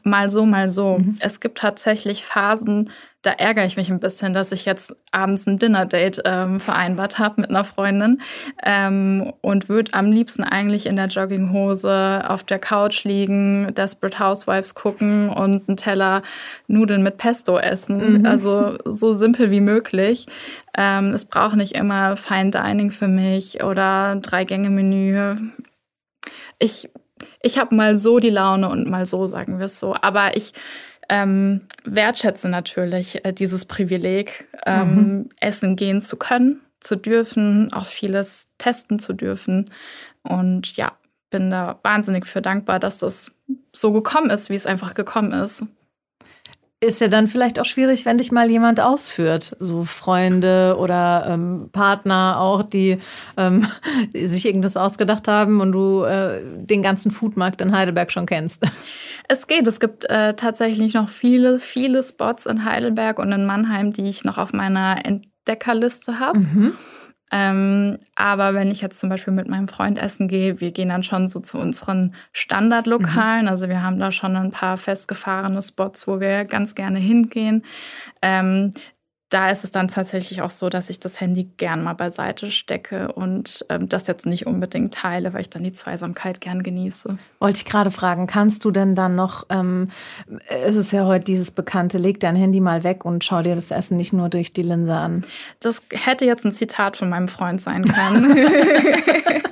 Mal 0.02 0.30
so, 0.30 0.46
mal 0.46 0.70
so. 0.70 0.98
Mhm. 0.98 1.16
Es 1.20 1.40
gibt 1.40 1.58
tatsächlich 1.58 2.24
Phasen, 2.24 2.90
da 3.22 3.32
ärgere 3.32 3.66
ich 3.66 3.76
mich 3.76 3.90
ein 3.90 4.00
bisschen, 4.00 4.32
dass 4.32 4.50
ich 4.50 4.64
jetzt 4.64 4.96
abends 5.12 5.46
ein 5.46 5.58
Dinner-Date 5.58 6.22
ähm, 6.24 6.58
vereinbart 6.58 7.18
habe 7.18 7.42
mit 7.42 7.50
einer 7.50 7.64
Freundin 7.64 8.22
ähm, 8.64 9.34
und 9.42 9.68
würde 9.68 9.92
am 9.92 10.10
liebsten 10.10 10.42
eigentlich 10.42 10.86
in 10.86 10.96
der 10.96 11.08
Jogginghose 11.08 12.24
auf 12.26 12.44
der 12.44 12.58
Couch 12.58 13.04
liegen, 13.04 13.74
Desperate 13.74 14.18
Housewives 14.18 14.74
gucken 14.74 15.28
und 15.28 15.68
einen 15.68 15.76
Teller 15.76 16.22
Nudeln 16.66 17.02
mit 17.02 17.18
Pesto 17.18 17.58
essen. 17.58 18.20
Mhm. 18.20 18.26
Also 18.26 18.78
so 18.86 19.14
simpel 19.14 19.50
wie 19.50 19.60
möglich. 19.60 20.26
Ähm, 20.74 21.12
es 21.12 21.26
braucht 21.26 21.56
nicht 21.56 21.74
immer 21.74 22.16
Fine 22.16 22.52
Dining 22.52 22.90
für 22.90 23.08
mich 23.08 23.62
oder 23.62 24.16
Drei-Gänge-Menü. 24.16 25.34
Ich, 26.58 26.88
ich 27.42 27.59
habe 27.59 27.74
mal 27.74 27.96
so 27.96 28.18
die 28.18 28.31
Laune 28.31 28.68
und 28.68 28.88
mal 28.88 29.07
so, 29.07 29.26
sagen 29.26 29.59
wir 29.59 29.66
es 29.66 29.81
so. 29.81 29.94
Aber 30.00 30.37
ich 30.37 30.53
ähm, 31.09 31.62
wertschätze 31.85 32.48
natürlich 32.48 33.24
äh, 33.24 33.33
dieses 33.33 33.64
Privileg, 33.64 34.48
ähm, 34.66 34.94
mhm. 34.94 35.29
essen 35.40 35.76
gehen 35.76 36.03
zu 36.03 36.16
können, 36.16 36.61
zu 36.81 36.96
dürfen, 36.96 37.72
auch 37.72 37.87
vieles 37.87 38.48
testen 38.59 38.98
zu 38.98 39.12
dürfen. 39.12 39.70
Und 40.22 40.76
ja, 40.76 40.92
bin 41.31 41.50
da 41.50 41.79
wahnsinnig 41.83 42.26
für 42.26 42.42
dankbar, 42.42 42.79
dass 42.79 42.98
das 42.98 43.33
so 43.72 43.92
gekommen 43.92 44.31
ist, 44.31 44.50
wie 44.50 44.55
es 44.55 44.66
einfach 44.66 44.94
gekommen 44.94 45.33
ist. 45.33 45.64
Ist 46.82 47.02
ja 47.02 47.08
dann 47.08 47.28
vielleicht 47.28 47.60
auch 47.60 47.66
schwierig, 47.66 48.06
wenn 48.06 48.16
dich 48.16 48.32
mal 48.32 48.50
jemand 48.50 48.80
ausführt, 48.80 49.54
so 49.58 49.84
Freunde 49.84 50.76
oder 50.78 51.26
ähm, 51.28 51.68
Partner 51.72 52.40
auch, 52.40 52.62
die, 52.62 52.98
ähm, 53.36 53.66
die, 54.14 54.26
sich 54.28 54.46
irgendwas 54.46 54.78
ausgedacht 54.78 55.28
haben 55.28 55.60
und 55.60 55.72
du 55.72 56.04
äh, 56.04 56.40
den 56.42 56.82
ganzen 56.82 57.10
Foodmarkt 57.10 57.60
in 57.60 57.76
Heidelberg 57.76 58.10
schon 58.10 58.26
kennst. 58.26 58.66
Es 59.32 59.46
geht. 59.46 59.64
Es 59.68 59.78
gibt 59.78 60.06
äh, 60.10 60.34
tatsächlich 60.34 60.94
noch 60.94 61.08
viele, 61.08 61.60
viele 61.60 62.02
Spots 62.02 62.46
in 62.46 62.64
Heidelberg 62.64 63.20
und 63.20 63.30
in 63.30 63.46
Mannheim, 63.46 63.92
die 63.92 64.08
ich 64.08 64.24
noch 64.24 64.38
auf 64.38 64.52
meiner 64.52 65.06
Entdeckerliste 65.06 66.18
habe. 66.18 66.40
Mhm. 66.40 66.72
Ähm, 67.32 67.98
aber 68.16 68.54
wenn 68.54 68.70
ich 68.70 68.80
jetzt 68.80 68.98
zum 68.98 69.08
Beispiel 69.08 69.32
mit 69.32 69.48
meinem 69.48 69.68
Freund 69.68 69.98
essen 69.98 70.26
gehe, 70.26 70.60
wir 70.60 70.72
gehen 70.72 70.88
dann 70.88 71.02
schon 71.02 71.28
so 71.28 71.40
zu 71.40 71.58
unseren 71.58 72.14
Standardlokalen. 72.32 73.42
Mhm. 73.42 73.48
Also 73.48 73.68
wir 73.68 73.82
haben 73.82 73.98
da 73.98 74.10
schon 74.10 74.36
ein 74.36 74.50
paar 74.50 74.76
festgefahrene 74.76 75.62
Spots, 75.62 76.08
wo 76.08 76.20
wir 76.20 76.44
ganz 76.44 76.74
gerne 76.74 76.98
hingehen. 76.98 77.64
Ähm, 78.20 78.72
da 79.30 79.48
ist 79.48 79.62
es 79.62 79.70
dann 79.70 79.86
tatsächlich 79.86 80.42
auch 80.42 80.50
so, 80.50 80.68
dass 80.68 80.90
ich 80.90 80.98
das 80.98 81.20
Handy 81.20 81.48
gern 81.56 81.84
mal 81.84 81.94
beiseite 81.94 82.50
stecke 82.50 83.12
und 83.12 83.64
ähm, 83.68 83.88
das 83.88 84.08
jetzt 84.08 84.26
nicht 84.26 84.46
unbedingt 84.46 84.92
teile, 84.92 85.32
weil 85.32 85.42
ich 85.42 85.50
dann 85.50 85.62
die 85.62 85.72
Zweisamkeit 85.72 86.40
gern 86.40 86.64
genieße. 86.64 87.16
Wollte 87.38 87.56
ich 87.58 87.64
gerade 87.64 87.92
fragen, 87.92 88.26
kannst 88.26 88.64
du 88.64 88.72
denn 88.72 88.96
dann 88.96 89.14
noch, 89.14 89.46
ähm, 89.48 89.88
es 90.48 90.74
ist 90.74 90.92
ja 90.92 91.06
heute 91.06 91.24
dieses 91.24 91.52
bekannte, 91.52 91.96
leg 91.98 92.18
dein 92.18 92.34
Handy 92.34 92.58
mal 92.58 92.82
weg 92.82 93.04
und 93.04 93.22
schau 93.22 93.40
dir 93.42 93.54
das 93.54 93.70
Essen 93.70 93.96
nicht 93.96 94.12
nur 94.12 94.28
durch 94.28 94.52
die 94.52 94.62
Linse 94.62 94.94
an. 94.94 95.24
Das 95.60 95.80
hätte 95.92 96.24
jetzt 96.24 96.44
ein 96.44 96.52
Zitat 96.52 96.96
von 96.96 97.08
meinem 97.08 97.28
Freund 97.28 97.60
sein 97.60 97.84
können. 97.84 98.36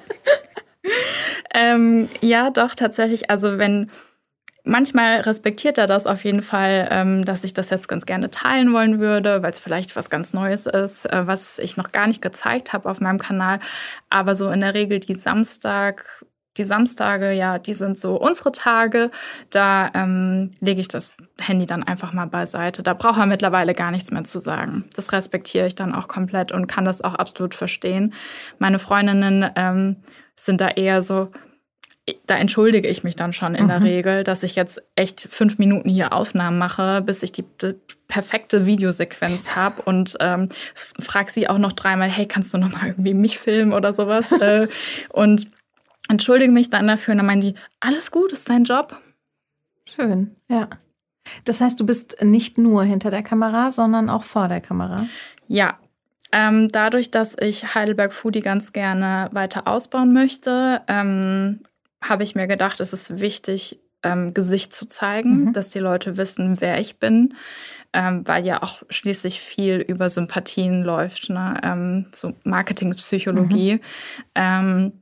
ähm, 1.54 2.08
ja, 2.20 2.50
doch, 2.50 2.74
tatsächlich. 2.74 3.30
Also 3.30 3.58
wenn 3.58 3.90
manchmal 4.68 5.20
respektiert 5.20 5.78
er 5.78 5.86
das 5.86 6.06
auf 6.06 6.24
jeden 6.24 6.42
Fall, 6.42 6.88
ähm, 6.90 7.24
dass 7.24 7.42
ich 7.44 7.54
das 7.54 7.70
jetzt 7.70 7.88
ganz 7.88 8.06
gerne 8.06 8.30
teilen 8.30 8.72
wollen 8.72 9.00
würde, 9.00 9.42
weil 9.42 9.50
es 9.50 9.58
vielleicht 9.58 9.96
was 9.96 10.10
ganz 10.10 10.32
Neues 10.32 10.66
ist, 10.66 11.06
äh, 11.06 11.26
was 11.26 11.58
ich 11.58 11.76
noch 11.76 11.90
gar 11.92 12.06
nicht 12.06 12.22
gezeigt 12.22 12.72
habe 12.72 12.88
auf 12.88 13.00
meinem 13.00 13.18
Kanal. 13.18 13.60
Aber 14.10 14.34
so 14.34 14.50
in 14.50 14.60
der 14.60 14.74
Regel 14.74 15.00
die 15.00 15.14
Samstag, 15.14 16.24
die 16.58 16.64
Samstage, 16.64 17.32
ja, 17.32 17.58
die 17.58 17.74
sind 17.74 17.98
so 17.98 18.16
unsere 18.16 18.52
Tage. 18.52 19.10
Da 19.50 19.90
ähm, 19.94 20.50
lege 20.60 20.80
ich 20.80 20.88
das 20.88 21.14
Handy 21.40 21.66
dann 21.66 21.84
einfach 21.84 22.12
mal 22.12 22.26
beiseite. 22.26 22.82
Da 22.82 22.94
braucht 22.94 23.18
er 23.18 23.26
mittlerweile 23.26 23.74
gar 23.74 23.90
nichts 23.90 24.10
mehr 24.10 24.24
zu 24.24 24.38
sagen. 24.38 24.84
Das 24.94 25.12
respektiere 25.12 25.66
ich 25.66 25.74
dann 25.74 25.94
auch 25.94 26.08
komplett 26.08 26.52
und 26.52 26.66
kann 26.66 26.84
das 26.84 27.02
auch 27.02 27.14
absolut 27.14 27.54
verstehen. 27.54 28.14
Meine 28.58 28.78
Freundinnen 28.78 29.50
ähm, 29.56 29.96
sind 30.34 30.60
da 30.60 30.68
eher 30.68 31.02
so, 31.02 31.30
da 32.26 32.36
entschuldige 32.36 32.88
ich 32.88 33.04
mich 33.04 33.16
dann 33.16 33.32
schon 33.32 33.54
in 33.54 33.64
mhm. 33.64 33.68
der 33.68 33.82
Regel, 33.82 34.24
dass 34.24 34.42
ich 34.42 34.56
jetzt 34.56 34.82
echt 34.96 35.26
fünf 35.30 35.58
Minuten 35.58 35.88
hier 35.88 36.12
Aufnahmen 36.12 36.58
mache, 36.58 37.02
bis 37.02 37.22
ich 37.22 37.32
die, 37.32 37.44
die 37.62 37.74
perfekte 38.06 38.66
Videosequenz 38.66 39.56
habe 39.56 39.82
und 39.82 40.16
ähm, 40.20 40.48
frage 40.74 41.30
sie 41.30 41.48
auch 41.48 41.58
noch 41.58 41.72
dreimal, 41.72 42.08
hey, 42.08 42.26
kannst 42.26 42.54
du 42.54 42.58
noch 42.58 42.72
mal 42.72 42.88
irgendwie 42.88 43.14
mich 43.14 43.38
filmen 43.38 43.72
oder 43.72 43.92
sowas? 43.92 44.32
äh, 44.32 44.68
und 45.10 45.50
entschuldige 46.08 46.52
mich 46.52 46.70
dann 46.70 46.86
dafür 46.86 47.12
und 47.12 47.18
dann 47.18 47.26
meinen 47.26 47.40
die, 47.40 47.54
alles 47.80 48.10
gut, 48.10 48.32
ist 48.32 48.48
dein 48.48 48.64
Job. 48.64 49.00
Schön, 49.94 50.36
ja. 50.48 50.68
Das 51.44 51.60
heißt, 51.60 51.78
du 51.78 51.84
bist 51.84 52.22
nicht 52.22 52.56
nur 52.56 52.84
hinter 52.84 53.10
der 53.10 53.22
Kamera, 53.22 53.70
sondern 53.70 54.08
auch 54.08 54.24
vor 54.24 54.48
der 54.48 54.60
Kamera. 54.60 55.06
Ja, 55.46 55.78
ähm, 56.30 56.68
dadurch, 56.68 57.10
dass 57.10 57.36
ich 57.40 57.74
Heidelberg 57.74 58.12
Foodie 58.12 58.40
ganz 58.40 58.72
gerne 58.72 59.28
weiter 59.32 59.66
ausbauen 59.66 60.12
möchte, 60.12 60.82
ähm, 60.86 61.60
habe 62.02 62.22
ich 62.22 62.34
mir 62.34 62.46
gedacht, 62.46 62.80
es 62.80 62.92
ist 62.92 63.20
wichtig, 63.20 63.80
ähm, 64.02 64.34
Gesicht 64.34 64.72
zu 64.72 64.86
zeigen, 64.86 65.46
mhm. 65.46 65.52
dass 65.52 65.70
die 65.70 65.80
Leute 65.80 66.16
wissen, 66.16 66.60
wer 66.60 66.80
ich 66.80 66.98
bin, 66.98 67.34
ähm, 67.92 68.26
weil 68.26 68.46
ja 68.46 68.62
auch 68.62 68.82
schließlich 68.90 69.40
viel 69.40 69.76
über 69.76 70.08
Sympathien 70.10 70.84
läuft, 70.84 71.30
ne? 71.30 71.60
ähm, 71.62 72.06
so 72.12 72.32
Marketingpsychologie. 72.44 73.74
Mhm. 73.74 73.80
Ähm, 74.34 74.92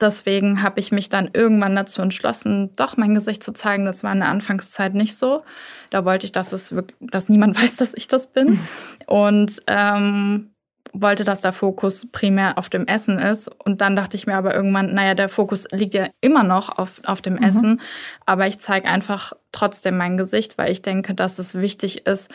deswegen 0.00 0.62
habe 0.62 0.80
ich 0.80 0.92
mich 0.92 1.08
dann 1.08 1.30
irgendwann 1.32 1.74
dazu 1.74 2.02
entschlossen, 2.02 2.72
doch 2.76 2.96
mein 2.96 3.14
Gesicht 3.14 3.42
zu 3.42 3.52
zeigen. 3.52 3.86
Das 3.86 4.04
war 4.04 4.12
in 4.12 4.20
der 4.20 4.28
Anfangszeit 4.28 4.94
nicht 4.94 5.16
so. 5.16 5.42
Da 5.90 6.04
wollte 6.04 6.26
ich, 6.26 6.32
dass 6.32 6.52
es 6.52 6.72
wirklich, 6.72 6.98
dass 7.00 7.28
niemand 7.28 7.56
weiß, 7.62 7.76
dass 7.76 7.94
ich 7.94 8.08
das 8.08 8.26
bin. 8.26 8.50
Mhm. 8.50 8.60
Und 9.06 9.62
ähm, 9.66 10.50
wollte, 11.00 11.24
dass 11.24 11.40
der 11.40 11.52
Fokus 11.52 12.06
primär 12.10 12.58
auf 12.58 12.68
dem 12.68 12.86
Essen 12.86 13.18
ist. 13.18 13.48
Und 13.64 13.80
dann 13.80 13.96
dachte 13.96 14.16
ich 14.16 14.26
mir 14.26 14.36
aber 14.36 14.54
irgendwann, 14.54 14.94
naja, 14.94 15.14
der 15.14 15.28
Fokus 15.28 15.66
liegt 15.72 15.94
ja 15.94 16.08
immer 16.20 16.42
noch 16.42 16.78
auf, 16.78 17.00
auf 17.04 17.22
dem 17.22 17.34
mhm. 17.34 17.42
Essen. 17.42 17.80
Aber 18.24 18.46
ich 18.46 18.58
zeige 18.58 18.88
einfach 18.88 19.32
trotzdem 19.52 19.96
mein 19.96 20.16
Gesicht, 20.16 20.58
weil 20.58 20.72
ich 20.72 20.82
denke, 20.82 21.14
dass 21.14 21.38
es 21.38 21.54
wichtig 21.54 22.06
ist, 22.06 22.30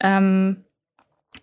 ähm, 0.00 0.64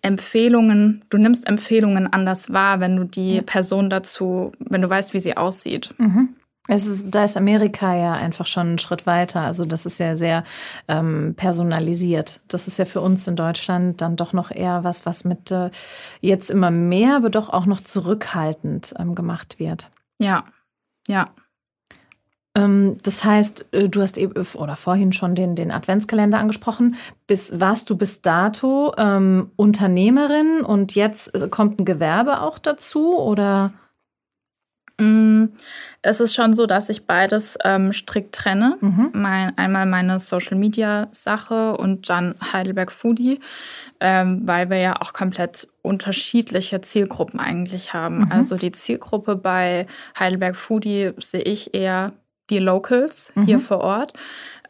Empfehlungen, 0.02 1.02
du 1.10 1.18
nimmst 1.18 1.48
Empfehlungen 1.48 2.06
anders 2.06 2.52
wahr, 2.52 2.80
wenn 2.80 2.96
du 2.96 3.04
die. 3.04 3.42
Person 3.42 3.90
dazu, 3.90 4.52
wenn 4.58 4.82
du 4.82 4.88
weißt, 4.88 5.14
wie 5.14 5.20
sie 5.20 5.36
aussieht. 5.36 5.90
Mhm. 5.98 6.34
Es 6.70 6.86
ist, 6.86 7.06
da 7.10 7.24
ist 7.24 7.36
Amerika 7.38 7.96
ja 7.96 8.12
einfach 8.12 8.46
schon 8.46 8.68
einen 8.68 8.78
Schritt 8.78 9.06
weiter. 9.06 9.40
Also 9.40 9.64
das 9.64 9.86
ist 9.86 9.98
ja 9.98 10.16
sehr 10.16 10.44
ähm, 10.86 11.34
personalisiert. 11.34 12.40
Das 12.46 12.68
ist 12.68 12.78
ja 12.78 12.84
für 12.84 13.00
uns 13.00 13.26
in 13.26 13.36
Deutschland 13.36 14.02
dann 14.02 14.16
doch 14.16 14.34
noch 14.34 14.50
eher 14.50 14.84
was, 14.84 15.06
was 15.06 15.24
mit 15.24 15.50
äh, 15.50 15.70
jetzt 16.20 16.50
immer 16.50 16.70
mehr, 16.70 17.16
aber 17.16 17.30
doch 17.30 17.48
auch 17.48 17.64
noch 17.64 17.80
zurückhaltend 17.80 18.94
ähm, 18.98 19.14
gemacht 19.14 19.58
wird. 19.58 19.88
Ja, 20.18 20.44
ja. 21.08 21.30
Ähm, 22.54 22.98
das 23.02 23.24
heißt, 23.24 23.68
äh, 23.72 23.88
du 23.88 24.02
hast 24.02 24.18
eben 24.18 24.34
oder 24.54 24.76
vorhin 24.76 25.14
schon 25.14 25.34
den, 25.34 25.54
den 25.54 25.70
Adventskalender 25.70 26.38
angesprochen. 26.38 26.96
Bis, 27.26 27.58
warst 27.58 27.88
du 27.88 27.96
bis 27.96 28.20
dato 28.20 28.92
ähm, 28.98 29.52
Unternehmerin 29.56 30.60
und 30.60 30.94
jetzt 30.94 31.34
äh, 31.34 31.48
kommt 31.48 31.80
ein 31.80 31.86
Gewerbe 31.86 32.42
auch 32.42 32.58
dazu 32.58 33.18
oder? 33.18 33.72
Mm, 35.00 35.46
es 36.02 36.20
ist 36.20 36.34
schon 36.34 36.54
so, 36.54 36.66
dass 36.66 36.88
ich 36.88 37.06
beides 37.06 37.56
ähm, 37.64 37.92
strikt 37.92 38.34
trenne. 38.34 38.76
Mhm. 38.80 39.10
Mein, 39.14 39.56
einmal 39.56 39.86
meine 39.86 40.18
Social 40.18 40.56
Media 40.56 41.08
Sache 41.12 41.76
und 41.76 42.08
dann 42.08 42.34
Heidelberg 42.52 42.92
Foodie, 42.92 43.40
ähm, 44.00 44.42
weil 44.44 44.70
wir 44.70 44.78
ja 44.78 45.00
auch 45.00 45.12
komplett 45.12 45.68
unterschiedliche 45.82 46.80
Zielgruppen 46.80 47.40
eigentlich 47.40 47.94
haben. 47.94 48.20
Mhm. 48.20 48.32
Also 48.32 48.56
die 48.56 48.72
Zielgruppe 48.72 49.36
bei 49.36 49.86
Heidelberg 50.18 50.56
Foodie 50.56 51.12
sehe 51.18 51.42
ich 51.42 51.74
eher 51.74 52.12
die 52.50 52.58
Locals 52.58 53.32
mhm. 53.34 53.44
hier 53.44 53.60
vor 53.60 53.78
Ort. 53.78 54.12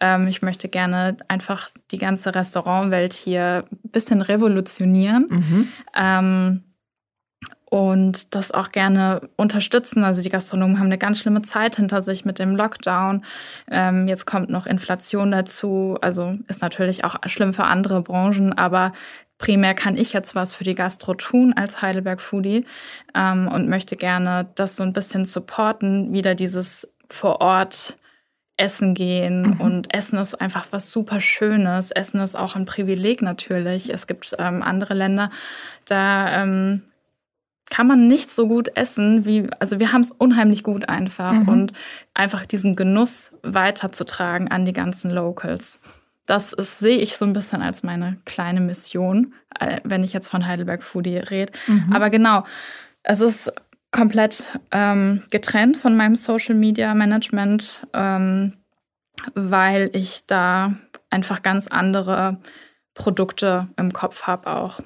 Ähm, 0.01 0.29
ich 0.29 0.43
möchte 0.43 0.69
gerne 0.69 1.17
einfach 1.29 1.71
die 1.91 1.99
ganze 1.99 2.35
Restaurantwelt 2.35 3.13
hier 3.13 3.65
ein 3.71 3.91
bisschen 3.91 4.21
revolutionieren. 4.21 5.71
Und 7.71 8.35
das 8.35 8.51
auch 8.51 8.73
gerne 8.73 9.29
unterstützen. 9.37 10.03
Also 10.03 10.23
die 10.23 10.31
Gastronomen 10.31 10.79
haben 10.79 10.87
eine 10.87 10.97
ganz 10.97 11.21
schlimme 11.21 11.43
Zeit 11.43 11.77
hinter 11.77 12.01
sich 12.01 12.25
mit 12.25 12.39
dem 12.39 12.57
Lockdown. 12.57 13.25
Ähm, 13.71 14.09
jetzt 14.09 14.27
kommt 14.27 14.49
noch 14.49 14.67
Inflation 14.67 15.31
dazu. 15.31 15.99
Also 16.01 16.39
ist 16.49 16.63
natürlich 16.63 17.05
auch 17.05 17.17
schlimm 17.27 17.53
für 17.53 17.65
andere 17.65 18.01
Branchen, 18.01 18.55
aber 18.55 18.93
primär 19.37 19.75
kann 19.75 19.97
ich 19.97 20.15
jetzt 20.15 20.35
was 20.35 20.55
für 20.55 20.65
die 20.65 20.75
Gastro 20.75 21.13
tun 21.15 21.53
als 21.55 21.83
Heidelberg 21.83 22.21
Foodie 22.21 22.65
ähm, 23.15 23.49
und 23.49 23.69
möchte 23.69 23.97
gerne 23.97 24.49
das 24.55 24.77
so 24.77 24.83
ein 24.83 24.95
bisschen 24.95 25.27
supporten, 25.27 26.13
wieder 26.13 26.35
dieses 26.35 26.89
vor 27.09 27.41
Ort 27.43 27.97
essen 28.57 28.95
gehen. 28.95 29.43
Mhm. 29.43 29.61
Und 29.61 29.95
Essen 29.95 30.19
ist 30.19 30.35
einfach 30.35 30.67
was 30.71 30.91
super 30.91 31.21
Schönes. 31.21 31.91
Essen 31.91 32.21
ist 32.21 32.37
auch 32.37 32.57
ein 32.57 32.67
Privileg 32.67 33.23
natürlich. 33.23 33.89
Es 33.89 34.07
gibt 34.07 34.35
ähm, 34.39 34.63
andere 34.63 34.95
Länder, 34.95 35.31
da 35.87 36.43
ähm, 36.43 36.83
kann 37.71 37.87
man 37.87 38.07
nicht 38.07 38.31
so 38.31 38.49
gut 38.49 38.77
essen 38.77 39.25
wie, 39.25 39.49
also 39.59 39.79
wir 39.79 39.93
haben 39.93 40.01
es 40.01 40.11
unheimlich 40.11 40.63
gut 40.63 40.89
einfach 40.89 41.33
mhm. 41.33 41.49
und 41.49 41.73
einfach 42.15 42.47
diesen 42.47 42.77
Genuss 42.77 43.33
weiterzutragen 43.43 44.49
an 44.49 44.65
die 44.65 44.73
ganzen 44.73 45.11
Locals. 45.11 45.81
Das 46.27 46.53
ist, 46.53 46.79
sehe 46.79 46.99
ich 46.99 47.17
so 47.17 47.25
ein 47.25 47.33
bisschen 47.33 47.63
als 47.63 47.83
meine 47.83 48.19
kleine 48.25 48.61
Mission, 48.61 49.33
äh, 49.59 49.81
wenn 49.85 50.05
ich 50.05 50.13
jetzt 50.13 50.29
von 50.29 50.47
Heidelberg 50.47 50.83
Foodie 50.83 51.19
rede. 51.19 51.53
Mhm. 51.67 51.93
Aber 51.93 52.11
genau, 52.11 52.45
es 53.03 53.21
ist 53.21 53.51
komplett 53.91 54.59
ähm, 54.71 55.23
getrennt 55.31 55.79
von 55.79 55.97
meinem 55.97 56.17
Social 56.17 56.55
Media 56.55 56.95
Management, 56.95 57.87
ähm, 57.95 58.53
weil 59.35 59.91
ich 59.95 60.27
da 60.27 60.75
einfach 61.11 61.43
ganz 61.43 61.69
andere 61.69 62.39
Produkte 62.95 63.69
im 63.77 63.93
Kopf 63.93 64.25
habe 64.25 64.49
auch. 64.49 64.81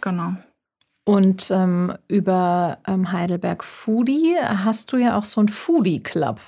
Genau. 0.00 0.34
Und 1.06 1.52
ähm, 1.52 1.94
über 2.08 2.78
ähm, 2.88 3.12
Heidelberg 3.12 3.62
Foodie 3.62 4.34
hast 4.40 4.92
du 4.92 4.96
ja 4.96 5.16
auch 5.16 5.24
so 5.24 5.40
einen 5.40 5.48
Foodie 5.48 6.02
Club. 6.02 6.40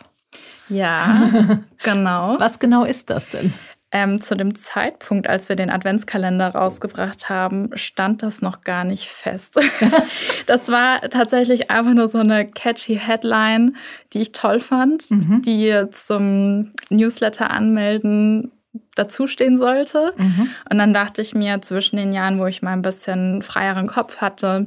Ja, 0.68 1.30
genau. 1.84 2.34
Was 2.40 2.58
genau 2.58 2.82
ist 2.82 3.08
das 3.08 3.28
denn? 3.28 3.54
Ähm, 3.92 4.20
zu 4.20 4.36
dem 4.36 4.56
Zeitpunkt, 4.56 5.28
als 5.28 5.48
wir 5.48 5.54
den 5.54 5.70
Adventskalender 5.70 6.48
rausgebracht 6.48 7.28
haben, 7.28 7.70
stand 7.74 8.24
das 8.24 8.42
noch 8.42 8.62
gar 8.62 8.82
nicht 8.82 9.08
fest. 9.08 9.60
das 10.46 10.68
war 10.70 11.02
tatsächlich 11.02 11.70
einfach 11.70 11.94
nur 11.94 12.08
so 12.08 12.18
eine 12.18 12.44
catchy 12.44 12.96
Headline, 12.98 13.76
die 14.12 14.22
ich 14.22 14.32
toll 14.32 14.58
fand, 14.58 15.08
mhm. 15.12 15.40
die 15.40 15.84
zum 15.92 16.72
Newsletter 16.90 17.48
anmelden 17.50 18.50
dazustehen 18.94 19.56
sollte. 19.56 20.12
Mhm. 20.16 20.50
Und 20.70 20.78
dann 20.78 20.92
dachte 20.92 21.22
ich 21.22 21.34
mir, 21.34 21.60
zwischen 21.62 21.96
den 21.96 22.12
Jahren, 22.12 22.38
wo 22.38 22.46
ich 22.46 22.62
mal 22.62 22.72
ein 22.72 22.82
bisschen 22.82 23.42
freieren 23.42 23.86
Kopf 23.86 24.18
hatte, 24.20 24.66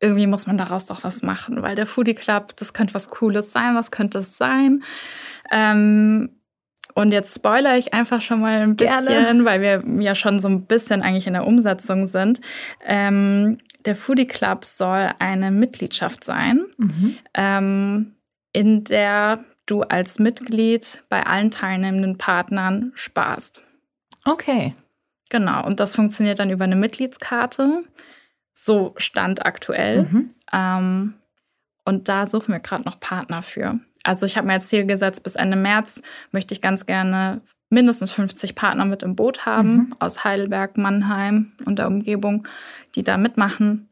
irgendwie 0.00 0.26
muss 0.26 0.46
man 0.46 0.58
daraus 0.58 0.86
doch 0.86 1.04
was 1.04 1.22
machen, 1.22 1.62
weil 1.62 1.74
der 1.74 1.86
Foodie 1.86 2.14
Club, 2.14 2.54
das 2.56 2.74
könnte 2.74 2.94
was 2.94 3.08
Cooles 3.08 3.52
sein, 3.52 3.74
was 3.74 3.90
könnte 3.90 4.18
es 4.18 4.36
sein? 4.36 4.82
Ähm, 5.50 6.30
und 6.94 7.12
jetzt 7.12 7.34
spoilere 7.34 7.76
ich 7.76 7.92
einfach 7.92 8.20
schon 8.20 8.40
mal 8.40 8.58
ein 8.58 8.76
bisschen, 8.76 9.06
Gerne. 9.06 9.44
weil 9.44 9.60
wir 9.60 10.02
ja 10.02 10.14
schon 10.14 10.38
so 10.38 10.48
ein 10.48 10.66
bisschen 10.66 11.02
eigentlich 11.02 11.26
in 11.26 11.34
der 11.34 11.46
Umsetzung 11.46 12.06
sind. 12.06 12.40
Ähm, 12.84 13.58
der 13.84 13.96
Foodie 13.96 14.26
Club 14.26 14.64
soll 14.64 15.10
eine 15.18 15.50
Mitgliedschaft 15.50 16.24
sein, 16.24 16.64
mhm. 16.78 17.18
ähm, 17.34 18.14
in 18.52 18.84
der 18.84 19.44
du 19.66 19.82
als 19.82 20.18
Mitglied 20.18 21.02
bei 21.08 21.26
allen 21.26 21.50
teilnehmenden 21.50 22.18
Partnern 22.18 22.92
sparst. 22.94 23.62
Okay. 24.24 24.74
Genau, 25.28 25.64
und 25.66 25.80
das 25.80 25.94
funktioniert 25.96 26.38
dann 26.38 26.50
über 26.50 26.64
eine 26.64 26.76
Mitgliedskarte. 26.76 27.84
So 28.52 28.94
stand 28.96 29.44
aktuell. 29.44 30.04
Mhm. 30.04 30.28
Ähm, 30.52 31.14
und 31.84 32.08
da 32.08 32.26
suchen 32.26 32.52
wir 32.52 32.60
gerade 32.60 32.84
noch 32.84 33.00
Partner 33.00 33.42
für. 33.42 33.78
Also 34.02 34.24
ich 34.24 34.36
habe 34.36 34.46
mir 34.46 34.54
als 34.54 34.68
Ziel 34.68 34.86
gesetzt, 34.86 35.22
bis 35.24 35.34
Ende 35.34 35.56
März 35.56 36.00
möchte 36.30 36.54
ich 36.54 36.60
ganz 36.60 36.86
gerne 36.86 37.42
mindestens 37.70 38.12
50 38.12 38.54
Partner 38.54 38.84
mit 38.84 39.02
im 39.02 39.16
Boot 39.16 39.46
haben 39.46 39.76
mhm. 39.76 39.94
aus 39.98 40.24
Heidelberg, 40.24 40.78
Mannheim 40.78 41.52
und 41.64 41.78
der 41.78 41.88
Umgebung, 41.88 42.46
die 42.94 43.02
da 43.02 43.16
mitmachen 43.16 43.88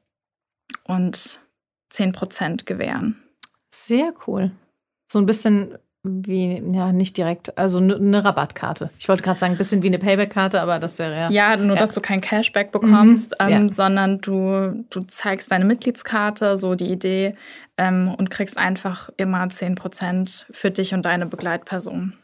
und 0.85 1.41
10 1.91 2.13
Prozent 2.13 2.67
gewähren. 2.67 3.23
Sehr 3.71 4.13
cool. 4.27 4.53
So 5.15 5.21
ein 5.21 5.27
bisschen 5.27 5.79
wie, 6.03 6.61
ja, 6.73 6.91
nicht 6.93 7.17
direkt, 7.17 7.57
also 7.57 7.79
eine 7.79 8.25
Rabattkarte. 8.25 8.91
Ich 8.99 9.09
wollte 9.09 9.23
gerade 9.23 9.39
sagen, 9.39 9.55
ein 9.55 9.59
bisschen 9.59 9.85
wie 9.85 9.87
eine 9.87 10.01
Payback-Karte, 10.01 10.61
aber 10.61 10.81
das 10.81 10.99
wäre 10.99 11.15
ja. 11.15 11.31
Ja, 11.31 11.57
nur 11.57 11.77
ja. 11.77 11.81
dass 11.81 11.93
du 11.93 12.01
kein 12.01 12.21
Cashback 12.21 12.73
bekommst, 12.73 13.31
mhm. 13.41 13.47
ähm, 13.47 13.63
ja. 13.63 13.69
sondern 13.69 14.21
du, 14.21 14.85
du 14.91 15.03
zeigst 15.07 15.53
deine 15.53 15.65
Mitgliedskarte, 15.67 16.57
so 16.57 16.75
die 16.75 16.91
Idee, 16.91 17.35
ähm, 17.79 18.13
und 18.19 18.29
kriegst 18.29 18.59
einfach 18.59 19.09
immer 19.17 19.45
10% 19.45 20.47
für 20.51 20.73
dich 20.73 20.95
und 20.95 21.03
deine 21.03 21.27
Begleitperson. 21.27 22.15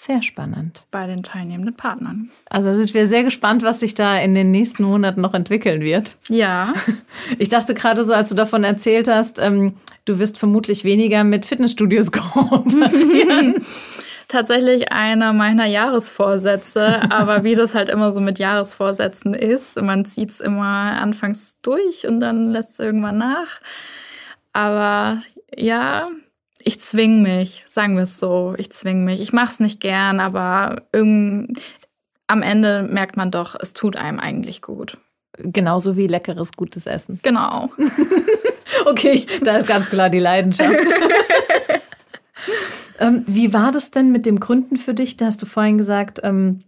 Sehr 0.00 0.22
spannend. 0.22 0.86
Bei 0.90 1.06
den 1.06 1.22
teilnehmenden 1.22 1.76
Partnern. 1.76 2.30
Also 2.48 2.72
sind 2.72 2.94
wir 2.94 3.06
sehr 3.06 3.22
gespannt, 3.22 3.62
was 3.62 3.80
sich 3.80 3.92
da 3.92 4.16
in 4.18 4.34
den 4.34 4.50
nächsten 4.50 4.82
Monaten 4.82 5.20
noch 5.20 5.34
entwickeln 5.34 5.82
wird. 5.82 6.16
Ja. 6.30 6.72
Ich 7.38 7.50
dachte 7.50 7.74
gerade 7.74 8.02
so, 8.02 8.14
als 8.14 8.30
du 8.30 8.34
davon 8.34 8.64
erzählt 8.64 9.08
hast, 9.08 9.40
ähm, 9.40 9.74
du 10.06 10.18
wirst 10.18 10.38
vermutlich 10.38 10.84
weniger 10.84 11.22
mit 11.22 11.44
Fitnessstudios 11.44 12.12
kooperieren. 12.12 13.62
Tatsächlich 14.28 14.90
einer 14.90 15.34
meiner 15.34 15.66
Jahresvorsätze, 15.66 17.02
aber 17.10 17.44
wie 17.44 17.54
das 17.54 17.74
halt 17.74 17.90
immer 17.90 18.12
so 18.14 18.20
mit 18.20 18.38
Jahresvorsätzen 18.38 19.34
ist, 19.34 19.80
man 19.82 20.06
zieht 20.06 20.30
es 20.30 20.40
immer 20.40 20.64
anfangs 20.64 21.56
durch 21.60 22.06
und 22.06 22.20
dann 22.20 22.50
lässt 22.50 22.72
es 22.72 22.78
irgendwann 22.78 23.18
nach. 23.18 23.60
Aber 24.54 25.22
ja, 25.54 26.08
ich 26.62 26.80
zwing 26.80 27.22
mich, 27.22 27.64
sagen 27.68 27.96
wir 27.96 28.04
es 28.04 28.18
so, 28.18 28.54
ich 28.58 28.70
zwing 28.72 29.04
mich. 29.04 29.20
Ich 29.20 29.32
mache 29.32 29.52
es 29.52 29.60
nicht 29.60 29.80
gern, 29.80 30.20
aber 30.20 30.82
am 30.92 32.42
Ende 32.42 32.82
merkt 32.82 33.16
man 33.16 33.30
doch, 33.30 33.56
es 33.58 33.72
tut 33.72 33.96
einem 33.96 34.20
eigentlich 34.20 34.62
gut. 34.62 34.98
Genauso 35.38 35.96
wie 35.96 36.06
leckeres, 36.06 36.52
gutes 36.52 36.86
Essen. 36.86 37.20
Genau. 37.22 37.70
okay, 38.86 39.26
da 39.42 39.56
ist 39.56 39.68
ganz 39.68 39.90
klar 39.90 40.10
die 40.10 40.18
Leidenschaft. 40.18 40.76
ähm, 42.98 43.24
wie 43.26 43.52
war 43.52 43.72
das 43.72 43.90
denn 43.90 44.12
mit 44.12 44.26
dem 44.26 44.40
Gründen 44.40 44.76
für 44.76 44.94
dich? 44.94 45.16
Da 45.16 45.26
hast 45.26 45.40
du 45.40 45.46
vorhin 45.46 45.78
gesagt, 45.78 46.20
ähm, 46.22 46.62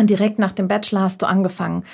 direkt 0.00 0.38
nach 0.38 0.52
dem 0.52 0.68
Bachelor 0.68 1.02
hast 1.02 1.22
du 1.22 1.26
angefangen. 1.26 1.84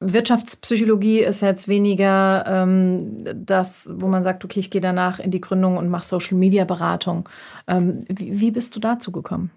Wirtschaftspsychologie 0.00 1.20
ist 1.20 1.42
jetzt 1.42 1.68
weniger 1.68 2.44
ähm, 2.46 3.22
das, 3.34 3.88
wo 3.92 4.08
man 4.08 4.24
sagt, 4.24 4.44
okay, 4.44 4.60
ich 4.60 4.70
gehe 4.70 4.80
danach 4.80 5.18
in 5.18 5.30
die 5.30 5.42
Gründung 5.42 5.76
und 5.76 5.90
mache 5.90 6.06
Social 6.06 6.38
Media 6.38 6.64
Beratung. 6.64 7.28
Ähm, 7.66 8.04
wie, 8.08 8.40
wie 8.40 8.50
bist 8.50 8.74
du 8.74 8.80
dazu 8.80 9.12
gekommen? 9.12 9.50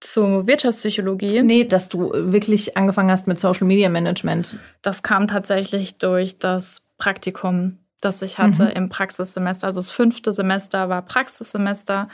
Zur 0.00 0.46
Wirtschaftspsychologie? 0.46 1.42
Nee, 1.42 1.64
dass 1.64 1.88
du 1.88 2.12
wirklich 2.12 2.76
angefangen 2.76 3.10
hast 3.10 3.26
mit 3.26 3.40
Social 3.40 3.66
Media 3.66 3.88
Management. 3.88 4.58
Das 4.82 5.02
kam 5.02 5.26
tatsächlich 5.26 5.98
durch 5.98 6.38
das 6.38 6.82
Praktikum 6.96 7.78
das 8.04 8.22
ich 8.22 8.38
hatte 8.38 8.64
mhm. 8.64 8.70
im 8.70 8.88
Praxissemester. 8.88 9.66
Also 9.66 9.80
das 9.80 9.90
fünfte 9.90 10.32
Semester 10.32 10.88
war 10.88 11.02
Praxissemester 11.02 12.08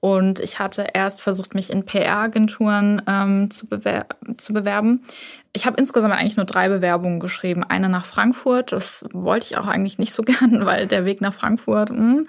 und 0.00 0.40
ich 0.40 0.58
hatte 0.58 0.86
erst 0.94 1.22
versucht, 1.22 1.54
mich 1.54 1.70
in 1.70 1.84
PR-Agenturen 1.84 3.02
ähm, 3.06 3.50
zu, 3.50 3.66
bewer 3.66 4.06
zu 4.38 4.52
bewerben. 4.52 5.02
Ich 5.56 5.66
habe 5.66 5.76
insgesamt 5.78 6.14
eigentlich 6.14 6.36
nur 6.36 6.46
drei 6.46 6.68
Bewerbungen 6.68 7.20
geschrieben. 7.20 7.62
Eine 7.62 7.88
nach 7.88 8.04
Frankfurt, 8.04 8.72
das 8.72 9.04
wollte 9.12 9.46
ich 9.46 9.56
auch 9.56 9.66
eigentlich 9.66 9.98
nicht 9.98 10.12
so 10.12 10.22
gern, 10.26 10.66
weil 10.66 10.86
der 10.86 11.04
Weg 11.04 11.20
nach 11.20 11.32
Frankfurt. 11.32 11.90
Mh. 11.90 12.24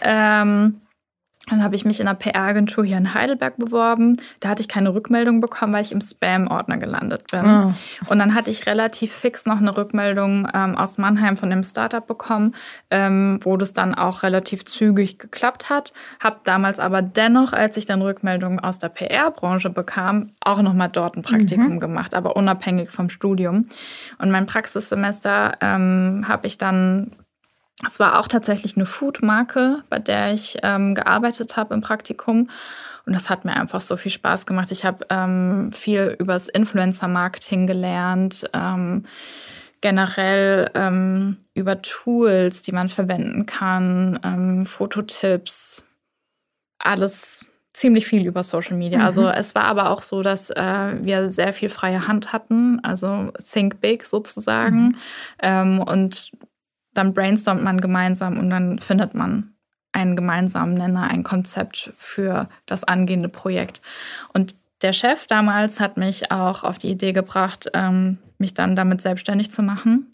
ähm, 0.00 0.80
dann 1.50 1.64
habe 1.64 1.74
ich 1.74 1.84
mich 1.84 1.98
in 1.98 2.06
einer 2.06 2.16
PR-Agentur 2.16 2.84
hier 2.84 2.96
in 2.96 3.14
Heidelberg 3.14 3.56
beworben. 3.56 4.16
Da 4.38 4.48
hatte 4.48 4.62
ich 4.62 4.68
keine 4.68 4.94
Rückmeldung 4.94 5.40
bekommen, 5.40 5.72
weil 5.72 5.82
ich 5.82 5.90
im 5.90 6.00
Spam-Ordner 6.00 6.78
gelandet 6.78 7.24
bin. 7.32 7.44
Oh. 7.44 7.72
Und 8.08 8.18
dann 8.20 8.34
hatte 8.34 8.50
ich 8.50 8.66
relativ 8.66 9.12
fix 9.12 9.44
noch 9.44 9.58
eine 9.58 9.76
Rückmeldung 9.76 10.48
ähm, 10.54 10.76
aus 10.76 10.98
Mannheim 10.98 11.36
von 11.36 11.50
dem 11.50 11.64
Startup 11.64 12.06
bekommen, 12.06 12.54
ähm, 12.90 13.40
wo 13.42 13.56
das 13.56 13.72
dann 13.72 13.94
auch 13.94 14.22
relativ 14.22 14.64
zügig 14.64 15.18
geklappt 15.18 15.68
hat. 15.68 15.92
Habe 16.20 16.36
damals 16.44 16.78
aber 16.78 17.02
dennoch, 17.02 17.52
als 17.52 17.76
ich 17.76 17.86
dann 17.86 18.02
Rückmeldungen 18.02 18.60
aus 18.60 18.78
der 18.78 18.90
PR-Branche 18.90 19.70
bekam, 19.70 20.30
auch 20.40 20.62
nochmal 20.62 20.90
dort 20.90 21.16
ein 21.16 21.22
Praktikum 21.22 21.74
mhm. 21.74 21.80
gemacht, 21.80 22.14
aber 22.14 22.36
unabhängig 22.36 22.88
vom 22.88 23.10
Studium. 23.10 23.66
Und 24.18 24.30
mein 24.30 24.46
Praxissemester 24.46 25.54
ähm, 25.60 26.24
habe 26.28 26.46
ich 26.46 26.56
dann 26.56 27.10
es 27.84 27.98
war 27.98 28.18
auch 28.18 28.28
tatsächlich 28.28 28.76
eine 28.76 28.86
Food-Marke, 28.86 29.82
bei 29.88 29.98
der 29.98 30.32
ich 30.32 30.58
ähm, 30.62 30.94
gearbeitet 30.94 31.56
habe 31.56 31.74
im 31.74 31.80
Praktikum. 31.80 32.48
Und 33.06 33.12
das 33.14 33.28
hat 33.28 33.44
mir 33.44 33.56
einfach 33.56 33.80
so 33.80 33.96
viel 33.96 34.12
Spaß 34.12 34.46
gemacht. 34.46 34.70
Ich 34.70 34.84
habe 34.84 35.04
ähm, 35.10 35.72
viel 35.72 36.14
übers 36.18 36.48
Influencer-Marketing 36.48 37.66
gelernt, 37.66 38.48
ähm, 38.52 39.04
generell 39.80 40.70
ähm, 40.74 41.38
über 41.54 41.82
Tools, 41.82 42.62
die 42.62 42.70
man 42.70 42.88
verwenden 42.88 43.46
kann, 43.46 44.20
ähm, 44.22 44.64
Fototipps, 44.64 45.82
alles 46.78 47.46
ziemlich 47.72 48.06
viel 48.06 48.26
über 48.26 48.44
Social 48.44 48.76
Media. 48.76 48.98
Mhm. 48.98 49.04
Also 49.04 49.28
es 49.28 49.54
war 49.56 49.64
aber 49.64 49.90
auch 49.90 50.02
so, 50.02 50.22
dass 50.22 50.50
äh, 50.50 50.96
wir 51.00 51.30
sehr 51.30 51.52
viel 51.52 51.68
freie 51.68 52.06
Hand 52.06 52.32
hatten, 52.32 52.78
also 52.84 53.32
think 53.50 53.80
big 53.80 54.06
sozusagen. 54.06 54.88
Mhm. 54.88 54.96
Ähm, 55.40 55.78
und 55.80 56.30
dann 56.94 57.14
brainstormt 57.14 57.62
man 57.62 57.80
gemeinsam 57.80 58.38
und 58.38 58.50
dann 58.50 58.78
findet 58.78 59.14
man 59.14 59.54
einen 59.92 60.16
gemeinsamen 60.16 60.74
Nenner, 60.74 61.08
ein 61.10 61.22
Konzept 61.22 61.92
für 61.98 62.48
das 62.66 62.84
angehende 62.84 63.28
Projekt. 63.28 63.82
Und 64.32 64.54
der 64.80 64.92
Chef 64.92 65.26
damals 65.26 65.80
hat 65.80 65.96
mich 65.96 66.32
auch 66.32 66.64
auf 66.64 66.78
die 66.78 66.90
Idee 66.90 67.12
gebracht, 67.12 67.70
ähm, 67.74 68.18
mich 68.38 68.54
dann 68.54 68.74
damit 68.74 69.00
selbstständig 69.00 69.50
zu 69.50 69.62
machen. 69.62 70.08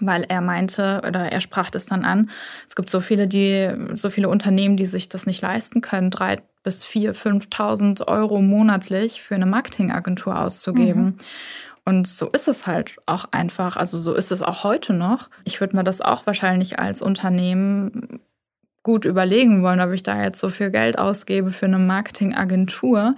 weil 0.00 0.24
er 0.24 0.40
meinte 0.40 1.02
oder 1.06 1.30
er 1.30 1.40
sprach 1.40 1.70
das 1.70 1.86
dann 1.86 2.04
an. 2.04 2.30
Es 2.66 2.74
gibt 2.74 2.90
so 2.90 2.98
viele, 2.98 3.28
die 3.28 3.70
so 3.92 4.10
viele 4.10 4.28
Unternehmen, 4.28 4.76
die 4.76 4.86
sich 4.86 5.08
das 5.08 5.24
nicht 5.24 5.40
leisten 5.40 5.82
können, 5.82 6.10
drei 6.10 6.38
bis 6.64 6.84
vier, 6.84 7.14
5.000 7.14 8.08
Euro 8.08 8.42
monatlich 8.42 9.22
für 9.22 9.36
eine 9.36 9.46
Marketingagentur 9.46 10.36
auszugeben. 10.36 11.04
Mhm. 11.04 11.18
Und 11.84 12.08
so 12.08 12.30
ist 12.30 12.48
es 12.48 12.66
halt 12.66 12.96
auch 13.06 13.26
einfach. 13.30 13.76
Also 13.76 13.98
so 13.98 14.14
ist 14.14 14.32
es 14.32 14.42
auch 14.42 14.64
heute 14.64 14.94
noch. 14.94 15.28
Ich 15.44 15.60
würde 15.60 15.76
mir 15.76 15.84
das 15.84 16.00
auch 16.00 16.26
wahrscheinlich 16.26 16.78
als 16.78 17.02
Unternehmen 17.02 18.20
gut 18.84 19.06
überlegen 19.06 19.62
wollen, 19.62 19.80
ob 19.80 19.92
ich 19.92 20.02
da 20.02 20.22
jetzt 20.22 20.38
so 20.38 20.50
viel 20.50 20.70
Geld 20.70 20.98
ausgebe 20.98 21.50
für 21.50 21.66
eine 21.66 21.78
Marketingagentur, 21.78 23.16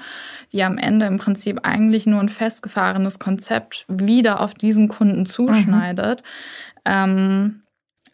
die 0.53 0.63
am 0.63 0.79
Ende 0.79 1.07
im 1.07 1.19
Prinzip 1.19 1.61
eigentlich 1.65 2.07
nur 2.07 2.21
ein 2.21 2.29
festgefahrenes 2.29 3.19
Konzept 3.19 3.85
wieder 3.89 4.41
auf 4.41 4.55
diesen 4.55 4.89
Kunden 4.89 5.27
zuschneidet, 5.27 6.23
mhm. 6.23 6.83
ähm, 6.85 7.63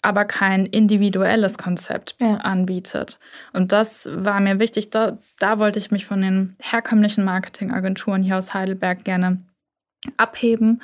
aber 0.01 0.25
kein 0.25 0.67
individuelles 0.67 1.59
Konzept 1.59 2.17
ja. 2.21 2.39
anbietet. 2.39 3.21
Und 3.53 3.71
das 3.71 4.09
war 4.11 4.41
mir 4.41 4.59
wichtig. 4.59 4.91
Da, 4.91 5.19
da 5.39 5.59
wollte 5.59 5.79
ich 5.79 5.91
mich 5.91 6.07
von 6.07 6.23
den 6.23 6.57
herkömmlichen 6.61 7.23
Marketingagenturen 7.23 8.23
hier 8.23 8.39
aus 8.39 8.55
Heidelberg 8.55 9.05
gerne 9.05 9.43
abheben, 10.17 10.83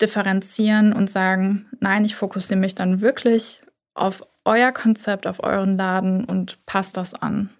differenzieren 0.00 0.92
und 0.92 1.08
sagen, 1.08 1.66
nein, 1.80 2.04
ich 2.04 2.14
fokussiere 2.14 2.58
mich 2.58 2.74
dann 2.74 3.00
wirklich 3.00 3.62
auf 3.94 4.24
euer 4.44 4.72
Konzept, 4.72 5.26
auf 5.26 5.42
euren 5.42 5.76
Laden 5.76 6.24
und 6.24 6.64
passt 6.66 6.96
das 6.96 7.14
an. 7.14 7.50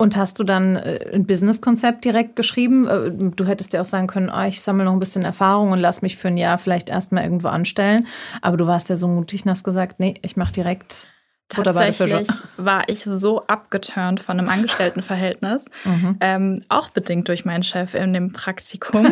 Und 0.00 0.16
hast 0.16 0.38
du 0.38 0.44
dann 0.44 0.76
äh, 0.76 1.10
ein 1.12 1.26
Business-Konzept 1.26 2.04
direkt 2.04 2.36
geschrieben? 2.36 2.86
Äh, 2.86 3.10
du 3.10 3.44
hättest 3.44 3.72
ja 3.72 3.80
auch 3.80 3.86
sagen 3.86 4.06
können, 4.06 4.30
oh, 4.32 4.46
ich 4.46 4.60
sammle 4.60 4.84
noch 4.84 4.92
ein 4.92 5.00
bisschen 5.00 5.24
Erfahrung 5.24 5.72
und 5.72 5.80
lass 5.80 6.02
mich 6.02 6.16
für 6.16 6.28
ein 6.28 6.36
Jahr 6.36 6.56
vielleicht 6.56 6.88
erstmal 6.88 7.24
irgendwo 7.24 7.48
anstellen. 7.48 8.06
Aber 8.40 8.56
du 8.56 8.66
warst 8.68 8.90
ja 8.90 8.96
so 8.96 9.08
mutig 9.08 9.44
und 9.44 9.50
hast 9.50 9.64
gesagt, 9.64 9.98
nee, 9.98 10.14
ich 10.22 10.36
mache 10.36 10.52
direkt 10.52 11.08
Tatsächlich 11.48 12.28
war 12.58 12.88
ich 12.88 13.04
so 13.04 13.46
abgeturnt 13.46 14.20
von 14.20 14.38
einem 14.38 14.50
Angestelltenverhältnis, 14.50 15.64
mhm. 15.84 16.16
ähm, 16.20 16.62
auch 16.68 16.90
bedingt 16.90 17.28
durch 17.28 17.46
meinen 17.46 17.62
Chef 17.62 17.94
in 17.94 18.12
dem 18.12 18.32
Praktikum 18.32 19.10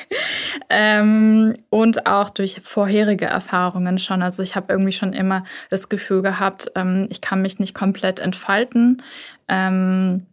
ähm, 0.70 1.54
und 1.68 2.06
auch 2.06 2.30
durch 2.30 2.60
vorherige 2.62 3.26
Erfahrungen 3.26 3.98
schon. 3.98 4.22
Also 4.22 4.44
ich 4.44 4.54
habe 4.54 4.72
irgendwie 4.72 4.92
schon 4.92 5.12
immer 5.12 5.42
das 5.68 5.88
Gefühl 5.88 6.22
gehabt, 6.22 6.70
ähm, 6.76 7.08
ich 7.10 7.20
kann 7.20 7.42
mich 7.42 7.58
nicht 7.58 7.74
komplett 7.74 8.20
entfalten. 8.20 9.02
Ähm, 9.48 10.26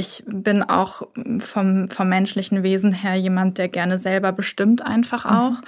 ich 0.00 0.22
bin 0.26 0.62
auch 0.62 1.02
vom, 1.40 1.88
vom 1.90 2.08
menschlichen 2.08 2.62
Wesen 2.62 2.92
her 2.92 3.16
jemand, 3.16 3.58
der 3.58 3.68
gerne 3.68 3.98
selber 3.98 4.32
bestimmt 4.32 4.80
einfach 4.80 5.24
mhm. 5.24 5.30
auch. 5.30 5.60
Mhm. 5.60 5.64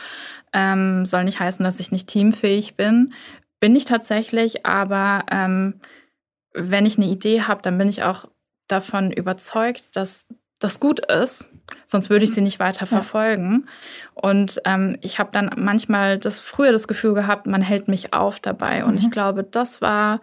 Ähm, 0.53 1.07
soll 1.07 1.25
nicht 1.25 1.39
heißen, 1.39 1.63
dass 1.65 1.79
ich 1.79 1.93
nicht 1.93 2.09
teamfähig 2.09 2.77
bin 2.77 3.13
bin 3.61 3.77
ich 3.77 3.85
tatsächlich, 3.85 4.67
aber 4.67 5.25
ähm, 5.31 5.81
wenn 6.55 6.87
ich 6.87 6.97
eine 6.97 7.07
Idee 7.07 7.43
habe, 7.43 7.63
dann 7.63 7.79
bin 7.79 7.89
ich 7.89 8.03
auch 8.03 8.25
davon 8.69 9.13
überzeugt, 9.13 9.95
dass 9.95 10.27
das 10.59 10.81
gut 10.81 11.01
ist. 11.07 11.51
Sonst 11.87 12.11
würde 12.11 12.25
ich 12.25 12.33
sie 12.33 12.41
nicht 12.41 12.59
weiter 12.59 12.87
verfolgen. 12.87 13.67
Ja. 14.17 14.31
Und 14.31 14.61
ähm, 14.65 14.97
ich 15.01 15.19
habe 15.19 15.31
dann 15.33 15.51
manchmal 15.57 16.19
das 16.19 16.39
früher 16.39 16.73
das 16.73 16.89
Gefühl 16.89 17.15
gehabt, 17.15 17.47
man 17.47 17.63
hält 17.63 17.89
mich 17.89 18.13
auf 18.13 18.41
dabei. 18.41 18.85
Und 18.85 18.93
mhm. 18.93 18.99
ich 18.99 19.11
glaube, 19.11 19.45
das 19.45 19.81
war, 19.81 20.21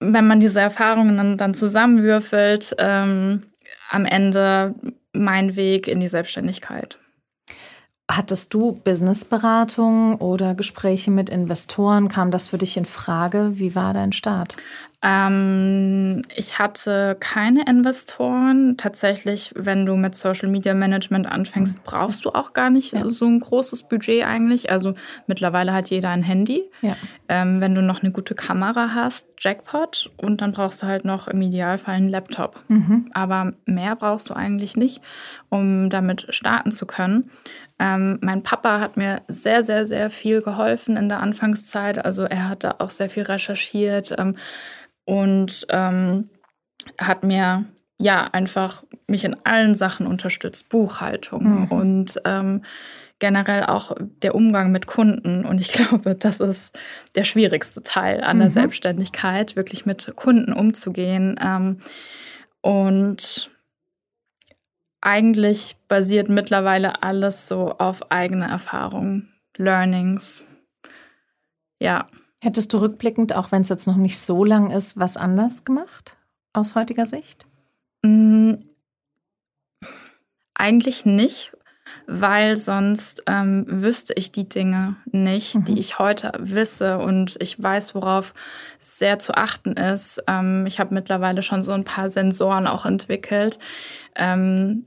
wenn 0.00 0.26
man 0.26 0.40
diese 0.40 0.60
Erfahrungen 0.60 1.16
dann, 1.16 1.36
dann 1.36 1.54
zusammenwürfelt, 1.54 2.74
ähm, 2.78 3.42
am 3.90 4.06
Ende 4.06 4.74
mein 5.12 5.56
Weg 5.56 5.88
in 5.88 6.00
die 6.00 6.08
Selbstständigkeit. 6.08 6.98
Hattest 8.10 8.52
du 8.52 8.72
Businessberatung 8.72 10.16
oder 10.16 10.54
Gespräche 10.54 11.10
mit 11.10 11.30
Investoren? 11.30 12.08
Kam 12.08 12.30
das 12.30 12.48
für 12.48 12.58
dich 12.58 12.76
in 12.76 12.84
Frage? 12.84 13.52
Wie 13.54 13.74
war 13.74 13.94
dein 13.94 14.12
Start? 14.12 14.56
Ähm, 15.06 16.22
ich 16.34 16.58
hatte 16.58 17.14
keine 17.20 17.66
Investoren. 17.66 18.76
Tatsächlich, 18.78 19.52
wenn 19.54 19.84
du 19.84 19.96
mit 19.96 20.14
Social 20.14 20.48
Media 20.48 20.72
Management 20.72 21.26
anfängst, 21.26 21.78
mhm. 21.78 21.82
brauchst 21.84 22.24
du 22.24 22.30
auch 22.30 22.54
gar 22.54 22.70
nicht 22.70 22.94
ja. 22.94 23.06
so 23.10 23.26
ein 23.26 23.40
großes 23.40 23.82
Budget 23.82 24.24
eigentlich. 24.24 24.70
Also 24.70 24.94
mittlerweile 25.26 25.74
hat 25.74 25.90
jeder 25.90 26.08
ein 26.08 26.22
Handy. 26.22 26.64
Ja. 26.80 26.96
Ähm, 27.28 27.60
wenn 27.60 27.74
du 27.74 27.82
noch 27.82 28.02
eine 28.02 28.12
gute 28.12 28.34
Kamera 28.34 28.94
hast, 28.94 29.26
Jackpot. 29.38 30.10
Und 30.16 30.40
dann 30.40 30.52
brauchst 30.52 30.82
du 30.82 30.86
halt 30.86 31.04
noch 31.04 31.28
im 31.28 31.42
Idealfall 31.42 31.96
einen 31.96 32.08
Laptop. 32.08 32.64
Mhm. 32.68 33.10
Aber 33.12 33.52
mehr 33.66 33.96
brauchst 33.96 34.30
du 34.30 34.34
eigentlich 34.34 34.74
nicht, 34.74 35.02
um 35.50 35.90
damit 35.90 36.26
starten 36.30 36.72
zu 36.72 36.86
können. 36.86 37.30
Ähm, 37.84 38.18
mein 38.22 38.42
Papa 38.42 38.80
hat 38.80 38.96
mir 38.96 39.20
sehr, 39.28 39.62
sehr, 39.62 39.86
sehr 39.86 40.08
viel 40.08 40.40
geholfen 40.40 40.96
in 40.96 41.10
der 41.10 41.20
Anfangszeit. 41.20 42.02
Also 42.02 42.24
er 42.24 42.48
hat 42.48 42.64
da 42.64 42.76
auch 42.78 42.88
sehr 42.88 43.10
viel 43.10 43.24
recherchiert. 43.24 44.14
Ähm, 44.18 44.36
und 45.04 45.66
ähm, 45.68 46.30
hat 46.98 47.24
mir 47.24 47.66
ja 47.98 48.24
einfach 48.32 48.84
mich 49.06 49.24
in 49.24 49.36
allen 49.44 49.74
Sachen 49.74 50.06
unterstützt, 50.06 50.70
Buchhaltung 50.70 51.44
mhm. 51.44 51.64
und 51.66 52.20
ähm, 52.24 52.62
generell 53.18 53.64
auch 53.64 53.94
der 54.22 54.34
Umgang 54.34 54.72
mit 54.72 54.86
Kunden. 54.86 55.44
Und 55.44 55.60
ich 55.60 55.72
glaube, 55.74 56.14
das 56.14 56.40
ist 56.40 56.78
der 57.16 57.24
schwierigste 57.24 57.82
Teil 57.82 58.24
an 58.24 58.38
der 58.38 58.48
mhm. 58.48 58.52
Selbstständigkeit, 58.52 59.56
wirklich 59.56 59.84
mit 59.84 60.10
Kunden 60.16 60.54
umzugehen. 60.54 61.38
Ähm, 61.42 61.78
und 62.62 63.50
eigentlich 65.04 65.76
basiert 65.86 66.28
mittlerweile 66.28 67.02
alles 67.02 67.46
so 67.46 67.72
auf 67.78 68.10
eigene 68.10 68.48
Erfahrungen, 68.48 69.32
Learnings. 69.56 70.46
Ja. 71.78 72.06
Hättest 72.42 72.74
du 72.74 72.78
rückblickend, 72.78 73.34
auch 73.34 73.52
wenn 73.52 73.62
es 73.62 73.70
jetzt 73.70 73.86
noch 73.86 73.96
nicht 73.96 74.18
so 74.18 74.44
lang 74.44 74.70
ist, 74.70 74.98
was 74.98 75.16
anders 75.16 75.64
gemacht 75.64 76.14
aus 76.52 76.74
heutiger 76.74 77.06
Sicht? 77.06 77.46
Mm, 78.02 78.56
eigentlich 80.52 81.06
nicht, 81.06 81.52
weil 82.06 82.56
sonst 82.56 83.22
ähm, 83.26 83.64
wüsste 83.66 84.12
ich 84.12 84.30
die 84.30 84.46
Dinge 84.46 84.96
nicht, 85.06 85.54
mhm. 85.54 85.64
die 85.64 85.78
ich 85.78 85.98
heute 85.98 86.32
wisse 86.38 86.98
und 86.98 87.36
ich 87.40 87.62
weiß, 87.62 87.94
worauf 87.94 88.34
sehr 88.78 89.18
zu 89.18 89.34
achten 89.34 89.72
ist. 89.72 90.22
Ähm, 90.26 90.66
ich 90.66 90.80
habe 90.80 90.92
mittlerweile 90.92 91.42
schon 91.42 91.62
so 91.62 91.72
ein 91.72 91.84
paar 91.84 92.10
Sensoren 92.10 92.66
auch 92.66 92.84
entwickelt. 92.84 93.58
Ähm, 94.16 94.84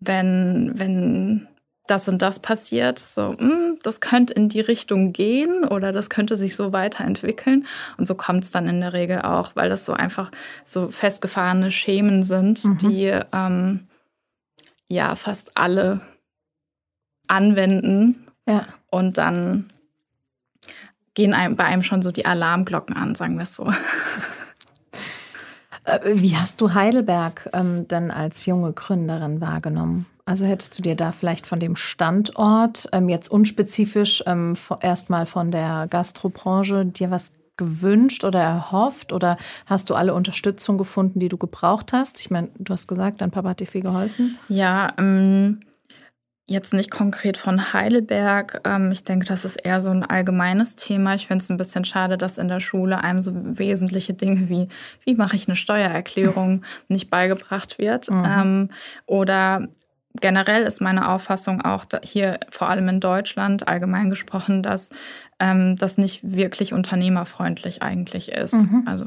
wenn, 0.00 0.72
wenn 0.74 1.48
das 1.86 2.08
und 2.08 2.22
das 2.22 2.40
passiert, 2.40 2.98
so, 2.98 3.32
mh, 3.32 3.38
hm, 3.38 3.78
das 3.82 4.00
könnte 4.00 4.34
in 4.34 4.48
die 4.48 4.60
Richtung 4.60 5.12
gehen 5.12 5.64
oder 5.64 5.92
das 5.92 6.10
könnte 6.10 6.36
sich 6.36 6.56
so 6.56 6.72
weiterentwickeln. 6.72 7.66
Und 7.96 8.06
so 8.06 8.14
kommt 8.14 8.44
es 8.44 8.50
dann 8.50 8.68
in 8.68 8.80
der 8.80 8.92
Regel 8.92 9.22
auch, 9.22 9.56
weil 9.56 9.68
das 9.68 9.84
so 9.84 9.92
einfach 9.92 10.30
so 10.64 10.90
festgefahrene 10.90 11.70
Schemen 11.70 12.22
sind, 12.22 12.64
mhm. 12.64 12.78
die 12.78 13.20
ähm, 13.32 13.88
ja 14.88 15.14
fast 15.14 15.56
alle 15.56 16.00
anwenden. 17.28 18.26
Ja. 18.46 18.66
Und 18.90 19.18
dann 19.18 19.72
gehen 21.14 21.34
einem, 21.34 21.56
bei 21.56 21.64
einem 21.64 21.82
schon 21.82 22.02
so 22.02 22.10
die 22.12 22.26
Alarmglocken 22.26 22.96
an, 22.96 23.14
sagen 23.14 23.36
wir 23.36 23.42
es 23.42 23.54
so. 23.54 23.70
Äh, 25.84 25.98
wie 26.14 26.36
hast 26.36 26.60
du 26.60 26.74
Heidelberg 26.74 27.50
ähm, 27.52 27.88
denn 27.88 28.10
als 28.10 28.46
junge 28.46 28.72
Gründerin 28.72 29.40
wahrgenommen? 29.40 30.06
Also 30.24 30.46
hättest 30.46 30.78
du 30.78 30.82
dir 30.82 30.94
da 30.94 31.12
vielleicht 31.12 31.46
von 31.46 31.58
dem 31.58 31.74
Standort, 31.74 32.88
ähm, 32.92 33.08
jetzt 33.08 33.30
unspezifisch 33.30 34.22
ähm, 34.26 34.56
erstmal 34.80 35.26
von 35.26 35.50
der 35.50 35.88
Gastrobranche, 35.90 36.86
dir 36.86 37.10
was 37.10 37.32
gewünscht 37.56 38.24
oder 38.24 38.40
erhofft? 38.40 39.12
Oder 39.12 39.36
hast 39.66 39.90
du 39.90 39.94
alle 39.94 40.14
Unterstützung 40.14 40.78
gefunden, 40.78 41.20
die 41.20 41.28
du 41.28 41.36
gebraucht 41.36 41.92
hast? 41.92 42.20
Ich 42.20 42.30
meine, 42.30 42.48
du 42.58 42.72
hast 42.72 42.86
gesagt, 42.86 43.20
dein 43.20 43.30
Papa 43.30 43.50
hat 43.50 43.60
dir 43.60 43.66
viel 43.66 43.82
geholfen. 43.82 44.38
Ja, 44.48 44.92
ähm, 44.98 45.60
jetzt 46.50 46.74
nicht 46.74 46.90
konkret 46.90 47.36
von 47.38 47.72
Heidelberg. 47.72 48.60
Ähm, 48.64 48.90
ich 48.90 49.04
denke, 49.04 49.24
das 49.24 49.44
ist 49.44 49.54
eher 49.54 49.80
so 49.80 49.90
ein 49.90 50.02
allgemeines 50.02 50.74
Thema. 50.74 51.14
Ich 51.14 51.28
finde 51.28 51.44
es 51.44 51.48
ein 51.48 51.56
bisschen 51.56 51.84
schade, 51.84 52.18
dass 52.18 52.38
in 52.38 52.48
der 52.48 52.58
Schule 52.58 53.04
einem 53.04 53.22
so 53.22 53.32
wesentliche 53.34 54.14
Dinge 54.14 54.48
wie, 54.48 54.68
wie 55.04 55.14
mache 55.14 55.36
ich 55.36 55.46
eine 55.46 55.54
Steuererklärung, 55.54 56.64
nicht 56.88 57.08
beigebracht 57.08 57.78
wird. 57.78 58.10
Mhm. 58.10 58.24
Ähm, 58.26 58.68
oder 59.06 59.68
generell 60.20 60.64
ist 60.64 60.80
meine 60.80 61.10
Auffassung 61.10 61.62
auch 61.62 61.84
hier, 62.02 62.40
vor 62.48 62.68
allem 62.68 62.88
in 62.88 62.98
Deutschland, 62.98 63.68
allgemein 63.68 64.10
gesprochen, 64.10 64.64
dass 64.64 64.90
ähm, 65.38 65.76
das 65.76 65.98
nicht 65.98 66.34
wirklich 66.34 66.72
unternehmerfreundlich 66.72 67.82
eigentlich 67.82 68.32
ist. 68.32 68.54
Mhm. 68.54 68.82
Also 68.86 69.04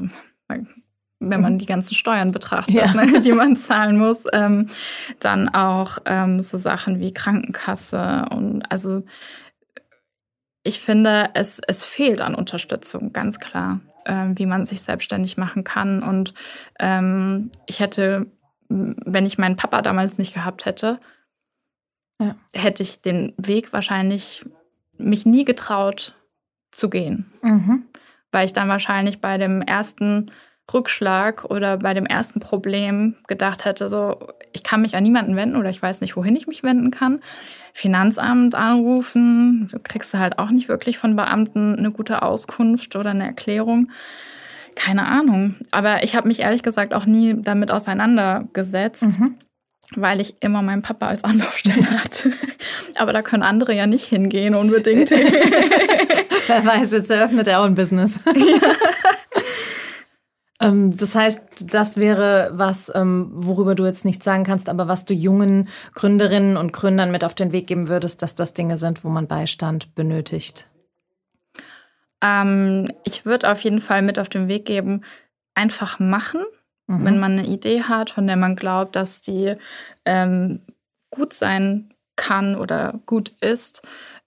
wenn 1.30 1.40
man 1.40 1.54
mhm. 1.54 1.58
die 1.58 1.66
ganzen 1.66 1.94
Steuern 1.94 2.32
betrachtet, 2.32 2.74
ja. 2.74 2.92
ne, 2.94 3.20
die 3.20 3.32
man 3.32 3.56
zahlen 3.56 3.98
muss, 3.98 4.24
ähm, 4.32 4.68
dann 5.20 5.48
auch 5.48 5.98
ähm, 6.06 6.42
so 6.42 6.58
Sachen 6.58 7.00
wie 7.00 7.12
Krankenkasse 7.12 8.26
und 8.30 8.62
also 8.70 9.02
ich 10.66 10.80
finde, 10.80 11.28
es, 11.34 11.60
es 11.66 11.84
fehlt 11.84 12.22
an 12.22 12.34
Unterstützung, 12.34 13.12
ganz 13.12 13.38
klar, 13.38 13.80
ähm, 14.06 14.38
wie 14.38 14.46
man 14.46 14.64
sich 14.64 14.80
selbstständig 14.80 15.36
machen 15.36 15.62
kann. 15.62 16.02
Und 16.02 16.32
ähm, 16.78 17.50
ich 17.66 17.80
hätte 17.80 18.28
wenn 18.68 19.26
ich 19.26 19.38
meinen 19.38 19.56
Papa 19.56 19.82
damals 19.82 20.18
nicht 20.18 20.34
gehabt 20.34 20.64
hätte, 20.64 20.98
ja. 22.20 22.36
hätte 22.54 22.82
ich 22.82 23.02
den 23.02 23.34
Weg 23.36 23.72
wahrscheinlich 23.72 24.44
mich 24.98 25.26
nie 25.26 25.44
getraut 25.44 26.14
zu 26.70 26.88
gehen. 26.88 27.32
Mhm. 27.42 27.86
Weil 28.32 28.46
ich 28.46 28.52
dann 28.52 28.68
wahrscheinlich 28.68 29.20
bei 29.20 29.38
dem 29.38 29.62
ersten 29.62 30.30
Rückschlag 30.72 31.44
oder 31.44 31.78
bei 31.78 31.94
dem 31.94 32.06
ersten 32.06 32.40
Problem 32.40 33.16
gedacht 33.28 33.64
hätte, 33.64 33.88
so, 33.88 34.18
ich 34.52 34.62
kann 34.62 34.82
mich 34.82 34.96
an 34.96 35.02
niemanden 35.02 35.36
wenden 35.36 35.56
oder 35.56 35.70
ich 35.70 35.82
weiß 35.82 36.00
nicht, 36.00 36.16
wohin 36.16 36.36
ich 36.36 36.46
mich 36.46 36.62
wenden 36.62 36.90
kann. 36.90 37.20
Finanzamt 37.72 38.54
anrufen, 38.54 39.66
so 39.68 39.78
kriegst 39.82 40.14
du 40.14 40.18
halt 40.18 40.38
auch 40.38 40.50
nicht 40.50 40.68
wirklich 40.68 40.96
von 40.96 41.16
Beamten 41.16 41.76
eine 41.76 41.90
gute 41.90 42.22
Auskunft 42.22 42.96
oder 42.96 43.10
eine 43.10 43.24
Erklärung. 43.26 43.90
Keine 44.76 45.06
Ahnung. 45.06 45.56
Aber 45.70 46.02
ich 46.02 46.16
habe 46.16 46.28
mich 46.28 46.40
ehrlich 46.40 46.62
gesagt 46.62 46.94
auch 46.94 47.06
nie 47.06 47.34
damit 47.36 47.70
auseinandergesetzt. 47.70 49.18
Mhm 49.18 49.36
weil 49.96 50.20
ich 50.20 50.36
immer 50.40 50.62
meinen 50.62 50.82
Papa 50.82 51.08
als 51.08 51.24
Anlaufstelle 51.24 51.88
hatte. 52.02 52.32
Aber 52.96 53.12
da 53.12 53.22
können 53.22 53.42
andere 53.42 53.74
ja 53.74 53.86
nicht 53.86 54.06
hingehen 54.06 54.54
unbedingt. 54.54 55.10
Wer 56.46 56.66
weiß, 56.66 56.92
jetzt 56.92 57.10
eröffnet 57.10 57.46
er 57.46 57.60
auch 57.60 57.64
ein 57.64 57.74
Business. 57.74 58.20
Ja. 58.26 58.32
Ähm, 60.60 60.96
das 60.96 61.14
heißt, 61.14 61.74
das 61.74 61.96
wäre 61.96 62.50
was, 62.54 62.90
ähm, 62.94 63.30
worüber 63.34 63.74
du 63.74 63.84
jetzt 63.84 64.04
nichts 64.04 64.24
sagen 64.24 64.44
kannst, 64.44 64.68
aber 64.68 64.88
was 64.88 65.04
du 65.04 65.14
jungen 65.14 65.68
Gründerinnen 65.94 66.56
und 66.56 66.72
Gründern 66.72 67.10
mit 67.10 67.24
auf 67.24 67.34
den 67.34 67.52
Weg 67.52 67.66
geben 67.66 67.88
würdest, 67.88 68.22
dass 68.22 68.34
das 68.34 68.54
Dinge 68.54 68.76
sind, 68.76 69.04
wo 69.04 69.08
man 69.08 69.26
Beistand 69.26 69.94
benötigt. 69.94 70.68
Ähm, 72.22 72.90
ich 73.04 73.26
würde 73.26 73.50
auf 73.50 73.60
jeden 73.60 73.80
Fall 73.80 74.02
mit 74.02 74.18
auf 74.18 74.28
den 74.28 74.48
Weg 74.48 74.64
geben, 74.64 75.02
einfach 75.54 75.98
machen. 75.98 76.42
Mhm. 76.86 77.04
Wenn 77.04 77.18
man 77.18 77.38
eine 77.38 77.46
Idee 77.46 77.82
hat, 77.82 78.10
von 78.10 78.26
der 78.26 78.36
man 78.36 78.56
glaubt, 78.56 78.96
dass 78.96 79.20
die 79.20 79.54
ähm, 80.04 80.60
gut 81.10 81.32
sein 81.32 81.90
kann 82.16 82.56
oder 82.56 83.00
gut 83.06 83.32
ist, 83.40 83.82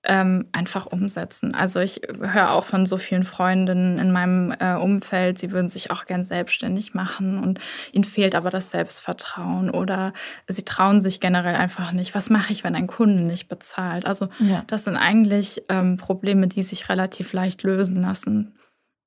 ähm, 0.07 0.47
einfach 0.53 0.85
umsetzen. 0.85 1.53
Also 1.53 1.81
ich 1.81 2.01
höre 2.19 2.51
auch 2.51 2.63
von 2.63 2.85
so 2.85 2.97
vielen 2.97 3.25
Freundinnen 3.25 3.99
in 3.99 4.11
meinem 4.11 4.55
äh, 4.57 4.75
Umfeld, 4.75 5.37
sie 5.37 5.51
würden 5.51 5.67
sich 5.67 5.91
auch 5.91 6.05
gern 6.05 6.23
selbstständig 6.23 6.93
machen 6.93 7.43
und 7.43 7.59
ihnen 7.91 8.05
fehlt 8.05 8.33
aber 8.33 8.49
das 8.49 8.71
Selbstvertrauen 8.71 9.69
oder 9.69 10.13
sie 10.47 10.63
trauen 10.63 11.01
sich 11.01 11.19
generell 11.19 11.55
einfach 11.55 11.91
nicht. 11.91 12.15
Was 12.15 12.29
mache 12.29 12.53
ich, 12.53 12.63
wenn 12.63 12.73
ein 12.73 12.87
Kunde 12.87 13.21
nicht 13.21 13.49
bezahlt? 13.49 14.05
Also 14.05 14.29
ja. 14.39 14.63
das 14.67 14.85
sind 14.85 14.95
eigentlich 14.95 15.63
ähm, 15.67 15.97
Probleme, 15.97 16.47
die 16.47 16.63
sich 16.63 16.87
relativ 16.87 17.33
leicht 17.33 17.63
lösen 17.63 18.01
lassen. 18.01 18.53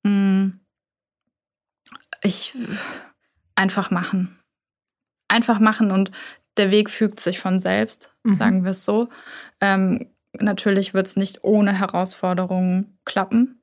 Hm. 0.05 0.59
Ich 2.21 2.53
einfach 3.55 3.89
machen. 3.89 4.37
Einfach 5.27 5.59
machen 5.59 5.89
und 5.89 6.11
der 6.57 6.69
Weg 6.69 6.91
fügt 6.91 7.19
sich 7.19 7.39
von 7.39 7.59
selbst, 7.59 8.11
mhm. 8.23 8.33
sagen 8.33 8.63
wir 8.63 8.71
es 8.71 8.83
so. 8.83 9.09
Ähm, 9.61 10.10
Natürlich 10.39 10.93
wird 10.93 11.07
es 11.07 11.17
nicht 11.17 11.43
ohne 11.43 11.77
Herausforderungen 11.77 12.97
klappen. 13.05 13.61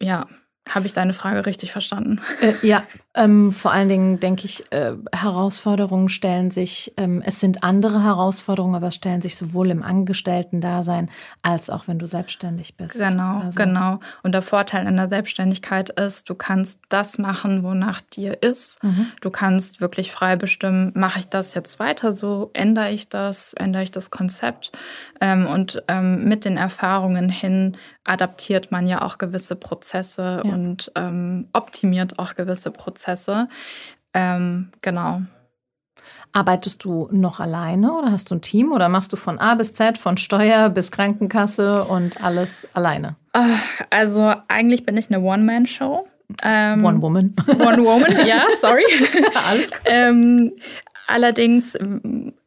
Ja, 0.00 0.26
habe 0.68 0.86
ich 0.86 0.94
deine 0.94 1.12
Frage 1.12 1.44
richtig 1.44 1.72
verstanden? 1.72 2.20
Äh, 2.40 2.54
ja, 2.66 2.84
ähm, 3.14 3.52
vor 3.52 3.70
allen 3.70 3.88
Dingen 3.88 4.18
denke 4.18 4.46
ich, 4.46 4.72
äh, 4.72 4.94
Herausforderungen 5.14 6.08
stellen 6.08 6.50
sich, 6.50 6.92
ähm, 6.96 7.22
es 7.24 7.38
sind 7.38 7.62
andere 7.62 8.02
Herausforderungen, 8.02 8.74
aber 8.74 8.88
es 8.88 8.94
stellen 8.94 9.20
sich 9.20 9.36
sowohl 9.36 9.70
im 9.70 9.82
Angestellten-Dasein 9.82 11.10
als 11.42 11.68
auch 11.68 11.86
wenn 11.86 11.98
du 11.98 12.06
selbstständig 12.06 12.76
bist. 12.76 12.98
Genau, 12.98 13.40
also. 13.40 13.56
genau. 13.56 14.00
Und 14.22 14.32
der 14.32 14.42
Vorteil 14.42 14.86
in 14.86 14.96
der 14.96 15.08
Selbstständigkeit 15.08 15.90
ist, 15.90 16.30
du 16.30 16.34
kannst 16.34 16.80
das 16.88 17.18
machen, 17.18 17.62
wonach 17.62 18.00
dir 18.00 18.42
ist. 18.42 18.82
Mhm. 18.82 19.08
Du 19.20 19.30
kannst 19.30 19.82
wirklich 19.82 20.12
frei 20.12 20.36
bestimmen, 20.36 20.92
mache 20.94 21.20
ich 21.20 21.28
das 21.28 21.54
jetzt 21.54 21.78
weiter 21.78 22.14
so, 22.14 22.50
ändere 22.54 22.90
ich 22.90 23.08
das, 23.10 23.52
ändere 23.52 23.82
ich 23.82 23.92
das 23.92 24.10
Konzept. 24.10 24.72
Ähm, 25.20 25.46
und 25.46 25.82
ähm, 25.88 26.24
mit 26.24 26.44
den 26.44 26.56
Erfahrungen 26.56 27.28
hin 27.28 27.76
adaptiert 28.04 28.70
man 28.70 28.86
ja 28.86 29.02
auch 29.02 29.18
gewisse 29.18 29.56
Prozesse 29.56 30.42
ja. 30.44 30.53
Und 30.54 30.90
ähm, 30.94 31.48
optimiert 31.52 32.18
auch 32.18 32.34
gewisse 32.34 32.70
Prozesse. 32.70 33.48
Ähm, 34.14 34.70
genau. 34.80 35.22
Arbeitest 36.32 36.84
du 36.84 37.08
noch 37.12 37.40
alleine 37.40 37.92
oder 37.92 38.10
hast 38.10 38.30
du 38.30 38.36
ein 38.36 38.40
Team 38.40 38.72
oder 38.72 38.88
machst 38.88 39.12
du 39.12 39.16
von 39.16 39.38
A 39.38 39.54
bis 39.54 39.74
Z, 39.74 39.98
von 39.98 40.16
Steuer 40.16 40.68
bis 40.70 40.90
Krankenkasse 40.90 41.84
und 41.84 42.22
alles 42.22 42.66
alleine? 42.72 43.16
Also 43.90 44.34
eigentlich 44.48 44.84
bin 44.84 44.96
ich 44.96 45.10
eine 45.10 45.20
One-Man-Show. 45.20 46.06
Ähm, 46.42 46.84
One 46.84 47.02
Woman. 47.02 47.34
One 47.46 47.84
Woman, 47.84 48.26
ja, 48.26 48.44
sorry. 48.60 48.84
Alles 49.48 49.70
gut. 49.70 49.80
Ähm, 49.84 50.52
Allerdings, 51.06 51.76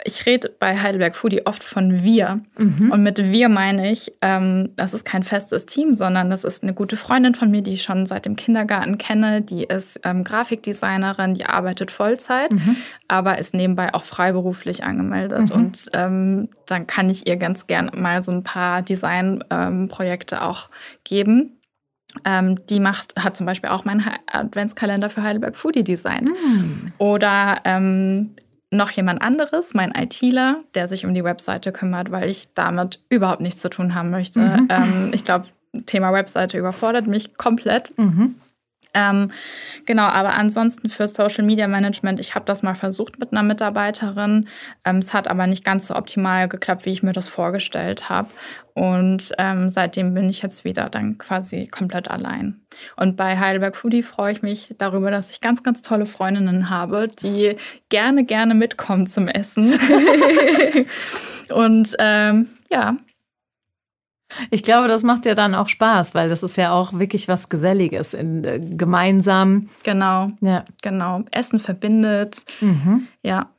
ich 0.04 0.26
rede 0.26 0.52
bei 0.60 0.80
Heidelberg 0.80 1.16
Foodie 1.16 1.46
oft 1.46 1.64
von 1.64 2.04
wir. 2.04 2.42
Mhm. 2.58 2.92
Und 2.92 3.04
mit 3.04 3.18
wir 3.18 3.50
meine 3.50 3.92
ich, 3.92 4.12
ähm, 4.22 4.70
das 4.76 4.94
ist 4.94 5.06
kein 5.06 5.24
festes 5.24 5.66
Team, 5.66 5.94
sondern 5.94 6.30
das 6.30 6.44
ist 6.44 6.64
eine 6.64 6.74
gute 6.74 6.98
Freundin 6.98 7.36
von 7.36 7.52
mir, 7.52 7.62
die 7.62 7.74
ich 7.74 7.84
schon 7.84 8.06
seit 8.06 8.26
dem 8.26 8.36
Kindergarten 8.36 8.98
kenne. 8.98 9.42
Die 9.42 9.64
ist 9.64 10.00
ähm, 10.04 10.24
Grafikdesignerin, 10.24 11.36
die 11.36 11.46
arbeitet 11.46 11.92
Vollzeit, 11.92 12.52
mhm. 12.52 12.78
aber 13.08 13.38
ist 13.38 13.54
nebenbei 13.54 13.94
auch 13.94 14.04
freiberuflich 14.04 14.84
angemeldet. 14.84 15.50
Mhm. 15.50 15.56
Und 15.56 15.90
ähm, 15.94 16.50
dann 16.66 16.88
kann 16.88 17.10
ich 17.10 17.28
ihr 17.28 17.38
ganz 17.38 17.68
gern 17.68 17.92
mal 17.96 18.22
so 18.22 18.32
ein 18.32 18.44
paar 18.44 18.82
Designprojekte 18.82 20.36
ähm, 20.36 20.42
auch 20.42 20.70
geben. 21.04 21.58
Ähm, 22.26 22.66
die 22.68 22.80
macht, 22.80 23.14
hat 23.22 23.38
zum 23.38 23.46
Beispiel 23.46 23.70
auch 23.70 23.86
meinen 23.86 24.04
Adventskalender 24.32 25.10
für 25.10 25.22
Heidelberg 25.22 25.56
Foodie 25.56 25.84
Design. 25.84 26.26
Mm. 26.26 26.86
Oder 26.98 27.62
ähm, 27.66 28.32
noch 28.72 28.92
jemand 28.92 29.22
anderes, 29.22 29.74
mein 29.74 29.92
ITler, 29.92 30.64
der 30.74 30.88
sich 30.88 31.06
um 31.06 31.14
die 31.14 31.24
Webseite 31.24 31.72
kümmert, 31.72 32.12
weil 32.12 32.30
ich 32.30 32.54
damit 32.54 33.00
überhaupt 33.10 33.42
nichts 33.42 33.62
zu 33.62 33.70
tun 33.70 33.96
haben 33.96 34.10
möchte. 34.10 34.40
Mhm. 34.40 34.68
Ähm, 34.70 35.12
ich 35.14 35.24
glaube, 35.24 35.46
Thema 35.86 36.12
Webseite 36.12 36.58
überfordert 36.58 37.08
mich 37.08 37.38
komplett. 37.38 37.98
Mhm. 37.98 38.36
Ähm, 38.94 39.32
genau, 39.86 40.04
aber 40.04 40.34
ansonsten 40.34 40.90
für 40.90 41.08
Social 41.08 41.44
Media 41.44 41.68
Management, 41.68 42.20
ich 42.20 42.36
habe 42.36 42.46
das 42.46 42.64
mal 42.64 42.76
versucht 42.76 43.20
mit 43.20 43.32
einer 43.32 43.44
Mitarbeiterin. 43.44 44.48
Ähm, 44.86 44.98
es 44.98 45.14
hat 45.14 45.28
aber 45.28 45.48
nicht 45.48 45.64
ganz 45.64 45.88
so 45.88 45.96
optimal 45.96 46.48
geklappt, 46.48 46.86
wie 46.86 46.92
ich 46.92 47.04
mir 47.04 47.14
das 47.14 47.28
vorgestellt 47.28 48.10
habe. 48.10 48.30
Und 48.74 49.34
ähm, 49.40 49.70
seitdem 49.70 50.14
bin 50.14 50.30
ich 50.30 50.44
jetzt 50.44 50.64
wieder 50.64 50.90
dann 50.90 51.18
quasi 51.18 51.68
komplett 51.68 52.12
allein. 52.12 52.62
Und 52.96 53.18
bei 53.18 53.38
Heidelberg 53.40 53.76
Foodie 53.76 54.04
freue 54.04 54.34
ich 54.34 54.44
mich 54.44 54.76
darüber, 54.78 55.10
dass 55.10 55.32
ich 55.32 55.42
ganz, 55.42 55.64
ganz 55.64 55.82
tolle 55.82 56.06
Freundinnen 56.06 56.70
habe, 56.70 57.08
die 57.08 57.56
gerne, 57.90 58.24
gerne 58.24 58.54
mitkommen 58.54 59.08
zum 59.08 59.28
Essen. 59.28 59.80
Und 61.50 61.96
ähm, 62.00 62.50
ja, 62.70 62.98
ich 64.52 64.64
glaube, 64.64 64.88
das 64.88 65.04
macht 65.04 65.26
ja 65.26 65.36
dann 65.36 65.56
auch 65.56 65.70
Spaß, 65.70 66.14
weil 66.16 66.30
das 66.30 66.44
ist 66.44 66.58
ja 66.58 66.72
auch 66.74 66.94
wirklich 66.94 67.28
was 67.28 67.50
Geselliges, 67.50 68.14
in, 68.14 68.44
äh, 68.44 68.60
gemeinsam. 68.60 69.70
Genau, 69.84 70.32
ja. 70.42 70.64
genau. 70.82 71.24
Essen 71.32 71.60
verbindet. 71.60 72.46
Mhm. 72.62 73.08
Ja. 73.24 73.50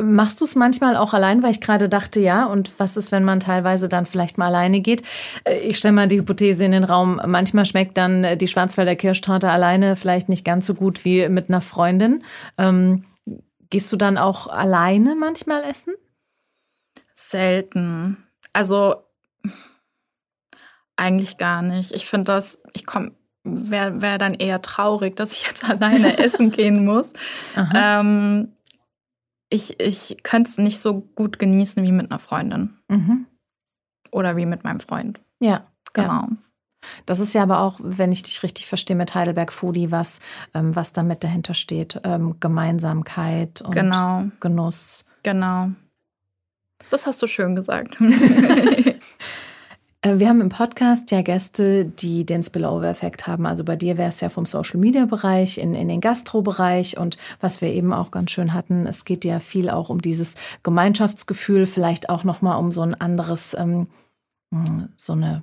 Machst 0.00 0.40
du 0.40 0.44
es 0.44 0.54
manchmal 0.54 0.96
auch 0.96 1.12
allein, 1.12 1.42
weil 1.42 1.50
ich 1.50 1.60
gerade 1.60 1.88
dachte, 1.88 2.20
ja, 2.20 2.46
und 2.46 2.78
was 2.78 2.96
ist, 2.96 3.10
wenn 3.10 3.24
man 3.24 3.40
teilweise 3.40 3.88
dann 3.88 4.06
vielleicht 4.06 4.38
mal 4.38 4.46
alleine 4.46 4.80
geht? 4.80 5.02
Äh, 5.44 5.58
ich 5.58 5.76
stelle 5.76 5.94
mal 5.94 6.08
die 6.08 6.18
Hypothese 6.18 6.64
in 6.64 6.72
den 6.72 6.84
Raum, 6.84 7.20
manchmal 7.26 7.66
schmeckt 7.66 7.96
dann 7.96 8.24
äh, 8.24 8.36
die 8.36 8.48
Schwarzwälder 8.48 8.96
Kirschtorte 8.96 9.50
alleine 9.50 9.96
vielleicht 9.96 10.28
nicht 10.28 10.44
ganz 10.44 10.66
so 10.66 10.74
gut 10.74 11.04
wie 11.04 11.28
mit 11.28 11.48
einer 11.48 11.60
Freundin. 11.60 12.22
Ähm, 12.56 13.04
gehst 13.70 13.92
du 13.92 13.96
dann 13.96 14.18
auch 14.18 14.46
alleine 14.46 15.14
manchmal 15.16 15.64
essen? 15.64 15.94
Selten. 17.14 18.16
Also 18.52 19.07
eigentlich 20.96 21.38
gar 21.38 21.62
nicht. 21.62 21.92
Ich 21.92 22.06
finde 22.06 22.32
das, 22.32 22.60
ich 22.72 22.86
komme, 22.86 23.12
wäre 23.44 24.02
wär 24.02 24.18
dann 24.18 24.34
eher 24.34 24.60
traurig, 24.62 25.16
dass 25.16 25.32
ich 25.32 25.44
jetzt 25.46 25.64
alleine 25.68 26.18
essen 26.18 26.50
gehen 26.52 26.84
muss. 26.84 27.12
Ähm, 27.74 28.52
ich 29.50 29.80
ich 29.80 30.18
könnte 30.22 30.50
es 30.50 30.58
nicht 30.58 30.80
so 30.80 31.00
gut 31.00 31.38
genießen 31.38 31.82
wie 31.82 31.92
mit 31.92 32.10
einer 32.10 32.18
Freundin. 32.18 32.76
Mhm. 32.88 33.26
Oder 34.10 34.36
wie 34.36 34.46
mit 34.46 34.64
meinem 34.64 34.80
Freund. 34.80 35.20
Ja, 35.40 35.66
genau. 35.92 36.22
Ja. 36.22 36.28
Das 37.06 37.20
ist 37.20 37.34
ja 37.34 37.42
aber 37.42 37.60
auch, 37.60 37.80
wenn 37.82 38.12
ich 38.12 38.22
dich 38.22 38.42
richtig 38.42 38.66
verstehe, 38.66 38.96
mit 38.96 39.14
Heidelberg 39.14 39.52
Foodie, 39.52 39.90
was, 39.90 40.20
ähm, 40.54 40.74
was 40.76 40.92
damit 40.92 41.24
dahinter 41.24 41.54
steht. 41.54 42.00
Ähm, 42.04 42.36
Gemeinsamkeit 42.40 43.62
und 43.62 43.72
genau. 43.72 44.24
Genuss. 44.40 45.04
Genau. 45.22 45.70
Das 46.90 47.06
hast 47.06 47.20
du 47.20 47.26
schön 47.26 47.54
gesagt. 47.54 47.98
Äh, 50.02 50.18
wir 50.18 50.28
haben 50.28 50.40
im 50.40 50.48
Podcast 50.48 51.10
ja 51.10 51.22
Gäste, 51.22 51.84
die 51.84 52.24
den 52.24 52.42
Spillover-Effekt 52.42 53.26
haben. 53.26 53.46
Also 53.46 53.64
bei 53.64 53.76
dir 53.76 53.98
wäre 53.98 54.08
es 54.08 54.20
ja 54.20 54.28
vom 54.28 54.46
Social-Media-Bereich 54.46 55.58
in, 55.58 55.74
in 55.74 55.88
den 55.88 56.00
Gastro-Bereich. 56.00 56.98
Und 56.98 57.16
was 57.40 57.60
wir 57.60 57.68
eben 57.68 57.92
auch 57.92 58.10
ganz 58.10 58.30
schön 58.30 58.54
hatten, 58.54 58.86
es 58.86 59.04
geht 59.04 59.24
ja 59.24 59.40
viel 59.40 59.70
auch 59.70 59.90
um 59.90 60.00
dieses 60.00 60.36
Gemeinschaftsgefühl, 60.62 61.66
vielleicht 61.66 62.10
auch 62.10 62.24
nochmal 62.24 62.58
um 62.58 62.72
so 62.72 62.82
ein 62.82 62.94
anderes, 62.94 63.54
ähm, 63.54 63.88
hm, 64.52 64.88
so 64.96 65.14
eine 65.14 65.42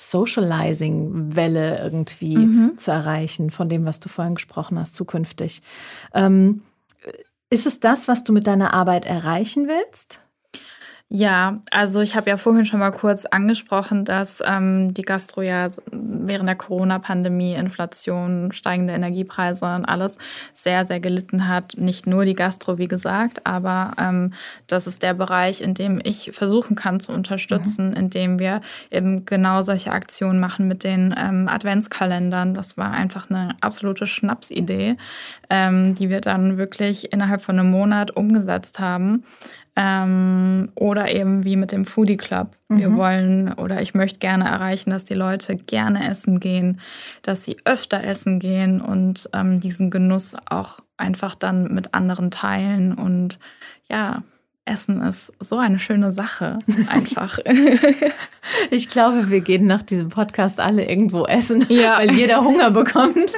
Socializing-Welle 0.00 1.78
irgendwie 1.82 2.38
mhm. 2.38 2.78
zu 2.78 2.90
erreichen, 2.90 3.50
von 3.50 3.68
dem, 3.68 3.84
was 3.84 4.00
du 4.00 4.08
vorhin 4.08 4.36
gesprochen 4.36 4.78
hast, 4.78 4.94
zukünftig. 4.94 5.60
Ähm, 6.14 6.62
ist 7.50 7.66
es 7.66 7.80
das, 7.80 8.08
was 8.08 8.24
du 8.24 8.32
mit 8.32 8.46
deiner 8.46 8.72
Arbeit 8.72 9.04
erreichen 9.04 9.68
willst? 9.68 10.20
Ja, 11.12 11.60
also 11.72 12.00
ich 12.02 12.14
habe 12.14 12.30
ja 12.30 12.36
vorhin 12.36 12.64
schon 12.64 12.78
mal 12.78 12.92
kurz 12.92 13.24
angesprochen, 13.24 14.04
dass 14.04 14.40
ähm, 14.46 14.94
die 14.94 15.02
Gastro 15.02 15.42
ja 15.42 15.66
während 15.90 16.48
der 16.48 16.54
Corona-Pandemie, 16.54 17.54
Inflation, 17.54 18.52
steigende 18.52 18.92
Energiepreise 18.92 19.64
und 19.74 19.86
alles 19.86 20.18
sehr, 20.52 20.86
sehr 20.86 21.00
gelitten 21.00 21.48
hat. 21.48 21.74
Nicht 21.76 22.06
nur 22.06 22.24
die 22.24 22.36
Gastro, 22.36 22.78
wie 22.78 22.86
gesagt, 22.86 23.44
aber 23.44 23.90
ähm, 23.98 24.34
das 24.68 24.86
ist 24.86 25.02
der 25.02 25.14
Bereich, 25.14 25.62
in 25.62 25.74
dem 25.74 26.00
ich 26.00 26.30
versuchen 26.32 26.76
kann 26.76 27.00
zu 27.00 27.10
unterstützen, 27.10 27.88
mhm. 27.88 27.96
indem 27.96 28.38
wir 28.38 28.60
eben 28.92 29.24
genau 29.24 29.62
solche 29.62 29.90
Aktionen 29.90 30.38
machen 30.38 30.68
mit 30.68 30.84
den 30.84 31.12
ähm, 31.18 31.48
Adventskalendern. 31.48 32.54
Das 32.54 32.78
war 32.78 32.92
einfach 32.92 33.30
eine 33.30 33.56
absolute 33.60 34.06
Schnapsidee, 34.06 34.96
ähm, 35.50 35.96
die 35.96 36.08
wir 36.08 36.20
dann 36.20 36.56
wirklich 36.56 37.12
innerhalb 37.12 37.40
von 37.40 37.58
einem 37.58 37.72
Monat 37.72 38.12
umgesetzt 38.12 38.78
haben. 38.78 39.24
Ähm, 39.82 40.68
oder 40.74 41.10
eben 41.10 41.44
wie 41.44 41.56
mit 41.56 41.72
dem 41.72 41.86
Foodie 41.86 42.18
Club. 42.18 42.48
Wir 42.68 42.90
mhm. 42.90 42.96
wollen 42.98 43.52
oder 43.54 43.80
ich 43.80 43.94
möchte 43.94 44.18
gerne 44.18 44.44
erreichen, 44.44 44.90
dass 44.90 45.04
die 45.06 45.14
Leute 45.14 45.56
gerne 45.56 46.06
essen 46.06 46.38
gehen, 46.38 46.80
dass 47.22 47.44
sie 47.44 47.56
öfter 47.64 48.04
essen 48.04 48.40
gehen 48.40 48.82
und 48.82 49.30
ähm, 49.32 49.58
diesen 49.58 49.90
Genuss 49.90 50.36
auch 50.50 50.80
einfach 50.98 51.34
dann 51.34 51.72
mit 51.72 51.94
anderen 51.94 52.30
teilen. 52.30 52.92
Und 52.92 53.38
ja, 53.90 54.22
Essen 54.66 55.00
ist 55.00 55.32
so 55.40 55.56
eine 55.56 55.78
schöne 55.78 56.12
Sache, 56.12 56.58
einfach. 56.90 57.38
ich 58.70 58.88
glaube, 58.88 59.30
wir 59.30 59.40
gehen 59.40 59.66
nach 59.66 59.82
diesem 59.82 60.10
Podcast 60.10 60.60
alle 60.60 60.88
irgendwo 60.88 61.24
essen, 61.24 61.64
ja. 61.70 61.98
weil 61.98 62.12
jeder 62.12 62.44
Hunger 62.44 62.70
bekommt. 62.82 63.34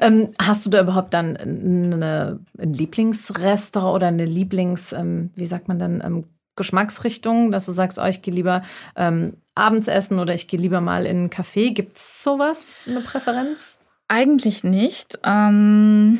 Ähm, 0.00 0.30
hast 0.38 0.64
du 0.66 0.70
da 0.70 0.80
überhaupt 0.80 1.14
dann 1.14 1.36
eine, 1.36 2.40
ein 2.58 2.72
Lieblingsrestaurant 2.72 3.94
oder 3.94 4.06
eine 4.08 4.24
Lieblings, 4.24 4.92
ähm, 4.92 5.30
wie 5.34 5.46
sagt 5.46 5.68
man 5.68 5.78
dann, 5.78 6.02
ähm, 6.04 6.24
Geschmacksrichtung, 6.56 7.50
dass 7.50 7.66
du 7.66 7.72
sagst, 7.72 7.98
oh, 7.98 8.04
ich 8.06 8.22
gehe 8.22 8.34
lieber 8.34 8.62
ähm, 8.96 9.34
abends 9.54 9.88
essen 9.88 10.18
oder 10.18 10.34
ich 10.34 10.48
gehe 10.48 10.58
lieber 10.58 10.80
mal 10.80 11.04
in 11.04 11.18
einen 11.18 11.30
Café? 11.30 11.72
Gibt 11.72 11.98
es 11.98 12.22
sowas, 12.22 12.80
eine 12.86 13.00
Präferenz? 13.00 13.78
Eigentlich 14.08 14.64
nicht. 14.64 15.18
Ähm, 15.22 16.18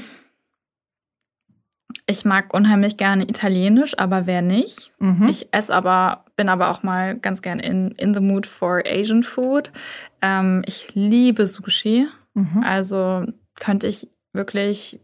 ich 2.07 2.25
mag 2.25 2.53
unheimlich 2.53 2.97
gerne 2.97 3.25
Italienisch, 3.25 3.99
aber 3.99 4.27
wer 4.27 4.43
nicht? 4.43 4.93
Mhm. 4.99 5.29
Ich 5.29 5.49
esse 5.53 5.75
aber, 5.75 6.25
bin 6.37 6.49
aber 6.49 6.71
auch 6.71 6.83
mal 6.83 7.17
ganz 7.17 7.43
gern 7.43 7.59
in, 7.59 7.93
in 7.93 8.13
the 8.13 8.21
mood 8.21 8.47
for 8.47 8.83
Asian 8.87 9.23
Food. 9.23 9.73
Ähm, 10.21 10.63
ich 10.67 10.95
liebe 10.95 11.47
Sushi. 11.47 12.09
Mhm. 12.35 12.63
Also 12.63 13.25
könnte 13.61 13.87
ich 13.87 14.09
wirklich 14.33 15.01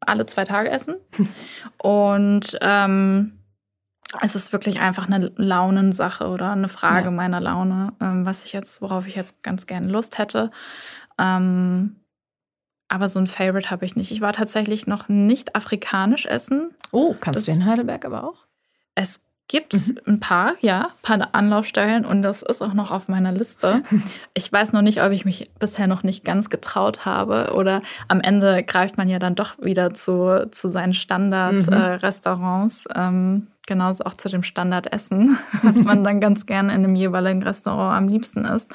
alle 0.00 0.26
zwei 0.26 0.44
Tage 0.44 0.70
essen. 0.70 0.96
Und 1.82 2.56
ähm, 2.60 3.38
es 4.20 4.34
ist 4.34 4.52
wirklich 4.52 4.80
einfach 4.80 5.06
eine 5.06 5.32
Launensache 5.36 6.28
oder 6.28 6.52
eine 6.52 6.68
Frage 6.68 7.06
ja. 7.06 7.10
meiner 7.10 7.40
Laune, 7.40 7.92
ähm, 8.00 8.24
was 8.24 8.44
ich 8.44 8.52
jetzt, 8.52 8.80
worauf 8.80 9.06
ich 9.06 9.14
jetzt 9.14 9.42
ganz 9.42 9.66
gerne 9.66 9.88
Lust 9.88 10.18
hätte. 10.18 10.50
Ähm, 11.18 11.96
aber 12.88 13.10
so 13.10 13.20
ein 13.20 13.26
Favorite 13.26 13.70
habe 13.70 13.84
ich 13.84 13.96
nicht. 13.96 14.10
Ich 14.10 14.22
war 14.22 14.32
tatsächlich 14.32 14.86
noch 14.86 15.08
nicht 15.08 15.54
afrikanisch 15.54 16.24
essen. 16.24 16.70
Oh, 16.90 17.14
kannst 17.20 17.46
das, 17.46 17.54
du 17.54 17.60
in 17.60 17.68
Heidelberg 17.68 18.04
aber 18.06 18.24
auch? 18.24 18.46
Es 18.94 19.20
Gibt 19.48 19.72
es 19.72 19.88
mhm. 19.88 19.98
ein 20.06 20.20
paar, 20.20 20.52
ja, 20.60 20.90
ein 21.02 21.18
paar 21.18 21.28
Anlaufstellen 21.32 22.04
und 22.04 22.20
das 22.20 22.42
ist 22.42 22.60
auch 22.60 22.74
noch 22.74 22.90
auf 22.90 23.08
meiner 23.08 23.32
Liste. 23.32 23.82
Ich 24.34 24.52
weiß 24.52 24.72
noch 24.72 24.82
nicht, 24.82 25.02
ob 25.02 25.10
ich 25.10 25.24
mich 25.24 25.50
bisher 25.58 25.88
noch 25.88 26.04
nicht 26.04 26.24
ganz 26.24 26.48
getraut 26.48 27.04
habe 27.04 27.54
oder 27.54 27.82
am 28.06 28.20
Ende 28.20 28.62
greift 28.62 28.96
man 28.96 29.08
ja 29.08 29.18
dann 29.18 29.34
doch 29.34 29.58
wieder 29.60 29.92
zu, 29.94 30.46
zu 30.52 30.68
seinen 30.68 30.92
Standardrestaurants. 30.92 32.84
Mhm. 32.84 32.94
Äh, 32.94 33.08
ähm, 33.08 33.48
genauso 33.68 34.04
auch 34.04 34.14
zu 34.14 34.28
dem 34.28 34.42
Standardessen, 34.42 35.38
was 35.62 35.84
man 35.84 36.02
dann 36.02 36.20
ganz 36.20 36.46
gerne 36.46 36.74
in 36.74 36.82
dem 36.82 36.96
jeweiligen 36.96 37.42
Restaurant 37.44 37.96
am 37.96 38.08
liebsten 38.08 38.44
isst. 38.44 38.74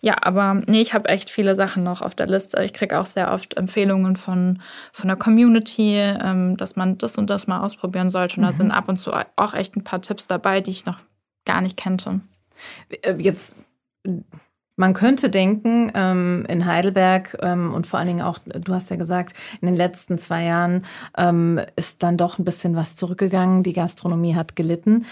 Ja, 0.00 0.18
aber 0.20 0.62
nee, 0.66 0.80
ich 0.80 0.94
habe 0.94 1.08
echt 1.08 1.30
viele 1.30 1.56
Sachen 1.56 1.82
noch 1.82 2.02
auf 2.02 2.14
der 2.14 2.28
Liste. 2.28 2.62
Ich 2.62 2.72
kriege 2.72 3.00
auch 3.00 3.06
sehr 3.06 3.32
oft 3.32 3.56
Empfehlungen 3.56 4.14
von, 4.14 4.60
von 4.92 5.08
der 5.08 5.16
Community, 5.16 5.96
ähm, 5.96 6.56
dass 6.56 6.76
man 6.76 6.98
das 6.98 7.18
und 7.18 7.28
das 7.28 7.48
mal 7.48 7.60
ausprobieren 7.60 8.10
sollte. 8.10 8.36
Und 8.36 8.42
mhm. 8.42 8.46
da 8.46 8.52
sind 8.52 8.70
ab 8.70 8.88
und 8.88 8.98
zu 8.98 9.12
auch 9.12 9.54
echt 9.54 9.74
ein 9.74 9.82
paar 9.82 10.02
Tipps 10.02 10.28
dabei, 10.28 10.60
die 10.60 10.70
ich 10.70 10.86
noch 10.86 11.00
gar 11.44 11.60
nicht 11.60 11.76
kannte. 11.76 12.20
Äh, 13.02 13.16
jetzt 13.18 13.56
man 14.76 14.92
könnte 14.92 15.30
denken, 15.30 15.90
ähm, 15.94 16.44
in 16.48 16.66
Heidelberg 16.66 17.36
ähm, 17.40 17.72
und 17.72 17.86
vor 17.86 17.98
allen 17.98 18.08
Dingen 18.08 18.22
auch, 18.22 18.38
du 18.44 18.74
hast 18.74 18.90
ja 18.90 18.96
gesagt, 18.96 19.36
in 19.60 19.66
den 19.66 19.74
letzten 19.74 20.18
zwei 20.18 20.44
Jahren 20.44 20.84
ähm, 21.16 21.60
ist 21.76 22.02
dann 22.02 22.18
doch 22.18 22.38
ein 22.38 22.44
bisschen 22.44 22.76
was 22.76 22.94
zurückgegangen. 22.96 23.62
Die 23.62 23.72
Gastronomie 23.72 24.34
hat 24.34 24.54
gelitten. 24.54 25.06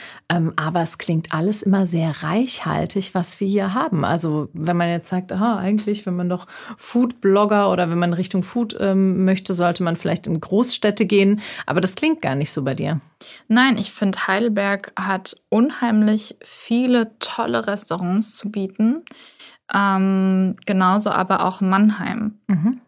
Aber 0.57 0.83
es 0.83 0.99
klingt 0.99 1.33
alles 1.33 1.63
immer 1.63 1.87
sehr 1.87 2.23
reichhaltig, 2.23 3.15
was 3.15 3.41
wir 3.41 3.49
hier 3.49 3.75
haben. 3.75 4.05
Also 4.05 4.49
wenn 4.53 4.77
man 4.77 4.89
jetzt 4.89 5.09
sagt, 5.09 5.33
aha, 5.33 5.59
eigentlich, 5.59 6.05
wenn 6.07 6.17
man 6.17 6.29
doch 6.29 6.47
Food-Blogger 6.77 7.71
oder 7.71 7.89
wenn 7.91 7.99
man 7.99 8.13
Richtung 8.13 8.43
Food 8.43 8.77
möchte, 8.95 9.55
sollte 9.55 9.83
man 9.83 9.97
vielleicht 9.97 10.27
in 10.27 10.41
Großstädte 10.41 11.07
gehen. 11.07 11.41
Aber 11.67 11.81
das 11.81 11.95
klingt 11.95 12.21
gar 12.23 12.35
nicht 12.35 12.53
so 12.53 12.63
bei 12.63 12.75
dir. 12.75 13.01
Nein, 13.49 13.77
ich 13.79 13.93
finde, 13.93 14.27
Heidelberg 14.27 14.93
hat 14.97 15.37
unheimlich 15.49 16.37
viele 16.43 17.19
tolle 17.19 17.67
Restaurants 17.67 18.37
zu 18.37 18.51
bieten. 18.51 19.03
Ähm, 19.73 20.57
genauso 20.67 21.11
aber 21.11 21.45
auch 21.47 21.61
Mannheim. 21.61 22.39
Mhm. 22.49 22.81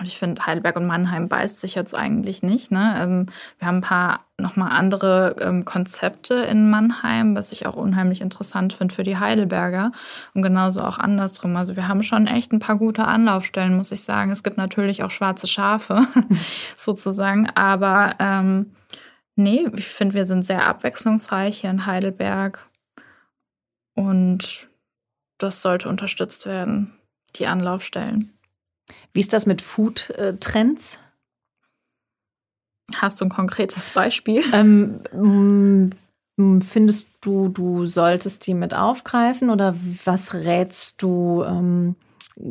Und 0.00 0.08
ich 0.08 0.18
finde, 0.18 0.44
Heidelberg 0.44 0.74
und 0.74 0.86
Mannheim 0.86 1.28
beißt 1.28 1.60
sich 1.60 1.76
jetzt 1.76 1.94
eigentlich 1.94 2.42
nicht. 2.42 2.72
Ne? 2.72 2.96
Ähm, 2.98 3.26
wir 3.58 3.68
haben 3.68 3.76
ein 3.76 3.80
paar 3.80 4.26
nochmal 4.40 4.72
andere 4.72 5.36
ähm, 5.40 5.64
Konzepte 5.64 6.34
in 6.34 6.68
Mannheim, 6.68 7.36
was 7.36 7.52
ich 7.52 7.66
auch 7.66 7.76
unheimlich 7.76 8.20
interessant 8.20 8.72
finde 8.72 8.92
für 8.92 9.04
die 9.04 9.18
Heidelberger. 9.18 9.92
Und 10.34 10.42
genauso 10.42 10.80
auch 10.80 10.98
andersrum. 10.98 11.54
Also 11.54 11.76
wir 11.76 11.86
haben 11.86 12.02
schon 12.02 12.26
echt 12.26 12.52
ein 12.52 12.58
paar 12.58 12.76
gute 12.76 13.04
Anlaufstellen, 13.04 13.76
muss 13.76 13.92
ich 13.92 14.02
sagen. 14.02 14.32
Es 14.32 14.42
gibt 14.42 14.56
natürlich 14.56 15.04
auch 15.04 15.12
schwarze 15.12 15.46
Schafe, 15.46 16.04
sozusagen. 16.74 17.48
Aber 17.54 18.16
ähm, 18.18 18.72
nee, 19.36 19.68
ich 19.76 19.86
finde, 19.86 20.16
wir 20.16 20.24
sind 20.24 20.44
sehr 20.44 20.66
abwechslungsreich 20.66 21.60
hier 21.60 21.70
in 21.70 21.86
Heidelberg. 21.86 22.66
Und 23.94 24.66
das 25.44 25.62
sollte 25.62 25.88
unterstützt 25.88 26.46
werden, 26.46 26.92
die 27.36 27.46
Anlaufstellen. 27.46 28.32
Wie 29.12 29.20
ist 29.20 29.32
das 29.32 29.46
mit 29.46 29.62
Food-Trends? 29.62 30.98
Hast 32.96 33.20
du 33.20 33.26
ein 33.26 33.30
konkretes 33.30 33.90
Beispiel? 33.90 34.42
Ähm, 34.52 35.92
findest 36.60 37.08
du, 37.20 37.48
du 37.48 37.86
solltest 37.86 38.46
die 38.46 38.54
mit 38.54 38.74
aufgreifen 38.74 39.50
oder 39.50 39.76
was 40.04 40.34
rätst 40.34 41.00
du 41.00 41.44
ähm, 41.44 41.96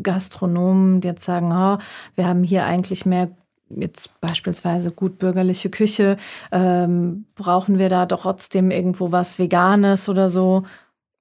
Gastronomen, 0.02 1.02
die 1.02 1.10
jetzt 1.10 1.26
sagen, 1.26 1.52
oh, 1.52 1.78
wir 2.16 2.26
haben 2.26 2.44
hier 2.44 2.66
eigentlich 2.66 3.06
mehr 3.06 3.30
jetzt 3.70 4.20
beispielsweise 4.22 4.92
gut 4.92 5.18
bürgerliche 5.20 5.70
Küche, 5.70 6.18
ähm, 6.52 7.26
brauchen 7.36 7.80
wir 7.80 7.90
da 7.90 8.06
doch 8.06 8.22
trotzdem 8.22 8.72
irgendwo 8.72 9.12
was 9.12 9.40
Veganes 9.40 10.10
oder 10.10 10.30
so? 10.30 10.64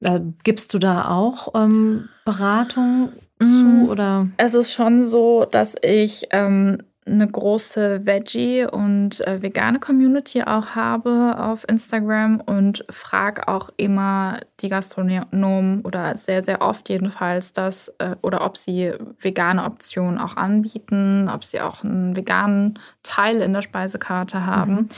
Äh, 0.03 0.21
gibst 0.45 0.75
du 0.75 0.79
da 0.79 1.09
auch 1.09 1.49
ähm, 1.55 2.09
Beratung 2.25 3.13
zu? 3.41 3.47
Mm, 3.47 3.89
oder? 3.89 4.25
Es 4.37 4.55
ist 4.55 4.73
schon 4.73 5.03
so, 5.03 5.45
dass 5.45 5.75
ich 5.83 6.27
ähm, 6.31 6.79
eine 7.05 7.27
große 7.27 8.07
Veggie- 8.07 8.65
und 8.65 9.27
äh, 9.27 9.43
vegane 9.43 9.81
Community 9.81 10.43
auch 10.43 10.77
habe 10.77 11.37
auf 11.37 11.69
Instagram 11.69 12.41
und 12.41 12.85
frage 12.91 13.49
auch 13.49 13.71
immer 13.77 14.39
die 14.61 14.69
Gastronomen 14.69 15.81
oder 15.83 16.17
sehr, 16.17 16.43
sehr 16.43 16.63
oft 16.63 16.89
jedenfalls, 16.89 17.53
dass 17.53 17.89
äh, 17.99 18.15
oder 18.23 18.45
ob 18.45 18.57
sie 18.57 18.93
vegane 19.19 19.65
Optionen 19.65 20.19
auch 20.19 20.37
anbieten, 20.37 21.29
ob 21.29 21.43
sie 21.45 21.61
auch 21.61 21.83
einen 21.83 22.17
veganen 22.17 22.79
Teil 23.03 23.41
in 23.41 23.53
der 23.53 23.63
Speisekarte 23.63 24.47
haben. 24.47 24.75
Mhm. 24.75 24.89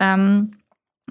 Ähm, 0.00 0.52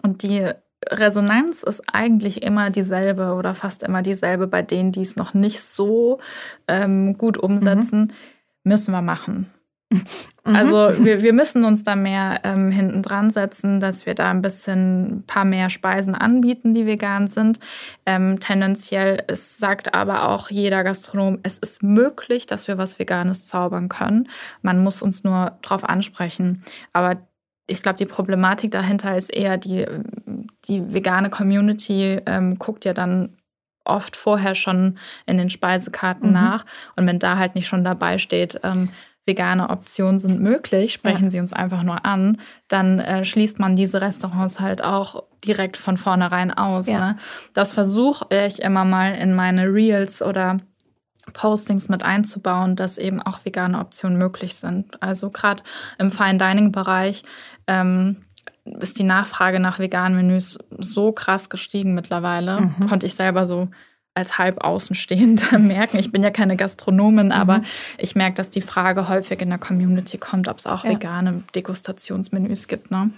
und 0.02 0.24
die 0.24 0.50
Resonanz 0.90 1.64
ist 1.64 1.84
eigentlich 1.92 2.44
immer 2.44 2.70
dieselbe 2.70 3.34
oder 3.34 3.54
fast 3.54 3.84
immer 3.84 4.02
dieselbe 4.02 4.48
bei 4.48 4.62
denen, 4.62 4.92
die 4.92 5.02
es 5.02 5.16
noch 5.16 5.34
nicht 5.34 5.62
so 5.62 6.20
ähm, 6.68 7.18
gut 7.18 7.38
umsetzen, 7.38 8.02
mhm. 8.02 8.10
müssen 8.64 8.92
wir 8.92 9.02
machen. 9.02 9.52
Mhm. 10.44 10.56
Also 10.56 11.06
wir, 11.06 11.22
wir 11.22 11.34
müssen 11.34 11.64
uns 11.64 11.84
da 11.84 11.96
mehr 11.96 12.40
ähm, 12.44 12.72
hinten 12.72 13.04
dran 13.04 13.30
setzen, 13.30 13.80
dass 13.80 14.08
wir 14.08 14.16
da 14.16 14.32
ein 14.32 14.42
bisschen 14.42 15.18
ein 15.18 15.24
paar 15.28 15.46
mehr 15.46 15.70
Speisen 15.70 16.16
anbieten, 16.16 16.74
die 16.74 16.88
vegan 16.88 17.28
sind. 17.28 17.60
Ähm, 18.08 18.40
tendenziell, 18.40 19.24
es 19.28 19.60
sagt 19.60 19.94
aber 19.94 20.30
auch 20.30 20.50
jeder 20.50 20.84
Gastronom, 20.84 21.38
es 21.44 21.60
ist 21.60 21.84
möglich, 21.84 22.48
dass 22.48 22.68
wir 22.68 22.80
was 22.80 22.98
Veganes 22.98 23.46
zaubern 23.46 23.88
können. 23.88 24.30
Man 24.64 24.82
muss 24.84 25.04
uns 25.04 25.24
nur 25.24 25.60
darauf 25.62 25.84
ansprechen. 25.84 26.64
Aber 26.92 27.18
ich 27.68 27.84
glaube, 27.84 27.98
die 27.98 28.06
Problematik 28.06 28.72
dahinter 28.72 29.16
ist 29.16 29.32
eher, 29.32 29.58
die, 29.58 29.86
die 30.66 30.94
vegane 30.94 31.30
Community 31.30 32.20
ähm, 32.26 32.58
guckt 32.60 32.86
ja 32.86 32.94
dann 32.94 33.36
oft 33.84 34.16
vorher 34.16 34.56
schon 34.56 34.98
in 35.26 35.38
den 35.38 35.50
Speisekarten 35.50 36.28
mhm. 36.28 36.34
nach. 36.34 36.66
Und 36.96 37.08
wenn 37.08 37.20
da 37.20 37.38
halt 37.38 37.56
nicht 37.56 37.68
schon 37.68 37.84
dabei 37.84 38.18
steht, 38.18 38.60
ähm, 38.64 38.90
vegane 39.26 39.70
Optionen 39.70 40.20
sind 40.20 40.40
möglich, 40.42 40.94
sprechen 40.94 41.26
ja. 41.26 41.30
Sie 41.30 41.40
uns 41.40 41.54
einfach 41.54 41.84
nur 41.84 42.06
an, 42.06 42.40
dann 42.68 43.00
äh, 43.00 43.24
schließt 43.24 43.60
man 43.60 43.76
diese 43.76 44.02
Restaurants 44.02 44.60
halt 44.60 44.84
auch 44.84 45.24
direkt 45.46 45.78
von 45.78 45.98
vornherein 45.98 46.52
aus. 46.52 46.88
Ja. 46.88 47.00
Ne? 47.00 47.18
Das 47.54 47.74
versuche 47.74 48.26
ich 48.36 48.62
immer 48.62 48.84
mal 48.84 49.14
in 49.14 49.36
meine 49.36 49.72
Reels 49.72 50.22
oder 50.22 50.58
Postings 51.34 51.88
mit 51.88 52.04
einzubauen, 52.04 52.76
dass 52.76 52.98
eben 52.98 53.22
auch 53.22 53.46
vegane 53.46 53.80
Optionen 53.80 54.18
möglich 54.18 54.56
sind. 54.56 55.02
Also 55.04 55.30
gerade 55.30 55.64
im 56.00 56.12
Fine 56.12 56.38
Dining 56.38 56.72
Bereich 56.72 57.24
ähm, 57.68 58.26
ist 58.66 59.00
die 59.00 59.04
Nachfrage 59.04 59.60
nach 59.60 59.80
veganen 59.80 60.16
Menüs 60.16 60.60
so 60.78 61.12
krass 61.12 61.50
gestiegen 61.50 61.94
mittlerweile. 61.94 62.62
Mhm. 62.62 62.88
Konnte 62.88 63.06
ich 63.06 63.16
selber 63.16 63.46
so 63.46 63.70
als 64.14 64.38
halb 64.38 64.64
Außenstehender 64.64 65.58
merken. 65.60 65.98
Ich 65.98 66.12
bin 66.12 66.24
ja 66.24 66.32
keine 66.32 66.58
Gastronomin, 66.58 67.28
mhm. 67.28 67.32
aber 67.32 67.64
ich 67.98 68.16
merke, 68.16 68.36
dass 68.36 68.50
die 68.50 68.62
Frage 68.62 69.08
häufig 69.08 69.42
in 69.42 69.50
der 69.50 69.58
Community 69.58 70.18
kommt, 70.18 70.48
ob 70.48 70.60
es 70.60 70.68
auch 70.68 70.84
ja. 70.84 70.92
vegane 70.92 71.44
Degustationsmenüs 71.56 72.68
gibt. 72.68 72.92
Ne? 72.92 73.12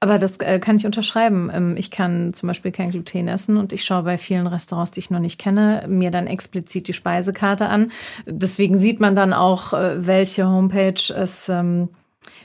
Aber 0.00 0.18
das 0.18 0.36
äh, 0.38 0.58
kann 0.58 0.76
ich 0.76 0.86
unterschreiben. 0.86 1.50
Ähm, 1.52 1.76
ich 1.76 1.90
kann 1.90 2.32
zum 2.34 2.46
Beispiel 2.48 2.72
kein 2.72 2.90
Gluten 2.90 3.28
essen 3.28 3.56
und 3.56 3.72
ich 3.72 3.84
schaue 3.84 4.02
bei 4.02 4.18
vielen 4.18 4.46
Restaurants, 4.46 4.90
die 4.90 5.00
ich 5.00 5.10
noch 5.10 5.20
nicht 5.20 5.38
kenne, 5.38 5.84
mir 5.88 6.10
dann 6.10 6.26
explizit 6.26 6.88
die 6.88 6.92
Speisekarte 6.92 7.68
an. 7.68 7.90
Deswegen 8.26 8.78
sieht 8.78 9.00
man 9.00 9.14
dann 9.14 9.32
auch, 9.32 9.72
äh, 9.72 10.06
welche 10.06 10.46
Homepage 10.46 11.12
es 11.14 11.48
ähm, 11.48 11.88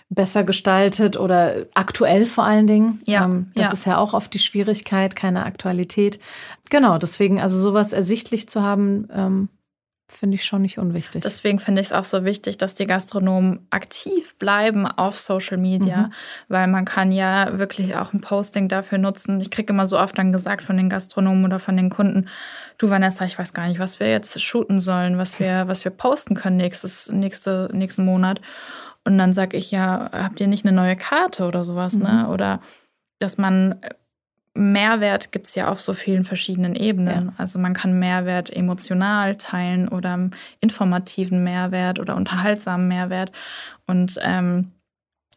besser 0.10 0.44
gestaltet 0.44 1.18
oder 1.18 1.66
aktuell 1.74 2.26
vor 2.26 2.44
allen 2.44 2.68
Dingen. 2.68 3.02
Ja, 3.06 3.26
ähm, 3.26 3.52
das 3.56 3.68
ja. 3.68 3.74
ist 3.74 3.86
ja 3.86 3.98
auch 3.98 4.14
oft 4.14 4.34
die 4.34 4.40
Schwierigkeit, 4.40 5.16
keine 5.16 5.46
Aktualität. 5.46 6.20
Genau, 6.70 6.98
deswegen 6.98 7.40
also 7.40 7.60
sowas 7.60 7.94
ersichtlich 7.94 8.50
zu 8.50 8.62
haben, 8.62 9.08
ähm, 9.14 9.50
finde 10.10 10.36
ich 10.36 10.46
schon 10.46 10.64
nicht 10.64 10.80
unwichtig. 10.80 11.22
Deswegen 11.22 11.60
finde 11.60 11.82
ich 11.82 11.88
es 11.88 11.94
auch 11.94 12.04
so 12.04 12.26
wichtig, 12.26 12.58
dass 12.58 12.74
die 12.74 12.88
Gastronomen 12.88 13.68
aktiv 13.70 14.36
bleiben 14.38 14.88
auf 14.88 15.18
Social 15.18 15.58
Media, 15.58 15.98
mhm. 15.98 16.14
weil 16.48 16.68
man 16.68 16.86
kann 16.86 17.12
ja 17.12 17.60
wirklich 17.60 17.96
auch 17.96 18.12
ein 18.12 18.22
Posting 18.22 18.68
dafür 18.68 18.98
nutzen. 18.98 19.40
Ich 19.40 19.52
kriege 19.52 19.72
immer 19.72 19.88
so 19.88 20.00
oft 20.00 20.18
dann 20.18 20.32
gesagt 20.32 20.64
von 20.64 20.78
den 20.78 20.90
Gastronomen 20.90 21.46
oder 21.46 21.60
von 21.60 21.78
den 21.78 21.92
Kunden, 21.92 22.28
du 22.80 22.90
Vanessa, 22.90 23.26
ich 23.26 23.38
weiß 23.38 23.54
gar 23.54 23.68
nicht, 23.68 23.80
was 23.80 24.00
wir 24.00 24.10
jetzt 24.10 24.42
shooten 24.42 24.82
sollen, 24.82 25.20
was 25.20 25.40
wir, 25.40 25.68
was 25.68 25.86
wir 25.86 25.92
posten 25.92 26.34
können 26.36 26.58
nächstes, 26.58 27.12
nächste, 27.12 27.70
nächsten 27.72 28.04
Monat. 28.04 28.42
Und 29.10 29.18
dann 29.18 29.34
sage 29.34 29.58
ich 29.58 29.72
ja, 29.72 30.12
habt 30.14 30.40
ihr 30.40 30.46
nicht 30.46 30.66
eine 30.66 30.76
neue 30.76 30.96
Karte 30.96 31.48
oder 31.48 31.64
sowas, 31.64 31.96
ne? 31.96 32.08
mhm. 32.08 32.16
ne? 32.16 32.28
Oder 32.30 32.60
dass 33.18 33.40
man 33.40 33.82
Mehrwert 34.54 35.32
gibt 35.32 35.48
es 35.48 35.56
ja 35.56 35.68
auf 35.68 35.82
so 35.82 35.94
vielen 35.94 36.24
verschiedenen 36.24 36.76
Ebenen. 36.76 37.26
Ja. 37.26 37.34
Also 37.38 37.58
man 37.58 37.74
kann 37.74 37.98
Mehrwert 37.98 38.56
emotional 38.56 39.36
teilen 39.38 39.88
oder 39.88 40.30
informativen 40.60 41.44
Mehrwert 41.44 42.00
oder 42.00 42.16
unterhaltsamen 42.16 42.88
Mehrwert. 42.88 43.32
Und 43.88 44.20
ähm, 44.22 44.74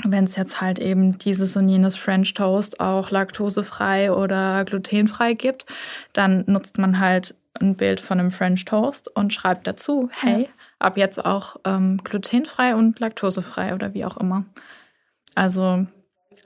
wenn 0.05 0.25
es 0.25 0.37
jetzt 0.37 0.61
halt 0.61 0.79
eben 0.79 1.17
dieses 1.17 1.57
und 1.57 1.71
jenes 1.71 1.97
French 1.97 2.35
Toast 2.35 2.79
auch 2.79 3.11
laktosefrei 3.11 4.13
oder 4.13 4.67
glutenfrei 4.67 5.33
gibt, 5.33 5.65
dann 6.13 6.45
nutzt 6.47 6.77
man 6.77 6.99
halt 6.99 7.35
ein 7.59 7.75
Bild 7.75 8.01
von 8.01 8.21
einem 8.21 8.31
French 8.31 8.67
Toast 8.67 9.09
und 9.17 9.33
schreibt 9.33 9.67
dazu, 9.67 10.11
hey, 10.21 10.43
ja 10.43 10.49
ab 10.83 10.97
jetzt 10.97 11.25
auch 11.25 11.57
ähm, 11.65 11.99
glutenfrei 12.03 12.75
und 12.75 12.99
laktosefrei 13.01 13.75
oder 13.75 13.95
wie 13.95 14.05
auch 14.05 14.17
immer. 14.17 14.45
Also 15.35 15.87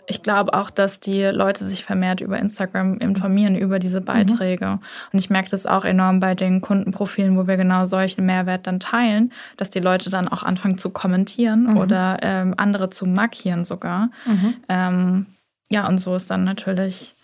ich 0.08 0.22
glaube 0.22 0.54
auch, 0.54 0.70
dass 0.70 1.00
die 1.00 1.22
Leute 1.24 1.64
sich 1.64 1.84
vermehrt 1.84 2.20
über 2.20 2.38
Instagram 2.38 2.98
informieren 2.98 3.56
über 3.56 3.78
diese 3.78 4.00
mhm. 4.00 4.04
Beiträge. 4.04 4.66
Mhm. 4.66 4.80
Und 5.12 5.18
ich 5.18 5.30
merke 5.30 5.50
das 5.50 5.66
auch 5.66 5.84
enorm 5.84 6.20
bei 6.20 6.34
den 6.34 6.60
Kundenprofilen, 6.60 7.36
wo 7.36 7.46
wir 7.46 7.56
genau 7.56 7.86
solchen 7.86 8.24
Mehrwert 8.24 8.66
dann 8.66 8.80
teilen, 8.80 9.32
dass 9.56 9.70
die 9.70 9.80
Leute 9.80 10.10
dann 10.10 10.28
auch 10.28 10.42
anfangen 10.42 10.78
zu 10.78 10.90
kommentieren 10.90 11.64
mhm. 11.72 11.78
oder 11.78 12.18
ähm, 12.22 12.54
andere 12.56 12.90
zu 12.90 13.06
markieren 13.06 13.64
sogar. 13.64 14.10
Mhm. 14.26 14.54
Ähm, 14.68 15.26
ja, 15.68 15.88
und 15.88 15.98
so 15.98 16.14
ist 16.14 16.30
dann 16.30 16.44
natürlich, 16.44 17.14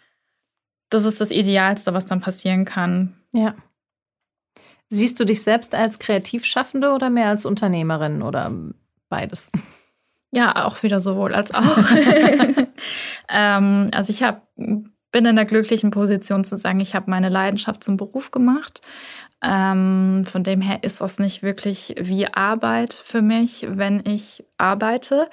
das 0.90 1.04
ist 1.04 1.20
das 1.20 1.30
Idealste, 1.30 1.94
was 1.94 2.06
dann 2.06 2.20
passieren 2.20 2.64
kann. 2.64 3.14
Ja. 3.32 3.54
Siehst 4.94 5.18
du 5.18 5.24
dich 5.24 5.42
selbst 5.42 5.74
als 5.74 5.98
Kreativschaffende 5.98 6.92
oder 6.92 7.08
mehr 7.08 7.28
als 7.28 7.46
Unternehmerin 7.46 8.20
oder 8.20 8.52
beides? 9.08 9.50
Ja, 10.32 10.66
auch 10.66 10.82
wieder 10.82 11.00
sowohl 11.00 11.34
als 11.34 11.54
auch. 11.54 11.78
ähm, 13.30 13.88
also 13.90 14.12
ich 14.12 14.22
hab, 14.22 14.46
bin 14.56 15.24
in 15.24 15.36
der 15.36 15.46
glücklichen 15.46 15.92
Position 15.92 16.44
zu 16.44 16.58
sagen, 16.58 16.78
ich 16.80 16.94
habe 16.94 17.10
meine 17.10 17.30
Leidenschaft 17.30 17.82
zum 17.82 17.96
Beruf 17.96 18.32
gemacht. 18.32 18.82
Ähm, 19.42 20.26
von 20.26 20.44
dem 20.44 20.60
her 20.60 20.80
ist 20.82 21.00
das 21.00 21.18
nicht 21.18 21.42
wirklich 21.42 21.94
wie 21.98 22.26
Arbeit 22.26 22.92
für 22.92 23.22
mich, 23.22 23.66
wenn 23.70 24.04
ich 24.06 24.44
arbeite. 24.58 25.30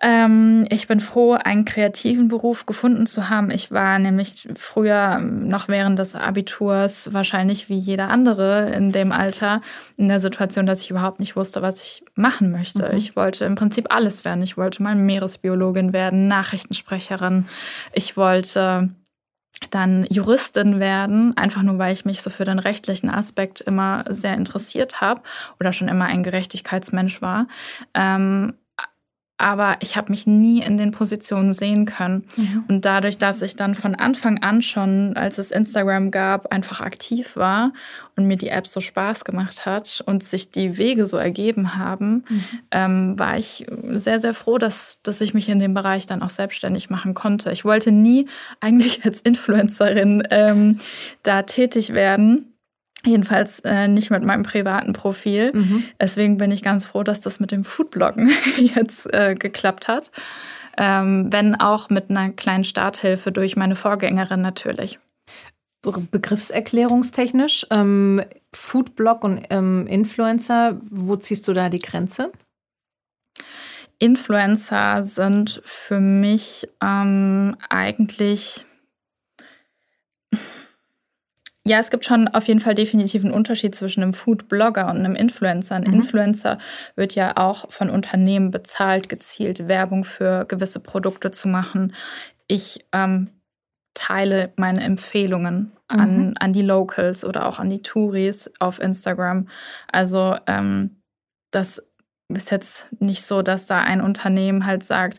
Ähm, 0.00 0.66
ich 0.70 0.86
bin 0.86 1.00
froh, 1.00 1.32
einen 1.32 1.64
kreativen 1.64 2.28
Beruf 2.28 2.66
gefunden 2.66 3.06
zu 3.06 3.28
haben. 3.28 3.50
Ich 3.50 3.70
war 3.70 3.98
nämlich 3.98 4.48
früher, 4.54 5.18
noch 5.18 5.68
während 5.68 5.98
des 5.98 6.14
Abiturs, 6.14 7.12
wahrscheinlich 7.12 7.68
wie 7.68 7.78
jeder 7.78 8.08
andere 8.08 8.70
in 8.70 8.92
dem 8.92 9.12
Alter, 9.12 9.60
in 9.96 10.08
der 10.08 10.20
Situation, 10.20 10.66
dass 10.66 10.82
ich 10.82 10.90
überhaupt 10.90 11.20
nicht 11.20 11.36
wusste, 11.36 11.62
was 11.62 11.80
ich 11.80 12.04
machen 12.14 12.50
möchte. 12.50 12.88
Mhm. 12.90 12.96
Ich 12.96 13.16
wollte 13.16 13.44
im 13.44 13.54
Prinzip 13.54 13.92
alles 13.92 14.24
werden. 14.24 14.42
Ich 14.42 14.56
wollte 14.56 14.82
mal 14.82 14.94
Meeresbiologin 14.94 15.92
werden, 15.92 16.28
Nachrichtensprecherin. 16.28 17.46
Ich 17.92 18.16
wollte 18.16 18.90
dann 19.70 20.04
Juristin 20.10 20.80
werden, 20.80 21.36
einfach 21.36 21.62
nur 21.62 21.78
weil 21.78 21.92
ich 21.92 22.04
mich 22.04 22.22
so 22.22 22.30
für 22.30 22.44
den 22.44 22.58
rechtlichen 22.58 23.08
Aspekt 23.08 23.60
immer 23.60 24.04
sehr 24.08 24.34
interessiert 24.34 25.00
habe 25.00 25.22
oder 25.60 25.72
schon 25.72 25.88
immer 25.88 26.06
ein 26.06 26.22
Gerechtigkeitsmensch 26.22 27.22
war. 27.22 27.46
Ähm, 27.94 28.54
aber 29.36 29.76
ich 29.80 29.96
habe 29.96 30.12
mich 30.12 30.28
nie 30.28 30.62
in 30.62 30.76
den 30.76 30.92
Positionen 30.92 31.52
sehen 31.52 31.86
können. 31.86 32.24
Mhm. 32.36 32.64
Und 32.68 32.84
dadurch, 32.84 33.18
dass 33.18 33.42
ich 33.42 33.56
dann 33.56 33.74
von 33.74 33.96
Anfang 33.96 34.42
an 34.42 34.62
schon, 34.62 35.16
als 35.16 35.38
es 35.38 35.50
Instagram 35.50 36.12
gab, 36.12 36.52
einfach 36.52 36.80
aktiv 36.80 37.36
war 37.36 37.72
und 38.14 38.26
mir 38.26 38.36
die 38.36 38.48
App 38.48 38.68
so 38.68 38.80
Spaß 38.80 39.24
gemacht 39.24 39.66
hat 39.66 40.02
und 40.06 40.22
sich 40.22 40.52
die 40.52 40.78
Wege 40.78 41.06
so 41.06 41.16
ergeben 41.16 41.76
haben, 41.76 42.24
mhm. 42.28 42.44
ähm, 42.70 43.18
war 43.18 43.36
ich 43.36 43.66
sehr, 43.90 44.20
sehr 44.20 44.34
froh, 44.34 44.58
dass, 44.58 44.98
dass 45.02 45.20
ich 45.20 45.34
mich 45.34 45.48
in 45.48 45.58
dem 45.58 45.74
Bereich 45.74 46.06
dann 46.06 46.22
auch 46.22 46.30
selbstständig 46.30 46.88
machen 46.88 47.14
konnte. 47.14 47.50
Ich 47.50 47.64
wollte 47.64 47.90
nie 47.90 48.28
eigentlich 48.60 49.04
als 49.04 49.20
Influencerin 49.20 50.22
ähm, 50.30 50.76
da 51.24 51.42
tätig 51.42 51.92
werden 51.92 52.53
Jedenfalls 53.04 53.60
äh, 53.60 53.88
nicht 53.88 54.10
mit 54.10 54.22
meinem 54.24 54.42
privaten 54.42 54.92
Profil. 54.92 55.52
Mhm. 55.54 55.84
Deswegen 56.00 56.38
bin 56.38 56.50
ich 56.50 56.62
ganz 56.62 56.86
froh, 56.86 57.02
dass 57.02 57.20
das 57.20 57.38
mit 57.40 57.52
dem 57.52 57.64
Foodbloggen 57.64 58.30
jetzt 58.56 59.12
äh, 59.12 59.34
geklappt 59.34 59.88
hat. 59.88 60.10
Ähm, 60.76 61.32
wenn 61.32 61.54
auch 61.54 61.90
mit 61.90 62.10
einer 62.10 62.30
kleinen 62.30 62.64
Starthilfe 62.64 63.30
durch 63.30 63.56
meine 63.56 63.76
Vorgängerin 63.76 64.40
natürlich. 64.40 64.98
Begriffserklärungstechnisch, 65.82 67.66
ähm, 67.70 68.22
Foodblog 68.54 69.22
und 69.22 69.42
ähm, 69.50 69.86
Influencer, 69.86 70.80
wo 70.90 71.16
ziehst 71.16 71.46
du 71.46 71.52
da 71.52 71.68
die 71.68 71.78
Grenze? 71.78 72.32
Influencer 73.98 75.04
sind 75.04 75.60
für 75.64 76.00
mich 76.00 76.66
ähm, 76.82 77.56
eigentlich 77.68 78.64
ja, 81.66 81.78
es 81.78 81.90
gibt 81.90 82.04
schon 82.04 82.28
auf 82.28 82.46
jeden 82.46 82.60
Fall 82.60 82.74
definitiv 82.74 83.24
einen 83.24 83.32
Unterschied 83.32 83.74
zwischen 83.74 84.02
einem 84.02 84.12
Food-Blogger 84.12 84.90
und 84.90 84.98
einem 84.98 85.16
Influencer. 85.16 85.76
Ein 85.76 85.84
mhm. 85.84 85.94
Influencer 85.94 86.58
wird 86.94 87.14
ja 87.14 87.36
auch 87.36 87.70
von 87.70 87.88
Unternehmen 87.88 88.50
bezahlt, 88.50 89.08
gezielt 89.08 89.66
Werbung 89.66 90.04
für 90.04 90.44
gewisse 90.44 90.80
Produkte 90.80 91.30
zu 91.30 91.48
machen. 91.48 91.94
Ich 92.48 92.84
ähm, 92.92 93.30
teile 93.94 94.52
meine 94.56 94.82
Empfehlungen 94.82 95.72
mhm. 95.90 96.00
an, 96.00 96.34
an 96.38 96.52
die 96.52 96.62
Locals 96.62 97.24
oder 97.24 97.46
auch 97.46 97.58
an 97.58 97.70
die 97.70 97.80
Touris 97.80 98.50
auf 98.58 98.78
Instagram. 98.78 99.48
Also 99.90 100.36
ähm, 100.46 101.00
das 101.50 101.82
ist 102.28 102.50
jetzt 102.50 102.86
nicht 102.98 103.24
so, 103.24 103.40
dass 103.40 103.64
da 103.64 103.80
ein 103.80 104.02
Unternehmen 104.02 104.66
halt 104.66 104.84
sagt, 104.84 105.18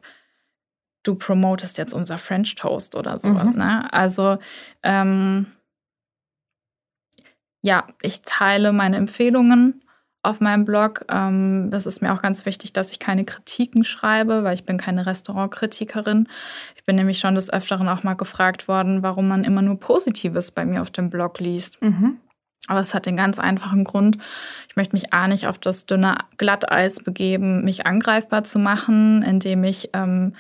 du 1.02 1.16
promotest 1.16 1.80
jetzt 1.80 1.94
unser 1.94 2.20
French 2.20 2.54
Toast 2.54 2.96
oder 2.96 3.18
sowas. 3.18 3.46
Mhm. 3.46 3.58
Ne? 3.58 3.92
Also 3.94 4.38
ähm, 4.84 5.48
ja, 7.66 7.88
ich 8.04 8.22
teile 8.22 8.74
meine 8.74 8.98
Empfehlungen 8.98 9.82
auf 10.22 10.40
meinem 10.40 10.66
Blog. 10.66 11.04
Ähm, 11.10 11.70
das 11.72 11.88
ist 11.88 12.00
mir 12.00 12.14
auch 12.14 12.22
ganz 12.22 12.46
wichtig, 12.46 12.74
dass 12.74 12.92
ich 12.92 13.00
keine 13.00 13.26
Kritiken 13.26 13.84
schreibe, 13.84 14.44
weil 14.44 14.54
ich 14.54 14.66
bin 14.66 14.78
keine 14.78 15.08
Restaurantkritikerin. 15.08 16.28
Ich 16.76 16.86
bin 16.86 16.96
nämlich 16.96 17.18
schon 17.18 17.34
des 17.34 17.52
Öfteren 17.52 17.90
auch 17.90 18.04
mal 18.04 18.14
gefragt 18.14 18.68
worden, 18.68 19.02
warum 19.02 19.28
man 19.28 19.44
immer 19.44 19.64
nur 19.64 19.80
Positives 19.80 20.52
bei 20.52 20.64
mir 20.64 20.84
auf 20.84 20.92
dem 20.92 21.10
Blog 21.10 21.40
liest. 21.40 21.82
Mhm. 21.82 22.18
Aber 22.68 22.82
es 22.82 22.94
hat 22.94 23.08
den 23.08 23.18
ganz 23.18 23.40
einfachen 23.40 23.84
Grund. 23.84 24.20
Ich 24.70 24.76
möchte 24.76 24.96
mich 24.96 25.12
A 25.12 25.28
nicht 25.28 25.48
auf 25.48 25.58
das 25.58 25.88
dünne 25.88 26.18
Glatteis 26.38 27.04
begeben, 27.04 27.64
mich 27.64 27.88
angreifbar 27.88 28.44
zu 28.44 28.60
machen, 28.60 29.24
indem 29.24 29.64
ich 29.64 29.90
ähm, 29.94 30.36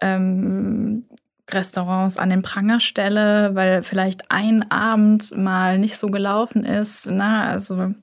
ähm, 0.00 1.04
Restaurants 1.50 2.18
an 2.18 2.30
den 2.30 2.42
Pranger 2.42 2.80
stelle, 2.80 3.54
weil 3.54 3.82
vielleicht 3.82 4.30
ein 4.30 4.70
Abend 4.70 5.36
mal 5.36 5.78
nicht 5.78 5.96
so 5.98 6.06
gelaufen 6.08 6.64
ist. 6.64 7.08
Na, 7.10 7.44
also 7.44 7.94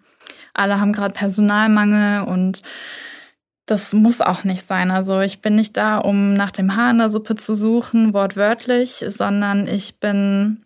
alle 0.53 0.79
haben 0.79 0.93
gerade 0.93 1.13
Personalmangel 1.13 2.23
und 2.23 2.61
Das 3.69 3.93
muss 3.93 4.19
auch 4.19 4.45
nicht 4.45 4.65
sein. 4.65 4.89
Also 4.89 5.21
ich 5.21 5.41
bin 5.41 5.53
nicht 5.53 5.77
da, 5.77 5.99
um 5.99 6.33
nach 6.33 6.49
dem 6.49 6.75
Haar 6.75 6.89
in 6.89 6.97
der 6.97 7.11
Suppe 7.11 7.35
zu 7.35 7.53
suchen, 7.53 8.15
wortwörtlich, 8.15 9.05
sondern 9.09 9.67
ich 9.67 9.99
bin, 9.99 10.65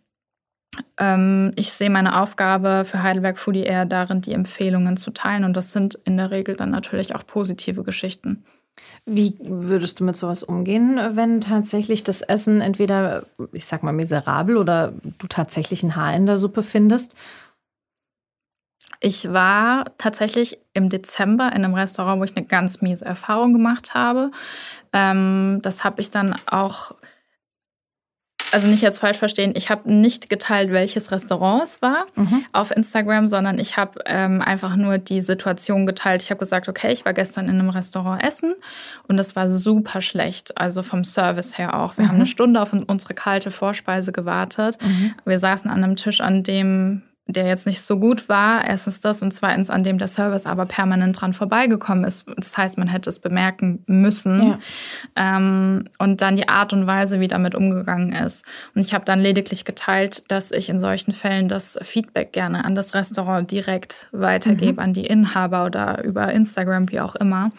ähm, 0.97 1.51
ich 1.57 1.73
sehe 1.73 1.89
meine 1.89 2.21
Aufgabe 2.21 2.85
für 2.85 3.03
Heidelberg 3.03 3.37
Foodie 3.37 3.63
eher 3.63 3.85
darin, 3.85 4.21
die 4.21 4.31
Empfehlungen 4.31 4.95
zu 4.95 5.11
teilen. 5.11 5.43
Und 5.43 5.57
das 5.57 5.73
sind 5.73 5.95
in 6.05 6.15
der 6.15 6.31
Regel 6.31 6.55
dann 6.55 6.69
natürlich 6.71 7.13
auch 7.13 7.27
positive 7.27 7.83
Geschichten. 7.83 8.45
Wie 9.05 9.35
würdest 9.39 9.99
du 9.99 10.03
mit 10.03 10.15
sowas 10.15 10.43
umgehen, 10.43 10.99
wenn 11.11 11.41
tatsächlich 11.41 12.03
das 12.03 12.21
Essen 12.21 12.61
entweder, 12.61 13.25
ich 13.51 13.65
sag 13.65 13.83
mal, 13.83 13.91
miserabel 13.93 14.57
oder 14.57 14.93
du 15.17 15.27
tatsächlich 15.27 15.83
ein 15.83 15.95
Haar 15.95 16.15
in 16.15 16.25
der 16.25 16.37
Suppe 16.37 16.63
findest? 16.63 17.17
Ich 19.05 19.33
war 19.33 19.85
tatsächlich 19.97 20.59
im 20.73 20.87
Dezember 20.87 21.47
in 21.47 21.65
einem 21.65 21.73
Restaurant, 21.73 22.21
wo 22.21 22.23
ich 22.23 22.37
eine 22.37 22.45
ganz 22.45 22.81
miese 22.81 23.03
Erfahrung 23.03 23.51
gemacht 23.51 23.93
habe. 23.93 24.31
Ähm, 24.93 25.59
das 25.61 25.83
habe 25.83 25.99
ich 25.99 26.09
dann 26.09 26.35
auch, 26.45 26.95
also 28.53 28.67
nicht 28.67 28.81
jetzt 28.81 28.99
falsch 28.99 29.17
verstehen, 29.17 29.53
ich 29.55 29.69
habe 29.69 29.91
nicht 29.91 30.29
geteilt, 30.29 30.71
welches 30.71 31.11
Restaurant 31.11 31.63
es 31.63 31.81
war 31.81 32.05
mhm. 32.15 32.45
auf 32.51 32.71
Instagram, 32.71 33.27
sondern 33.27 33.59
ich 33.59 33.77
habe 33.77 33.99
ähm, 34.05 34.41
einfach 34.41 34.75
nur 34.75 34.97
die 34.97 35.21
Situation 35.21 35.85
geteilt. 35.85 36.21
Ich 36.21 36.29
habe 36.29 36.39
gesagt, 36.39 36.69
okay, 36.69 36.91
ich 36.91 37.05
war 37.05 37.13
gestern 37.13 37.49
in 37.49 37.59
einem 37.59 37.69
Restaurant 37.69 38.23
essen 38.23 38.53
und 39.07 39.17
es 39.19 39.35
war 39.35 39.49
super 39.49 40.01
schlecht, 40.01 40.57
also 40.57 40.83
vom 40.83 41.03
Service 41.03 41.57
her 41.57 41.79
auch. 41.79 41.97
Wir 41.97 42.05
mhm. 42.05 42.09
haben 42.09 42.15
eine 42.15 42.25
Stunde 42.25 42.61
auf 42.61 42.73
unsere 42.73 43.13
kalte 43.13 43.51
Vorspeise 43.51 44.11
gewartet. 44.11 44.77
Mhm. 44.81 45.13
Wir 45.25 45.39
saßen 45.39 45.69
an 45.69 45.83
einem 45.83 45.95
Tisch, 45.95 46.21
an 46.21 46.43
dem 46.43 47.01
der 47.25 47.47
jetzt 47.47 47.65
nicht 47.65 47.81
so 47.81 47.97
gut 47.97 48.27
war. 48.27 48.65
Erstens 48.67 48.99
das 48.99 49.21
und 49.21 49.31
zweitens 49.33 49.69
an 49.69 49.83
dem 49.83 49.97
der 49.97 50.07
Service 50.09 50.45
aber 50.45 50.65
permanent 50.65 51.19
dran 51.19 51.33
vorbeigekommen 51.33 52.03
ist. 52.03 52.25
Das 52.35 52.57
heißt, 52.57 52.77
man 52.77 52.87
hätte 52.87 53.09
es 53.09 53.19
bemerken 53.19 53.83
müssen. 53.87 54.43
Ja. 54.43 54.59
Ähm, 55.15 55.85
und 55.99 56.21
dann 56.21 56.35
die 56.35 56.49
Art 56.49 56.73
und 56.73 56.85
Weise, 56.85 57.19
wie 57.19 57.29
damit 57.29 57.55
umgegangen 57.55 58.11
ist. 58.11 58.45
Und 58.75 58.81
ich 58.81 58.93
habe 58.93 59.05
dann 59.05 59.19
lediglich 59.19 59.63
geteilt, 59.63 60.29
dass 60.29 60.51
ich 60.51 60.67
in 60.67 60.81
solchen 60.81 61.13
Fällen 61.13 61.47
das 61.47 61.77
Feedback 61.81 62.33
gerne 62.33 62.65
an 62.65 62.75
das 62.75 62.93
Restaurant 62.93 63.49
direkt 63.49 64.09
weitergebe, 64.11 64.73
mhm. 64.73 64.79
an 64.79 64.93
die 64.93 65.05
Inhaber 65.05 65.65
oder 65.65 66.03
über 66.03 66.31
Instagram, 66.31 66.91
wie 66.91 66.99
auch 66.99 67.15
immer, 67.15 67.51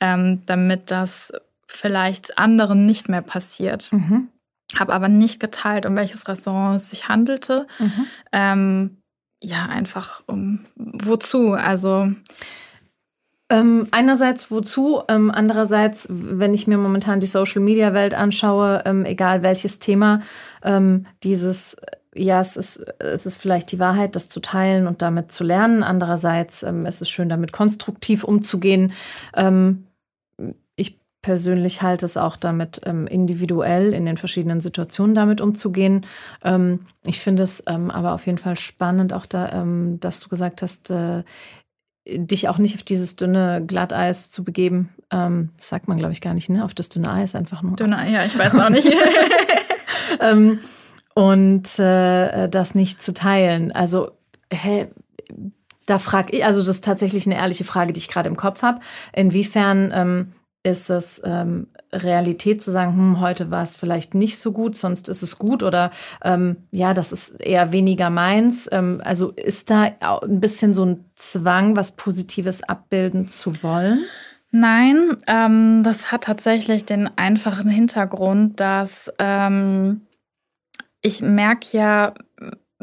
ähm, 0.00 0.42
damit 0.46 0.90
das 0.90 1.32
vielleicht 1.66 2.38
anderen 2.38 2.86
nicht 2.86 3.08
mehr 3.08 3.22
passiert. 3.22 3.92
Mhm 3.92 4.28
habe 4.78 4.92
aber 4.92 5.08
nicht 5.08 5.40
geteilt, 5.40 5.86
um 5.86 5.96
welches 5.96 6.26
Restaurant 6.28 6.76
es 6.76 6.90
sich 6.90 7.08
handelte. 7.08 7.66
Mhm. 7.78 8.06
Ähm, 8.32 9.01
ja, 9.42 9.66
einfach 9.66 10.22
um 10.26 10.60
wozu? 10.76 11.52
Also 11.52 12.08
ähm, 13.50 13.88
einerseits 13.90 14.50
wozu, 14.50 15.02
ähm, 15.08 15.30
andererseits, 15.30 16.06
wenn 16.10 16.54
ich 16.54 16.66
mir 16.66 16.78
momentan 16.78 17.20
die 17.20 17.26
Social-Media-Welt 17.26 18.14
anschaue, 18.14 18.82
ähm, 18.86 19.04
egal 19.04 19.42
welches 19.42 19.78
Thema, 19.78 20.22
ähm, 20.64 21.06
dieses, 21.22 21.76
ja, 22.14 22.40
es 22.40 22.56
ist, 22.56 22.78
es 22.98 23.26
ist 23.26 23.38
vielleicht 23.38 23.70
die 23.72 23.78
Wahrheit, 23.78 24.16
das 24.16 24.30
zu 24.30 24.40
teilen 24.40 24.86
und 24.86 25.02
damit 25.02 25.32
zu 25.32 25.44
lernen. 25.44 25.82
Andererseits 25.82 26.62
ähm, 26.62 26.86
es 26.86 26.96
ist 26.96 27.02
es 27.02 27.10
schön, 27.10 27.28
damit 27.28 27.52
konstruktiv 27.52 28.24
umzugehen. 28.24 28.94
Ähm, 29.36 29.86
persönlich 31.22 31.82
halte 31.82 32.04
es 32.04 32.16
auch 32.16 32.36
damit, 32.36 32.80
ähm, 32.84 33.06
individuell 33.06 33.92
in 33.92 34.04
den 34.04 34.16
verschiedenen 34.16 34.60
Situationen 34.60 35.14
damit 35.14 35.40
umzugehen. 35.40 36.04
Ähm, 36.44 36.80
ich 37.04 37.20
finde 37.20 37.44
es 37.44 37.62
ähm, 37.66 37.90
aber 37.90 38.12
auf 38.12 38.26
jeden 38.26 38.38
Fall 38.38 38.56
spannend, 38.56 39.12
auch 39.12 39.26
da, 39.26 39.64
dass 40.00 40.20
du 40.20 40.28
gesagt 40.28 40.62
hast, 40.62 40.90
äh, 40.90 41.22
dich 42.06 42.48
auch 42.48 42.58
nicht 42.58 42.74
auf 42.74 42.82
dieses 42.82 43.16
dünne 43.16 43.62
Glatteis 43.64 44.30
zu 44.30 44.44
begeben. 44.44 44.90
Ähm, 45.10 45.50
das 45.56 45.68
sagt 45.68 45.88
man, 45.88 45.98
glaube 45.98 46.12
ich, 46.12 46.20
gar 46.20 46.34
nicht, 46.34 46.48
ne? 46.48 46.64
Auf 46.64 46.74
das 46.74 46.88
dünne 46.88 47.12
Eis 47.12 47.34
einfach 47.34 47.62
nur. 47.62 47.76
Dünne, 47.76 48.10
ja, 48.10 48.24
ich 48.24 48.36
weiß 48.36 48.54
auch 48.56 48.70
nicht. 48.70 48.88
Ähm, 50.20 50.60
und 51.14 51.78
äh, 51.78 52.48
das 52.48 52.74
nicht 52.74 53.02
zu 53.02 53.12
teilen. 53.12 53.72
Also, 53.72 54.12
hä, 54.52 54.88
da 55.86 55.98
frage 55.98 56.36
ich, 56.36 56.44
also 56.44 56.60
das 56.60 56.68
ist 56.68 56.84
tatsächlich 56.84 57.26
eine 57.26 57.36
ehrliche 57.36 57.64
Frage, 57.64 57.92
die 57.92 57.98
ich 57.98 58.08
gerade 58.08 58.28
im 58.28 58.36
Kopf 58.36 58.62
habe. 58.62 58.80
Inwiefern 59.12 59.92
ähm, 59.94 60.32
ist 60.62 60.90
es 60.90 61.20
ähm, 61.24 61.68
Realität 61.92 62.62
zu 62.62 62.70
sagen, 62.70 62.96
hm, 62.96 63.20
heute 63.20 63.50
war 63.50 63.64
es 63.64 63.76
vielleicht 63.76 64.14
nicht 64.14 64.38
so 64.38 64.52
gut, 64.52 64.76
sonst 64.76 65.08
ist 65.08 65.22
es 65.22 65.38
gut 65.38 65.62
oder 65.62 65.90
ähm, 66.22 66.56
ja, 66.70 66.94
das 66.94 67.12
ist 67.12 67.40
eher 67.40 67.72
weniger 67.72 68.10
meins. 68.10 68.68
Ähm, 68.70 69.00
also 69.04 69.30
ist 69.30 69.70
da 69.70 69.90
ein 70.22 70.40
bisschen 70.40 70.72
so 70.72 70.84
ein 70.84 71.04
Zwang, 71.16 71.76
was 71.76 71.92
Positives 71.92 72.62
abbilden 72.62 73.28
zu 73.28 73.62
wollen? 73.62 74.04
Nein, 74.52 75.16
ähm, 75.26 75.82
das 75.82 76.12
hat 76.12 76.24
tatsächlich 76.24 76.84
den 76.84 77.10
einfachen 77.16 77.70
Hintergrund, 77.70 78.60
dass 78.60 79.10
ähm, 79.18 80.02
ich 81.00 81.22
merke 81.22 81.76
ja, 81.76 82.14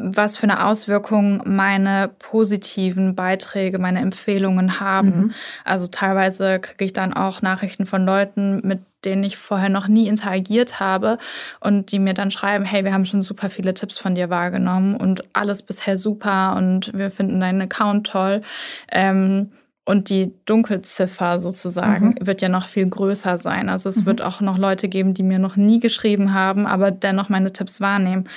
was 0.02 0.36
für 0.36 0.44
eine 0.44 0.66
Auswirkung 0.66 1.42
meine 1.44 2.10
positiven 2.18 3.14
Beiträge, 3.14 3.78
meine 3.78 4.00
Empfehlungen 4.00 4.80
haben. 4.80 5.08
Mhm. 5.08 5.32
Also 5.64 5.86
teilweise 5.86 6.58
kriege 6.60 6.84
ich 6.84 6.92
dann 6.92 7.12
auch 7.12 7.42
Nachrichten 7.42 7.86
von 7.86 8.04
Leuten, 8.04 8.60
mit 8.66 8.80
denen 9.04 9.22
ich 9.22 9.36
vorher 9.36 9.68
noch 9.68 9.88
nie 9.88 10.08
interagiert 10.08 10.80
habe 10.80 11.18
und 11.60 11.90
die 11.92 11.98
mir 11.98 12.14
dann 12.14 12.30
schreiben, 12.30 12.64
hey, 12.64 12.84
wir 12.84 12.92
haben 12.92 13.06
schon 13.06 13.22
super 13.22 13.48
viele 13.50 13.74
Tipps 13.74 13.98
von 13.98 14.14
dir 14.14 14.30
wahrgenommen 14.30 14.96
und 14.96 15.22
alles 15.32 15.62
bisher 15.62 15.96
super 15.96 16.54
und 16.56 16.92
wir 16.92 17.10
finden 17.10 17.40
deinen 17.40 17.62
Account 17.62 18.06
toll. 18.06 18.42
Ähm, 18.90 19.50
und 19.86 20.10
die 20.10 20.34
Dunkelziffer 20.44 21.40
sozusagen 21.40 22.10
mhm. 22.10 22.26
wird 22.26 22.42
ja 22.42 22.48
noch 22.48 22.68
viel 22.68 22.86
größer 22.86 23.38
sein. 23.38 23.68
Also 23.68 23.88
es 23.88 24.02
mhm. 24.02 24.06
wird 24.06 24.22
auch 24.22 24.40
noch 24.40 24.58
Leute 24.58 24.88
geben, 24.88 25.14
die 25.14 25.22
mir 25.22 25.38
noch 25.38 25.56
nie 25.56 25.80
geschrieben 25.80 26.34
haben, 26.34 26.66
aber 26.66 26.90
dennoch 26.90 27.28
meine 27.28 27.52
Tipps 27.52 27.80
wahrnehmen. 27.80 28.28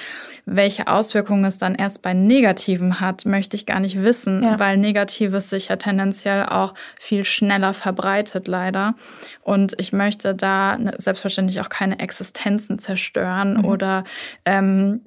Welche 0.45 0.87
Auswirkungen 0.87 1.45
es 1.45 1.57
dann 1.57 1.75
erst 1.75 2.01
bei 2.01 2.13
Negativen 2.13 2.99
hat, 2.99 3.25
möchte 3.25 3.55
ich 3.55 3.65
gar 3.65 3.79
nicht 3.79 4.03
wissen, 4.03 4.41
ja. 4.41 4.59
weil 4.59 4.77
Negatives 4.77 5.49
sich 5.49 5.67
ja 5.67 5.75
tendenziell 5.75 6.45
auch 6.45 6.73
viel 6.99 7.25
schneller 7.25 7.73
verbreitet, 7.73 8.47
leider. 8.47 8.95
Und 9.41 9.75
ich 9.79 9.93
möchte 9.93 10.33
da 10.33 10.77
ne, 10.77 10.95
selbstverständlich 10.97 11.61
auch 11.61 11.69
keine 11.69 11.99
Existenzen 11.99 12.79
zerstören 12.79 13.57
mhm. 13.57 13.65
oder 13.65 14.05
ähm, 14.45 15.01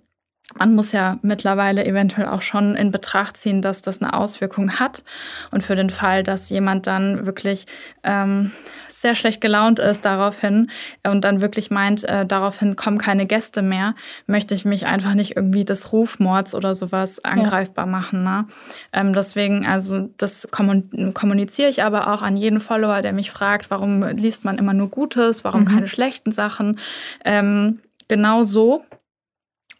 man 0.59 0.75
muss 0.75 0.93
ja 0.93 1.19
mittlerweile 1.23 1.85
eventuell 1.85 2.29
auch 2.29 2.43
schon 2.43 2.77
in 2.77 2.93
Betracht 2.93 3.37
ziehen, 3.37 3.63
dass 3.63 3.83
das 3.83 4.01
eine 4.01 4.15
Auswirkung 4.15 4.79
hat. 4.79 5.03
Und 5.51 5.65
für 5.65 5.75
den 5.75 5.91
Fall, 5.91 6.23
dass 6.23 6.51
jemand 6.51 6.87
dann 6.87 7.27
wirklich 7.27 7.67
ähm, 8.05 8.53
sehr 8.89 9.15
schlecht 9.15 9.41
gelaunt 9.41 9.79
ist 9.79 10.05
daraufhin 10.05 10.71
und 11.05 11.25
dann 11.25 11.43
wirklich 11.43 11.71
meint, 11.71 12.05
äh, 12.05 12.25
daraufhin 12.25 12.77
kommen 12.77 12.99
keine 12.99 13.27
Gäste 13.27 13.61
mehr, 13.61 13.95
möchte 14.27 14.55
ich 14.55 14.65
mich 14.65 14.87
einfach 14.87 15.15
nicht 15.15 15.37
irgendwie 15.37 15.65
des 15.65 15.93
Rufmords 15.93 16.55
oder 16.55 16.75
sowas 16.75 17.23
angreifbar 17.25 17.87
ja. 17.87 17.91
machen. 17.91 18.23
Ne? 18.25 18.47
Ähm, 18.93 19.13
deswegen, 19.13 19.67
also 19.67 20.09
das 20.17 20.49
kommuniziere 20.51 21.69
ich 21.69 21.83
aber 21.83 22.13
auch 22.13 22.23
an 22.23 22.37
jeden 22.37 22.61
Follower, 22.61 23.03
der 23.03 23.13
mich 23.13 23.31
fragt, 23.31 23.71
warum 23.71 24.03
liest 24.03 24.45
man 24.45 24.59
immer 24.59 24.73
nur 24.73 24.89
Gutes, 24.89 25.45
warum 25.45 25.63
mhm. 25.63 25.69
keine 25.69 25.89
schlechten 25.89 26.33
Sachen. 26.33 26.79
Ähm, 27.25 27.81
genau 28.09 28.45
so 28.45 28.85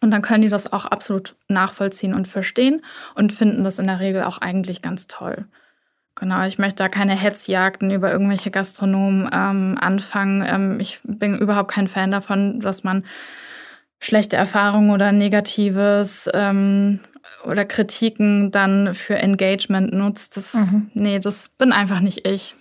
und 0.01 0.11
dann 0.11 0.21
können 0.21 0.43
die 0.43 0.49
das 0.49 0.71
auch 0.71 0.85
absolut 0.85 1.35
nachvollziehen 1.47 2.13
und 2.13 2.27
verstehen 2.27 2.83
und 3.15 3.33
finden 3.33 3.63
das 3.63 3.79
in 3.79 3.87
der 3.87 3.99
Regel 3.99 4.23
auch 4.23 4.37
eigentlich 4.37 4.81
ganz 4.81 5.07
toll. 5.07 5.45
Genau, 6.15 6.43
ich 6.45 6.57
möchte 6.57 6.77
da 6.77 6.89
keine 6.89 7.15
Hetzjagden 7.15 7.91
über 7.91 8.11
irgendwelche 8.11 8.49
Gastronomen 8.49 9.29
ähm, 9.31 9.77
anfangen. 9.79 10.43
Ähm, 10.47 10.79
ich 10.79 10.99
bin 11.03 11.37
überhaupt 11.37 11.71
kein 11.71 11.87
Fan 11.87 12.09
davon, 12.09 12.59
dass 12.59 12.83
man 12.83 13.05
schlechte 13.99 14.35
Erfahrungen 14.35 14.89
oder 14.89 15.11
Negatives 15.11 16.27
ähm, 16.33 17.01
oder 17.45 17.65
Kritiken 17.65 18.49
dann 18.49 18.95
für 18.95 19.15
Engagement 19.15 19.93
nutzt. 19.93 20.37
Das, 20.37 20.53
mhm. 20.55 20.89
Nee, 20.95 21.19
das 21.19 21.49
bin 21.49 21.71
einfach 21.71 21.99
nicht 21.99 22.27
ich. 22.27 22.55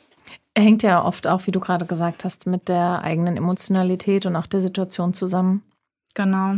Hängt 0.57 0.83
ja 0.83 1.03
oft 1.03 1.27
auch, 1.27 1.47
wie 1.47 1.53
du 1.53 1.61
gerade 1.61 1.87
gesagt 1.87 2.25
hast, 2.25 2.47
mit 2.47 2.69
der 2.69 3.03
eigenen 3.03 3.39
Emotionalität 3.39 4.27
und 4.27 4.37
auch 4.37 4.47
der 4.47 4.61
Situation 4.61 5.15
zusammen. 5.15 5.63
Genau. 6.15 6.57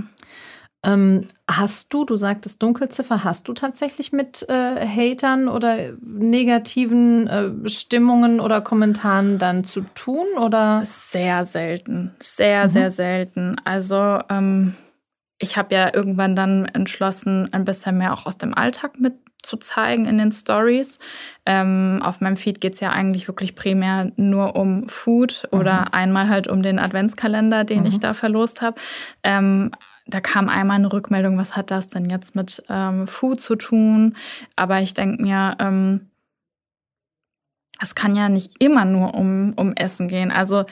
Ähm, 0.85 1.26
hast 1.51 1.93
du, 1.93 2.05
du 2.05 2.14
sagtest 2.14 2.62
Dunkelziffer, 2.62 3.24
hast 3.24 3.49
du 3.49 3.53
tatsächlich 3.53 4.12
mit 4.12 4.49
äh, 4.49 4.87
Hatern 4.87 5.49
oder 5.49 5.93
negativen 6.01 7.26
äh, 7.26 7.68
Stimmungen 7.68 8.39
oder 8.39 8.61
Kommentaren 8.61 9.39
dann 9.39 9.64
zu 9.64 9.81
tun? 9.95 10.26
Oder? 10.39 10.83
Sehr 10.85 11.45
selten, 11.45 12.14
sehr, 12.20 12.64
mhm. 12.64 12.68
sehr 12.68 12.91
selten. 12.93 13.57
Also 13.64 14.20
ähm, 14.31 14.74
ich 15.39 15.57
habe 15.57 15.74
ja 15.74 15.93
irgendwann 15.93 16.37
dann 16.37 16.66
entschlossen, 16.66 17.53
ein 17.53 17.64
bisschen 17.64 17.99
mehr 17.99 18.12
auch 18.12 18.26
aus 18.26 18.39
dem 18.39 18.55
Alltag 18.55 19.01
mit 19.01 19.14
zu 19.43 19.57
zeigen 19.57 20.07
in 20.07 20.18
den 20.18 20.33
Stories. 20.33 20.99
Ähm, 21.47 22.01
auf 22.03 22.20
meinem 22.20 22.37
Feed 22.37 22.61
geht 22.61 22.74
es 22.74 22.81
ja 22.81 22.91
eigentlich 22.91 23.29
wirklich 23.29 23.55
primär 23.55 24.11
nur 24.16 24.57
um 24.57 24.89
Food 24.89 25.49
mhm. 25.51 25.59
oder 25.59 25.95
einmal 25.95 26.29
halt 26.29 26.49
um 26.49 26.62
den 26.62 26.79
Adventskalender, 26.79 27.64
den 27.64 27.81
mhm. 27.81 27.87
ich 27.87 28.01
da 28.01 28.14
verlost 28.14 28.62
habe. 28.62 28.81
Ähm, 29.22 29.70
da 30.09 30.20
kam 30.20 30.48
einmal 30.48 30.76
eine 30.76 30.92
Rückmeldung, 30.92 31.38
was 31.38 31.54
hat 31.54 31.70
das 31.70 31.88
denn 31.88 32.09
jetzt 32.09 32.34
mit 32.34 32.62
ähm, 32.68 33.06
Food 33.06 33.40
zu 33.40 33.56
tun? 33.56 34.16
Aber 34.56 34.80
ich 34.80 34.94
denke 34.94 35.22
mir, 35.22 35.56
ähm, 35.61 36.09
es 37.80 37.94
kann 37.94 38.16
ja 38.16 38.28
nicht 38.28 38.52
immer 38.59 38.84
nur 38.84 39.14
um, 39.14 39.52
um 39.54 39.74
Essen 39.74 40.09
gehen. 40.09 40.32
Also 40.32 40.64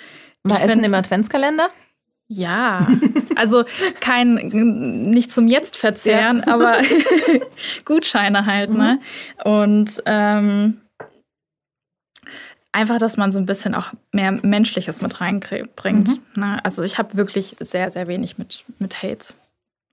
war 0.43 0.63
Essen 0.63 0.81
find, 0.81 0.87
im 0.87 0.95
Adventskalender? 0.95 1.69
Ja, 2.29 2.89
also 3.37 3.65
kein, 4.01 4.35
nicht 5.11 5.31
zum 5.31 5.47
Jetzt 5.47 5.77
verzehren, 5.77 6.43
ja. 6.45 6.55
aber 6.55 6.79
Gutscheine 7.85 8.47
halt, 8.47 8.71
ne? 8.71 8.75
mhm. 8.75 8.81
ne? 8.81 9.01
Und 9.45 10.03
ähm, 10.07 10.81
einfach, 12.77 12.99
dass 12.99 13.17
man 13.17 13.33
so 13.33 13.39
ein 13.39 13.47
bisschen 13.47 13.75
auch 13.75 13.93
mehr 14.13 14.33
Menschliches 14.33 15.01
mit 15.01 15.21
reinbringt. 15.21 16.21
Mhm. 16.37 16.43
Ne? 16.43 16.65
Also 16.65 16.83
ich 16.83 16.99
habe 16.99 17.17
wirklich 17.17 17.57
sehr, 17.61 17.91
sehr 17.91 18.07
wenig 18.07 18.37
mit, 18.37 18.65
mit 18.79 19.03
Hate 19.03 19.33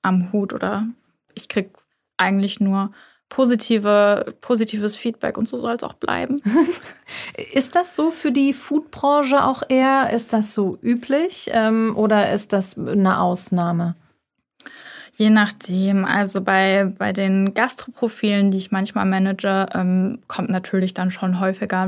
am 0.01 0.34
Hut 0.34 0.51
oder 0.51 0.86
ich 1.34 1.47
krieg 1.47 1.69
eigentlich 2.17 2.59
nur 2.59 2.91
positive, 3.29 4.36
positives 4.41 4.97
Feedback 4.97 5.38
und 5.38 5.47
so 5.47 5.57
soll 5.57 5.75
es 5.75 5.84
auch 5.84 5.93
bleiben. 5.93 6.41
ist 7.53 7.75
das 7.75 7.95
so 7.95 8.11
für 8.11 8.34
die 8.34 8.51
Foodbranche 8.51 9.43
auch 9.43 9.63
eher? 9.69 10.11
Ist 10.11 10.34
das 10.34 10.53
so 10.53 10.77
üblich 10.81 11.49
ähm, 11.53 11.93
oder 11.95 12.34
ist 12.34 12.51
das 12.51 12.77
eine 12.77 13.21
Ausnahme? 13.21 13.95
Je 15.16 15.30
nachdem. 15.30 16.05
Also 16.05 16.41
bei, 16.41 16.91
bei 16.97 17.14
den 17.14 17.53
Gastroprofilen, 17.53 18.49
die 18.49 18.57
ich 18.57 18.72
manchmal 18.72 19.05
manage, 19.05 19.68
ähm, 19.76 20.20
kommt 20.28 20.49
natürlich 20.49 20.95
dann 20.95 21.11
schon 21.11 21.39
häufiger 21.39 21.88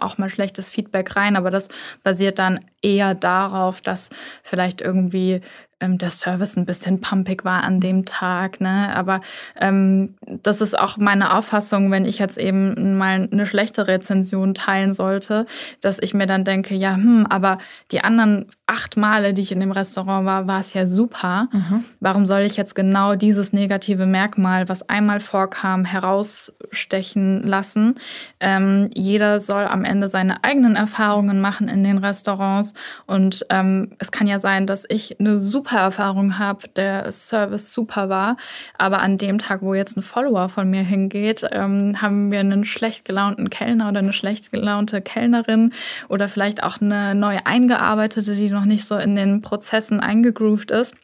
auch 0.00 0.18
mal 0.18 0.28
schlechtes 0.28 0.68
Feedback 0.68 1.16
rein. 1.16 1.36
Aber 1.36 1.50
das 1.50 1.68
basiert 2.02 2.38
dann 2.38 2.60
eher 2.82 3.14
darauf, 3.14 3.80
dass 3.80 4.10
vielleicht 4.42 4.82
irgendwie 4.82 5.40
ähm, 5.80 5.98
der 5.98 6.10
Service 6.10 6.56
ein 6.56 6.66
bisschen 6.66 7.00
pumpig 7.00 7.44
war 7.44 7.62
an 7.62 7.80
dem 7.80 8.04
Tag. 8.04 8.60
Ne? 8.60 8.94
Aber 8.94 9.20
ähm, 9.60 10.14
das 10.42 10.60
ist 10.60 10.78
auch 10.78 10.96
meine 10.96 11.34
Auffassung, 11.34 11.90
wenn 11.90 12.04
ich 12.04 12.18
jetzt 12.18 12.38
eben 12.38 12.96
mal 12.98 13.28
eine 13.30 13.46
schlechte 13.46 13.86
Rezension 13.86 14.54
teilen 14.54 14.92
sollte, 14.92 15.46
dass 15.80 15.98
ich 16.00 16.14
mir 16.14 16.26
dann 16.26 16.44
denke, 16.44 16.74
ja, 16.74 16.94
hm, 16.94 17.26
aber 17.28 17.58
die 17.92 18.02
anderen 18.02 18.46
acht 18.66 18.96
Male, 18.96 19.32
die 19.32 19.42
ich 19.42 19.52
in 19.52 19.60
dem 19.60 19.72
Restaurant 19.72 20.26
war, 20.26 20.46
war 20.46 20.60
es 20.60 20.74
ja 20.74 20.86
super. 20.86 21.48
Mhm. 21.52 21.84
Warum 22.00 22.26
soll 22.26 22.40
ich 22.40 22.56
jetzt 22.56 22.74
genau 22.74 23.14
dieses 23.14 23.52
negative 23.52 24.04
Merkmal, 24.04 24.68
was 24.68 24.88
einmal 24.88 25.20
vorkam, 25.20 25.84
herausstechen 25.84 27.42
lassen? 27.42 27.94
Ähm, 28.40 28.90
jeder 28.94 29.40
soll 29.40 29.64
am 29.64 29.84
Ende 29.84 30.08
seine 30.08 30.44
eigenen 30.44 30.76
Erfahrungen 30.76 31.40
machen 31.40 31.68
in 31.68 31.82
den 31.82 31.98
Restaurants. 31.98 32.74
Und 33.06 33.46
ähm, 33.48 33.92
es 33.98 34.12
kann 34.12 34.26
ja 34.26 34.38
sein, 34.38 34.66
dass 34.66 34.84
ich 34.88 35.18
eine 35.18 35.38
super 35.40 35.67
Erfahrung 35.76 36.38
habe, 36.38 36.68
der 36.68 37.10
Service 37.12 37.72
super 37.72 38.08
war, 38.08 38.36
aber 38.76 39.00
an 39.00 39.18
dem 39.18 39.38
Tag, 39.38 39.62
wo 39.62 39.74
jetzt 39.74 39.96
ein 39.96 40.02
Follower 40.02 40.48
von 40.48 40.70
mir 40.70 40.82
hingeht, 40.82 41.46
ähm, 41.50 42.00
haben 42.00 42.30
wir 42.30 42.40
einen 42.40 42.64
schlecht 42.64 43.04
gelaunten 43.04 43.50
Kellner 43.50 43.88
oder 43.88 43.98
eine 43.98 44.12
schlecht 44.12 44.50
gelaunte 44.50 45.00
Kellnerin 45.02 45.72
oder 46.08 46.28
vielleicht 46.28 46.62
auch 46.62 46.80
eine 46.80 47.14
neu 47.14 47.38
eingearbeitete, 47.44 48.34
die 48.34 48.50
noch 48.50 48.64
nicht 48.64 48.84
so 48.84 48.96
in 48.96 49.16
den 49.16 49.42
Prozessen 49.42 50.00
eingegroovt 50.00 50.70
ist. 50.70 50.94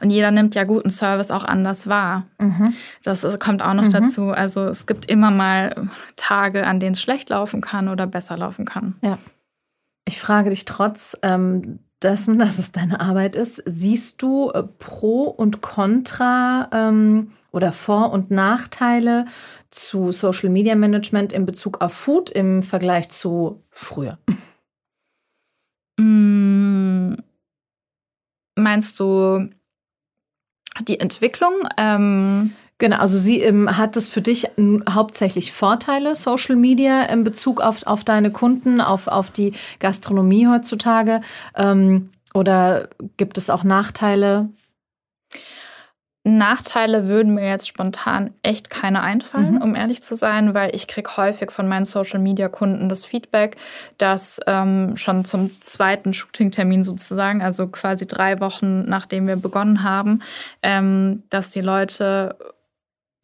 Und 0.00 0.10
jeder 0.10 0.30
nimmt 0.30 0.54
ja 0.54 0.64
guten 0.64 0.90
Service 0.90 1.30
auch 1.30 1.44
anders 1.44 1.88
wahr. 1.88 2.26
Mhm. 2.38 2.74
Das 3.02 3.26
kommt 3.40 3.62
auch 3.62 3.74
noch 3.74 3.84
mhm. 3.84 3.90
dazu. 3.90 4.30
Also 4.30 4.66
es 4.66 4.86
gibt 4.86 5.10
immer 5.10 5.30
mal 5.30 5.88
Tage, 6.14 6.66
an 6.66 6.78
denen 6.78 6.92
es 6.92 7.00
schlecht 7.00 7.30
laufen 7.30 7.60
kann 7.60 7.88
oder 7.88 8.06
besser 8.06 8.36
laufen 8.36 8.64
kann. 8.64 8.94
Ja. 9.02 9.18
Ich 10.04 10.20
frage 10.20 10.50
dich 10.50 10.64
trotz 10.64 11.16
ähm, 11.22 11.80
dessen, 12.02 12.38
dass 12.38 12.58
es 12.58 12.72
deine 12.72 13.00
Arbeit 13.00 13.36
ist, 13.36 13.62
siehst 13.66 14.22
du 14.22 14.50
äh, 14.50 14.62
Pro 14.62 15.24
und 15.24 15.60
Contra 15.62 16.68
ähm, 16.72 17.32
oder 17.52 17.72
Vor- 17.72 18.12
und 18.12 18.30
Nachteile 18.30 19.26
zu 19.70 20.12
Social 20.12 20.50
Media 20.50 20.74
Management 20.74 21.32
in 21.32 21.46
Bezug 21.46 21.80
auf 21.80 21.92
Food 21.92 22.30
im 22.30 22.62
Vergleich 22.62 23.08
zu 23.08 23.62
früher? 23.70 24.18
Mm, 25.98 27.14
meinst 28.56 29.00
du 29.00 29.50
die 30.86 31.00
Entwicklung? 31.00 31.52
Ähm 31.78 32.52
Genau, 32.78 32.98
also 32.98 33.16
sie 33.16 33.40
ähm, 33.40 33.76
hat 33.76 33.96
es 33.96 34.08
für 34.08 34.20
dich 34.20 34.48
hauptsächlich 34.88 35.52
Vorteile, 35.52 36.14
Social 36.14 36.56
Media 36.56 37.04
in 37.04 37.24
Bezug 37.24 37.60
auf, 37.60 37.86
auf 37.86 38.04
deine 38.04 38.30
Kunden, 38.30 38.80
auf, 38.82 39.06
auf 39.08 39.30
die 39.30 39.54
Gastronomie 39.78 40.46
heutzutage? 40.46 41.22
Ähm, 41.56 42.10
oder 42.34 42.88
gibt 43.16 43.38
es 43.38 43.48
auch 43.48 43.64
Nachteile? 43.64 44.50
Nachteile 46.26 47.06
würden 47.06 47.34
mir 47.34 47.48
jetzt 47.48 47.68
spontan 47.68 48.32
echt 48.42 48.68
keine 48.68 49.00
einfallen, 49.00 49.54
mhm. 49.54 49.62
um 49.62 49.74
ehrlich 49.76 50.02
zu 50.02 50.16
sein, 50.16 50.54
weil 50.54 50.74
ich 50.74 50.88
kriege 50.88 51.16
häufig 51.16 51.52
von 51.52 51.68
meinen 51.68 51.84
Social-Media-Kunden 51.84 52.88
das 52.88 53.04
Feedback, 53.04 53.56
dass 53.96 54.40
ähm, 54.48 54.96
schon 54.96 55.24
zum 55.24 55.58
zweiten 55.62 56.12
Shooting-Termin 56.12 56.82
sozusagen, 56.82 57.42
also 57.42 57.68
quasi 57.68 58.08
drei 58.08 58.40
Wochen 58.40 58.86
nachdem 58.86 59.28
wir 59.28 59.36
begonnen 59.36 59.84
haben, 59.84 60.20
ähm, 60.62 61.22
dass 61.30 61.50
die 61.50 61.60
Leute 61.60 62.36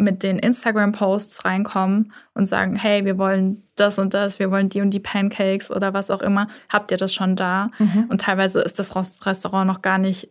mit 0.03 0.23
den 0.23 0.39
Instagram-Posts 0.39 1.45
reinkommen 1.45 2.13
und 2.35 2.47
sagen, 2.47 2.77
hey, 2.77 3.05
wir 3.05 3.19
wollen 3.19 3.63
das 3.77 3.99
und 3.99 4.15
das, 4.15 4.39
wir 4.39 4.51
wollen 4.51 4.69
die 4.69 4.81
und 4.81 4.91
die 4.91 5.01
Pancakes 5.01 5.71
oder 5.71 5.95
was 5.95 6.11
auch 6.11 6.21
immer. 6.21 6.47
Habt 6.69 6.91
ihr 6.91 6.97
das 6.97 7.15
schon 7.15 7.37
da? 7.37 7.71
Mhm. 7.79 8.07
Und 8.09 8.21
teilweise 8.21 8.61
ist 8.61 8.79
das 8.79 8.95
Restaurant 9.27 9.67
noch 9.67 9.83
gar 9.83 9.99
nicht 9.99 10.29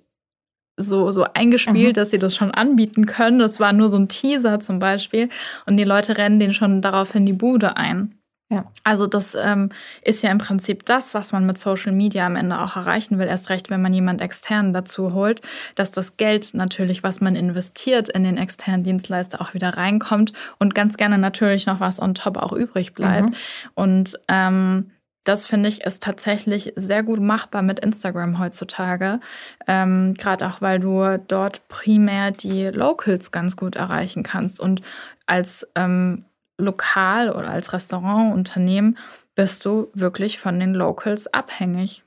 so, 0.78 1.12
so 1.12 1.26
eingespielt, 1.34 1.96
mhm. 1.96 2.00
dass 2.00 2.12
sie 2.12 2.20
das 2.20 2.36
schon 2.36 2.52
anbieten 2.52 3.06
können. 3.06 3.40
Das 3.40 3.60
war 3.60 3.74
nur 3.74 3.90
so 3.90 3.98
ein 3.98 4.08
Teaser 4.08 4.60
zum 4.60 4.80
Beispiel. 4.80 5.30
Und 5.66 5.78
die 5.78 5.84
Leute 5.84 6.18
rennen 6.18 6.40
den 6.40 6.52
schon 6.52 6.82
daraufhin 6.82 7.26
die 7.26 7.34
Bude 7.34 7.78
ein. 7.78 8.21
Ja. 8.52 8.66
Also 8.84 9.08
das 9.08 9.34
ähm, 9.34 9.70
ist 10.02 10.22
ja 10.24 10.30
im 10.30 10.38
Prinzip 10.38 10.86
das, 10.86 11.14
was 11.14 11.32
man 11.32 11.46
mit 11.46 11.58
Social 11.58 11.94
Media 11.94 12.26
am 12.26 12.36
Ende 12.36 12.60
auch 12.60 12.76
erreichen 12.76 13.18
will. 13.18 13.28
Erst 13.28 13.50
recht, 13.50 13.70
wenn 13.70 13.82
man 13.82 13.94
jemand 13.94 14.20
extern 14.20 14.74
dazu 14.74 15.14
holt, 15.14 15.40
dass 15.76 15.92
das 15.92 16.18
Geld 16.18 16.54
natürlich, 16.54 17.02
was 17.02 17.22
man 17.22 17.38
investiert 17.38 18.10
in 18.10 18.24
den 18.24 18.38
externen 18.38 18.84
Dienstleister, 18.84 19.40
auch 19.40 19.54
wieder 19.54 19.78
reinkommt 19.78 20.34
und 20.60 20.76
ganz 20.76 20.98
gerne 20.98 21.18
natürlich 21.18 21.66
noch 21.66 21.80
was 21.80 22.02
on 22.02 22.14
top 22.14 22.36
auch 22.36 22.52
übrig 22.52 22.94
bleibt. 22.94 23.30
Mhm. 23.30 23.36
Und 23.74 24.20
ähm, 24.28 24.92
das 25.24 25.46
finde 25.46 25.70
ich 25.70 25.86
ist 25.86 26.04
tatsächlich 26.04 26.74
sehr 26.76 27.04
gut 27.04 27.22
machbar 27.22 27.62
mit 27.62 27.80
Instagram 27.80 28.38
heutzutage. 28.38 29.22
Ähm, 29.66 30.14
Gerade 30.16 30.48
auch, 30.48 30.60
weil 30.60 30.80
du 30.80 31.20
dort 31.26 31.70
primär 31.70 32.32
die 32.32 32.66
Locals 32.66 33.32
ganz 33.32 33.56
gut 33.56 33.78
erreichen 33.78 34.24
kannst. 34.24 34.60
Und 34.60 34.82
als 35.26 35.68
ähm, 35.76 36.26
Lokal 36.62 37.32
oder 37.32 37.50
als 37.50 37.74
Restaurantunternehmen 37.74 38.98
bist 39.36 39.66
du 39.66 39.90
wirklich 39.94 40.40
von 40.40 40.60
den 40.60 40.74
Locals 40.74 41.34
abhängig. 41.34 42.04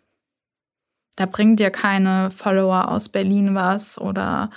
Da 1.16 1.26
bringt 1.26 1.60
dir 1.60 1.70
keine 1.70 2.30
Follower 2.30 2.88
aus 2.88 3.08
Berlin 3.08 3.54
was 3.54 4.00
oder 4.00 4.50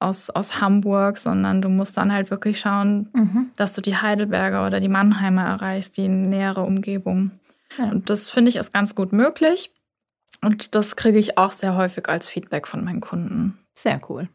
aus, 0.00 0.30
aus 0.30 0.60
Hamburg, 0.60 1.18
sondern 1.18 1.62
du 1.62 1.68
musst 1.68 1.96
dann 1.96 2.12
halt 2.12 2.30
wirklich 2.30 2.58
schauen, 2.58 3.08
mhm. 3.12 3.50
dass 3.56 3.74
du 3.74 3.80
die 3.80 3.96
Heidelberger 3.96 4.66
oder 4.66 4.80
die 4.80 4.88
Mannheimer 4.88 5.44
erreichst, 5.44 5.96
die 5.96 6.08
nähere 6.08 6.62
Umgebung. 6.62 7.30
Ja. 7.78 7.84
Und 7.86 8.10
das 8.10 8.28
finde 8.28 8.48
ich 8.48 8.56
ist 8.56 8.72
ganz 8.72 8.94
gut 8.94 9.12
möglich. 9.12 9.72
Und 10.40 10.74
das 10.74 10.96
kriege 10.96 11.18
ich 11.18 11.38
auch 11.38 11.52
sehr 11.52 11.76
häufig 11.76 12.08
als 12.08 12.28
Feedback 12.28 12.66
von 12.66 12.84
meinen 12.84 13.00
Kunden. 13.00 13.58
Sehr 13.74 14.00
cool. 14.08 14.28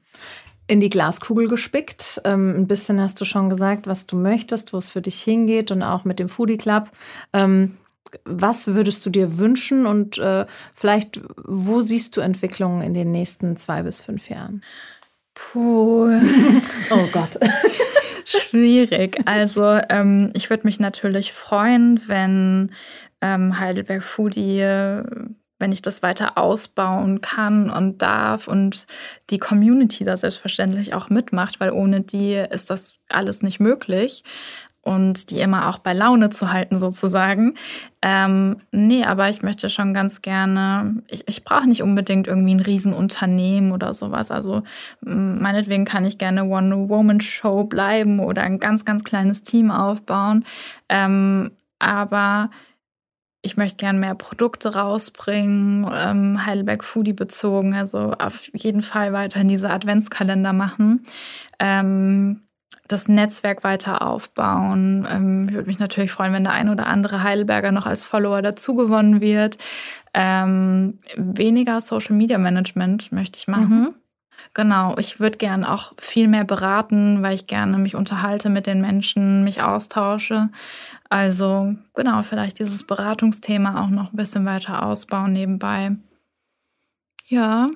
In 0.67 0.79
die 0.81 0.89
Glaskugel 0.89 1.47
gespickt. 1.47 2.21
Ähm, 2.25 2.55
ein 2.57 2.67
bisschen 2.67 2.99
hast 3.01 3.19
du 3.21 3.25
schon 3.25 3.49
gesagt, 3.49 3.87
was 3.87 4.05
du 4.05 4.17
möchtest, 4.17 4.73
wo 4.73 4.77
es 4.77 4.89
für 4.89 5.01
dich 5.01 5.21
hingeht 5.21 5.71
und 5.71 5.81
auch 5.81 6.03
mit 6.03 6.19
dem 6.19 6.29
Foodie 6.29 6.57
Club. 6.57 6.89
Ähm, 7.33 7.77
was 8.25 8.67
würdest 8.67 9.05
du 9.05 9.09
dir 9.09 9.37
wünschen 9.37 9.85
und 9.85 10.17
äh, 10.17 10.45
vielleicht, 10.73 11.21
wo 11.43 11.81
siehst 11.81 12.15
du 12.17 12.21
Entwicklungen 12.21 12.81
in 12.81 12.93
den 12.93 13.11
nächsten 13.11 13.57
zwei 13.57 13.83
bis 13.83 14.01
fünf 14.01 14.29
Jahren? 14.29 14.63
Puh. 15.33 16.09
oh 16.91 17.07
Gott. 17.11 17.37
Schwierig. 18.25 19.19
Also 19.25 19.79
ähm, 19.89 20.31
ich 20.33 20.49
würde 20.49 20.67
mich 20.67 20.79
natürlich 20.79 21.31
freuen, 21.31 22.01
wenn 22.07 22.71
ähm, 23.21 23.59
Heidelberg 23.59 24.03
Foodie, 24.03 25.01
wenn 25.59 25.71
ich 25.71 25.81
das 25.81 26.03
weiter 26.03 26.37
ausbauen 26.37 27.21
kann 27.21 27.69
und 27.69 28.01
darf 28.01 28.47
und 28.47 28.87
die 29.29 29.39
Community 29.39 30.03
da 30.03 30.17
selbstverständlich 30.17 30.93
auch 30.93 31.09
mitmacht, 31.09 31.59
weil 31.59 31.71
ohne 31.71 32.01
die 32.01 32.33
ist 32.33 32.69
das 32.69 32.95
alles 33.09 33.41
nicht 33.41 33.59
möglich 33.59 34.23
und 34.87 35.31
die 35.31 35.41
immer 35.41 35.67
auch 35.67 35.79
bei 35.79 35.91
Laune 35.91 36.29
zu 36.29 36.53
halten 36.53 36.79
sozusagen. 36.79 37.55
Ähm, 38.01 38.61
nee, 38.71 39.03
aber 39.03 39.27
ich 39.27 39.41
möchte 39.41 39.67
schon 39.67 39.93
ganz 39.93 40.21
gerne, 40.21 41.03
ich, 41.09 41.27
ich 41.27 41.43
brauche 41.43 41.67
nicht 41.67 41.83
unbedingt 41.83 42.25
irgendwie 42.25 42.55
ein 42.55 42.61
Riesenunternehmen 42.61 43.73
oder 43.73 43.93
sowas. 43.93 44.31
Also 44.31 44.63
meinetwegen 45.01 45.83
kann 45.83 46.05
ich 46.05 46.17
gerne 46.17 46.45
One-Woman-Show 46.45 47.65
bleiben 47.65 48.21
oder 48.21 48.43
ein 48.43 48.59
ganz, 48.59 48.85
ganz 48.85 49.03
kleines 49.03 49.43
Team 49.43 49.71
aufbauen. 49.71 50.45
Ähm, 50.87 51.51
aber 51.79 52.49
ich 53.41 53.57
möchte 53.57 53.77
gerne 53.77 53.99
mehr 53.99 54.15
Produkte 54.15 54.75
rausbringen, 54.75 55.89
ähm, 55.93 56.45
Heidelberg 56.45 56.83
Foodie 56.83 57.13
bezogen, 57.13 57.73
also 57.73 58.11
auf 58.11 58.49
jeden 58.53 58.81
Fall 58.81 59.13
weiterhin 59.13 59.47
diese 59.47 59.69
Adventskalender 59.69 60.53
machen. 60.53 61.03
Ähm, 61.59 62.41
das 62.87 63.07
Netzwerk 63.07 63.63
weiter 63.63 64.01
aufbauen. 64.01 65.07
Ähm, 65.09 65.47
ich 65.49 65.55
würde 65.55 65.67
mich 65.67 65.79
natürlich 65.79 66.11
freuen, 66.11 66.33
wenn 66.33 66.43
der 66.43 66.53
ein 66.53 66.69
oder 66.69 66.87
andere 66.87 67.23
Heidelberger 67.23 67.71
noch 67.71 67.85
als 67.85 68.03
Follower 68.03 68.41
dazugewonnen 68.41 69.21
wird. 69.21 69.57
Ähm, 70.13 70.97
weniger 71.15 71.81
Social 71.81 72.15
Media 72.15 72.37
Management 72.37 73.11
möchte 73.11 73.37
ich 73.37 73.47
machen. 73.47 73.79
Mhm. 73.79 73.95
Genau, 74.53 74.95
ich 74.97 75.19
würde 75.19 75.37
gerne 75.37 75.71
auch 75.71 75.93
viel 75.99 76.27
mehr 76.27 76.43
beraten, 76.43 77.21
weil 77.21 77.35
ich 77.35 77.47
gerne 77.47 77.77
mich 77.77 77.95
unterhalte 77.95 78.49
mit 78.49 78.67
den 78.67 78.81
Menschen, 78.81 79.43
mich 79.43 79.61
austausche. 79.61 80.49
Also 81.09 81.75
genau, 81.95 82.21
vielleicht 82.21 82.59
dieses 82.59 82.83
Beratungsthema 82.83 83.81
auch 83.81 83.89
noch 83.89 84.13
ein 84.13 84.17
bisschen 84.17 84.45
weiter 84.45 84.85
ausbauen 84.85 85.33
nebenbei. 85.33 85.95
Ja, 87.27 87.67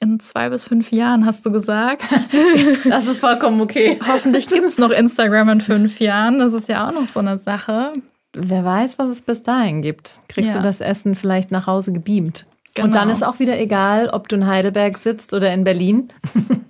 in 0.00 0.20
zwei 0.20 0.50
bis 0.50 0.64
fünf 0.64 0.92
Jahren 0.92 1.24
hast 1.24 1.46
du 1.46 1.50
gesagt. 1.50 2.04
das 2.84 3.06
ist 3.06 3.18
vollkommen 3.18 3.60
okay. 3.60 3.98
Hoffentlich 4.06 4.46
gibt 4.48 4.64
es 4.64 4.78
noch 4.78 4.90
Instagram 4.90 5.48
in 5.48 5.60
fünf 5.60 6.00
Jahren. 6.00 6.38
Das 6.38 6.52
ist 6.52 6.68
ja 6.68 6.86
auch 6.86 6.92
noch 6.92 7.06
so 7.06 7.20
eine 7.20 7.38
Sache. 7.38 7.92
Wer 8.34 8.64
weiß, 8.64 8.98
was 8.98 9.08
es 9.08 9.22
bis 9.22 9.42
dahin 9.42 9.80
gibt. 9.80 10.20
Kriegst 10.28 10.52
ja. 10.52 10.58
du 10.58 10.62
das 10.62 10.82
Essen 10.82 11.14
vielleicht 11.14 11.50
nach 11.50 11.66
Hause 11.66 11.92
gebeamt? 11.92 12.46
Genau. 12.74 12.88
Und 12.88 12.94
dann 12.94 13.08
ist 13.08 13.22
auch 13.22 13.38
wieder 13.38 13.58
egal, 13.58 14.10
ob 14.10 14.28
du 14.28 14.36
in 14.36 14.46
Heidelberg 14.46 14.98
sitzt 14.98 15.32
oder 15.32 15.52
in 15.54 15.64
Berlin. 15.64 16.12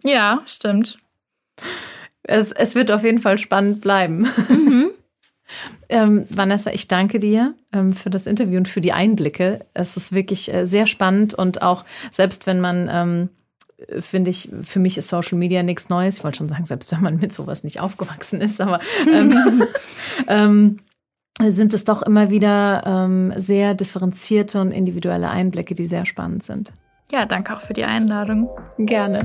ja, 0.05 0.41
stimmt. 0.47 0.99
Es, 2.23 2.53
es 2.53 2.77
wird 2.77 2.93
auf 2.93 3.03
jeden 3.03 3.19
Fall 3.19 3.39
spannend 3.39 3.81
bleiben. 3.81 4.29
Mhm. 4.49 4.86
Ähm, 5.88 6.26
Vanessa, 6.28 6.70
ich 6.72 6.88
danke 6.88 7.18
dir 7.18 7.55
ähm, 7.72 7.92
für 7.92 8.11
das 8.11 8.26
Interview 8.26 8.59
und 8.59 8.68
für 8.68 8.80
die 8.80 8.92
Einblicke. 8.92 9.61
Es 9.74 9.97
ist 9.97 10.12
wirklich 10.12 10.53
äh, 10.53 10.66
sehr 10.66 10.86
spannend 10.86 11.34
und 11.34 11.62
auch 11.62 11.84
selbst 12.11 12.47
wenn 12.47 12.61
man, 12.61 12.88
ähm, 12.90 13.28
finde 14.01 14.30
ich, 14.30 14.51
für 14.62 14.78
mich 14.78 14.99
ist 14.99 15.09
Social 15.09 15.38
Media 15.38 15.62
nichts 15.62 15.88
Neues. 15.88 16.18
Ich 16.18 16.24
wollte 16.24 16.38
schon 16.38 16.49
sagen, 16.49 16.66
selbst 16.66 16.90
wenn 16.92 17.03
man 17.03 17.16
mit 17.16 17.32
sowas 17.32 17.64
nicht 17.64 17.80
aufgewachsen 17.80 18.40
ist, 18.40 18.61
aber 18.61 18.80
ähm, 19.12 19.64
ähm, 20.28 20.78
sind 21.42 21.74
es 21.74 21.84
doch 21.84 22.03
immer 22.03 22.30
wieder 22.30 22.82
ähm, 22.86 23.32
sehr 23.36 23.74
differenzierte 23.74 24.61
und 24.61 24.72
individuelle 24.72 25.28
Einblicke, 25.28 25.74
die 25.74 25.84
sehr 25.84 26.07
spannend 26.07 26.42
sind. 26.42 26.72
Ja, 27.11 27.26
danke 27.26 27.55
auch 27.55 27.61
für 27.61 27.74
die 27.74 27.84
Einladung. 27.84 28.49
Gerne. 28.78 29.20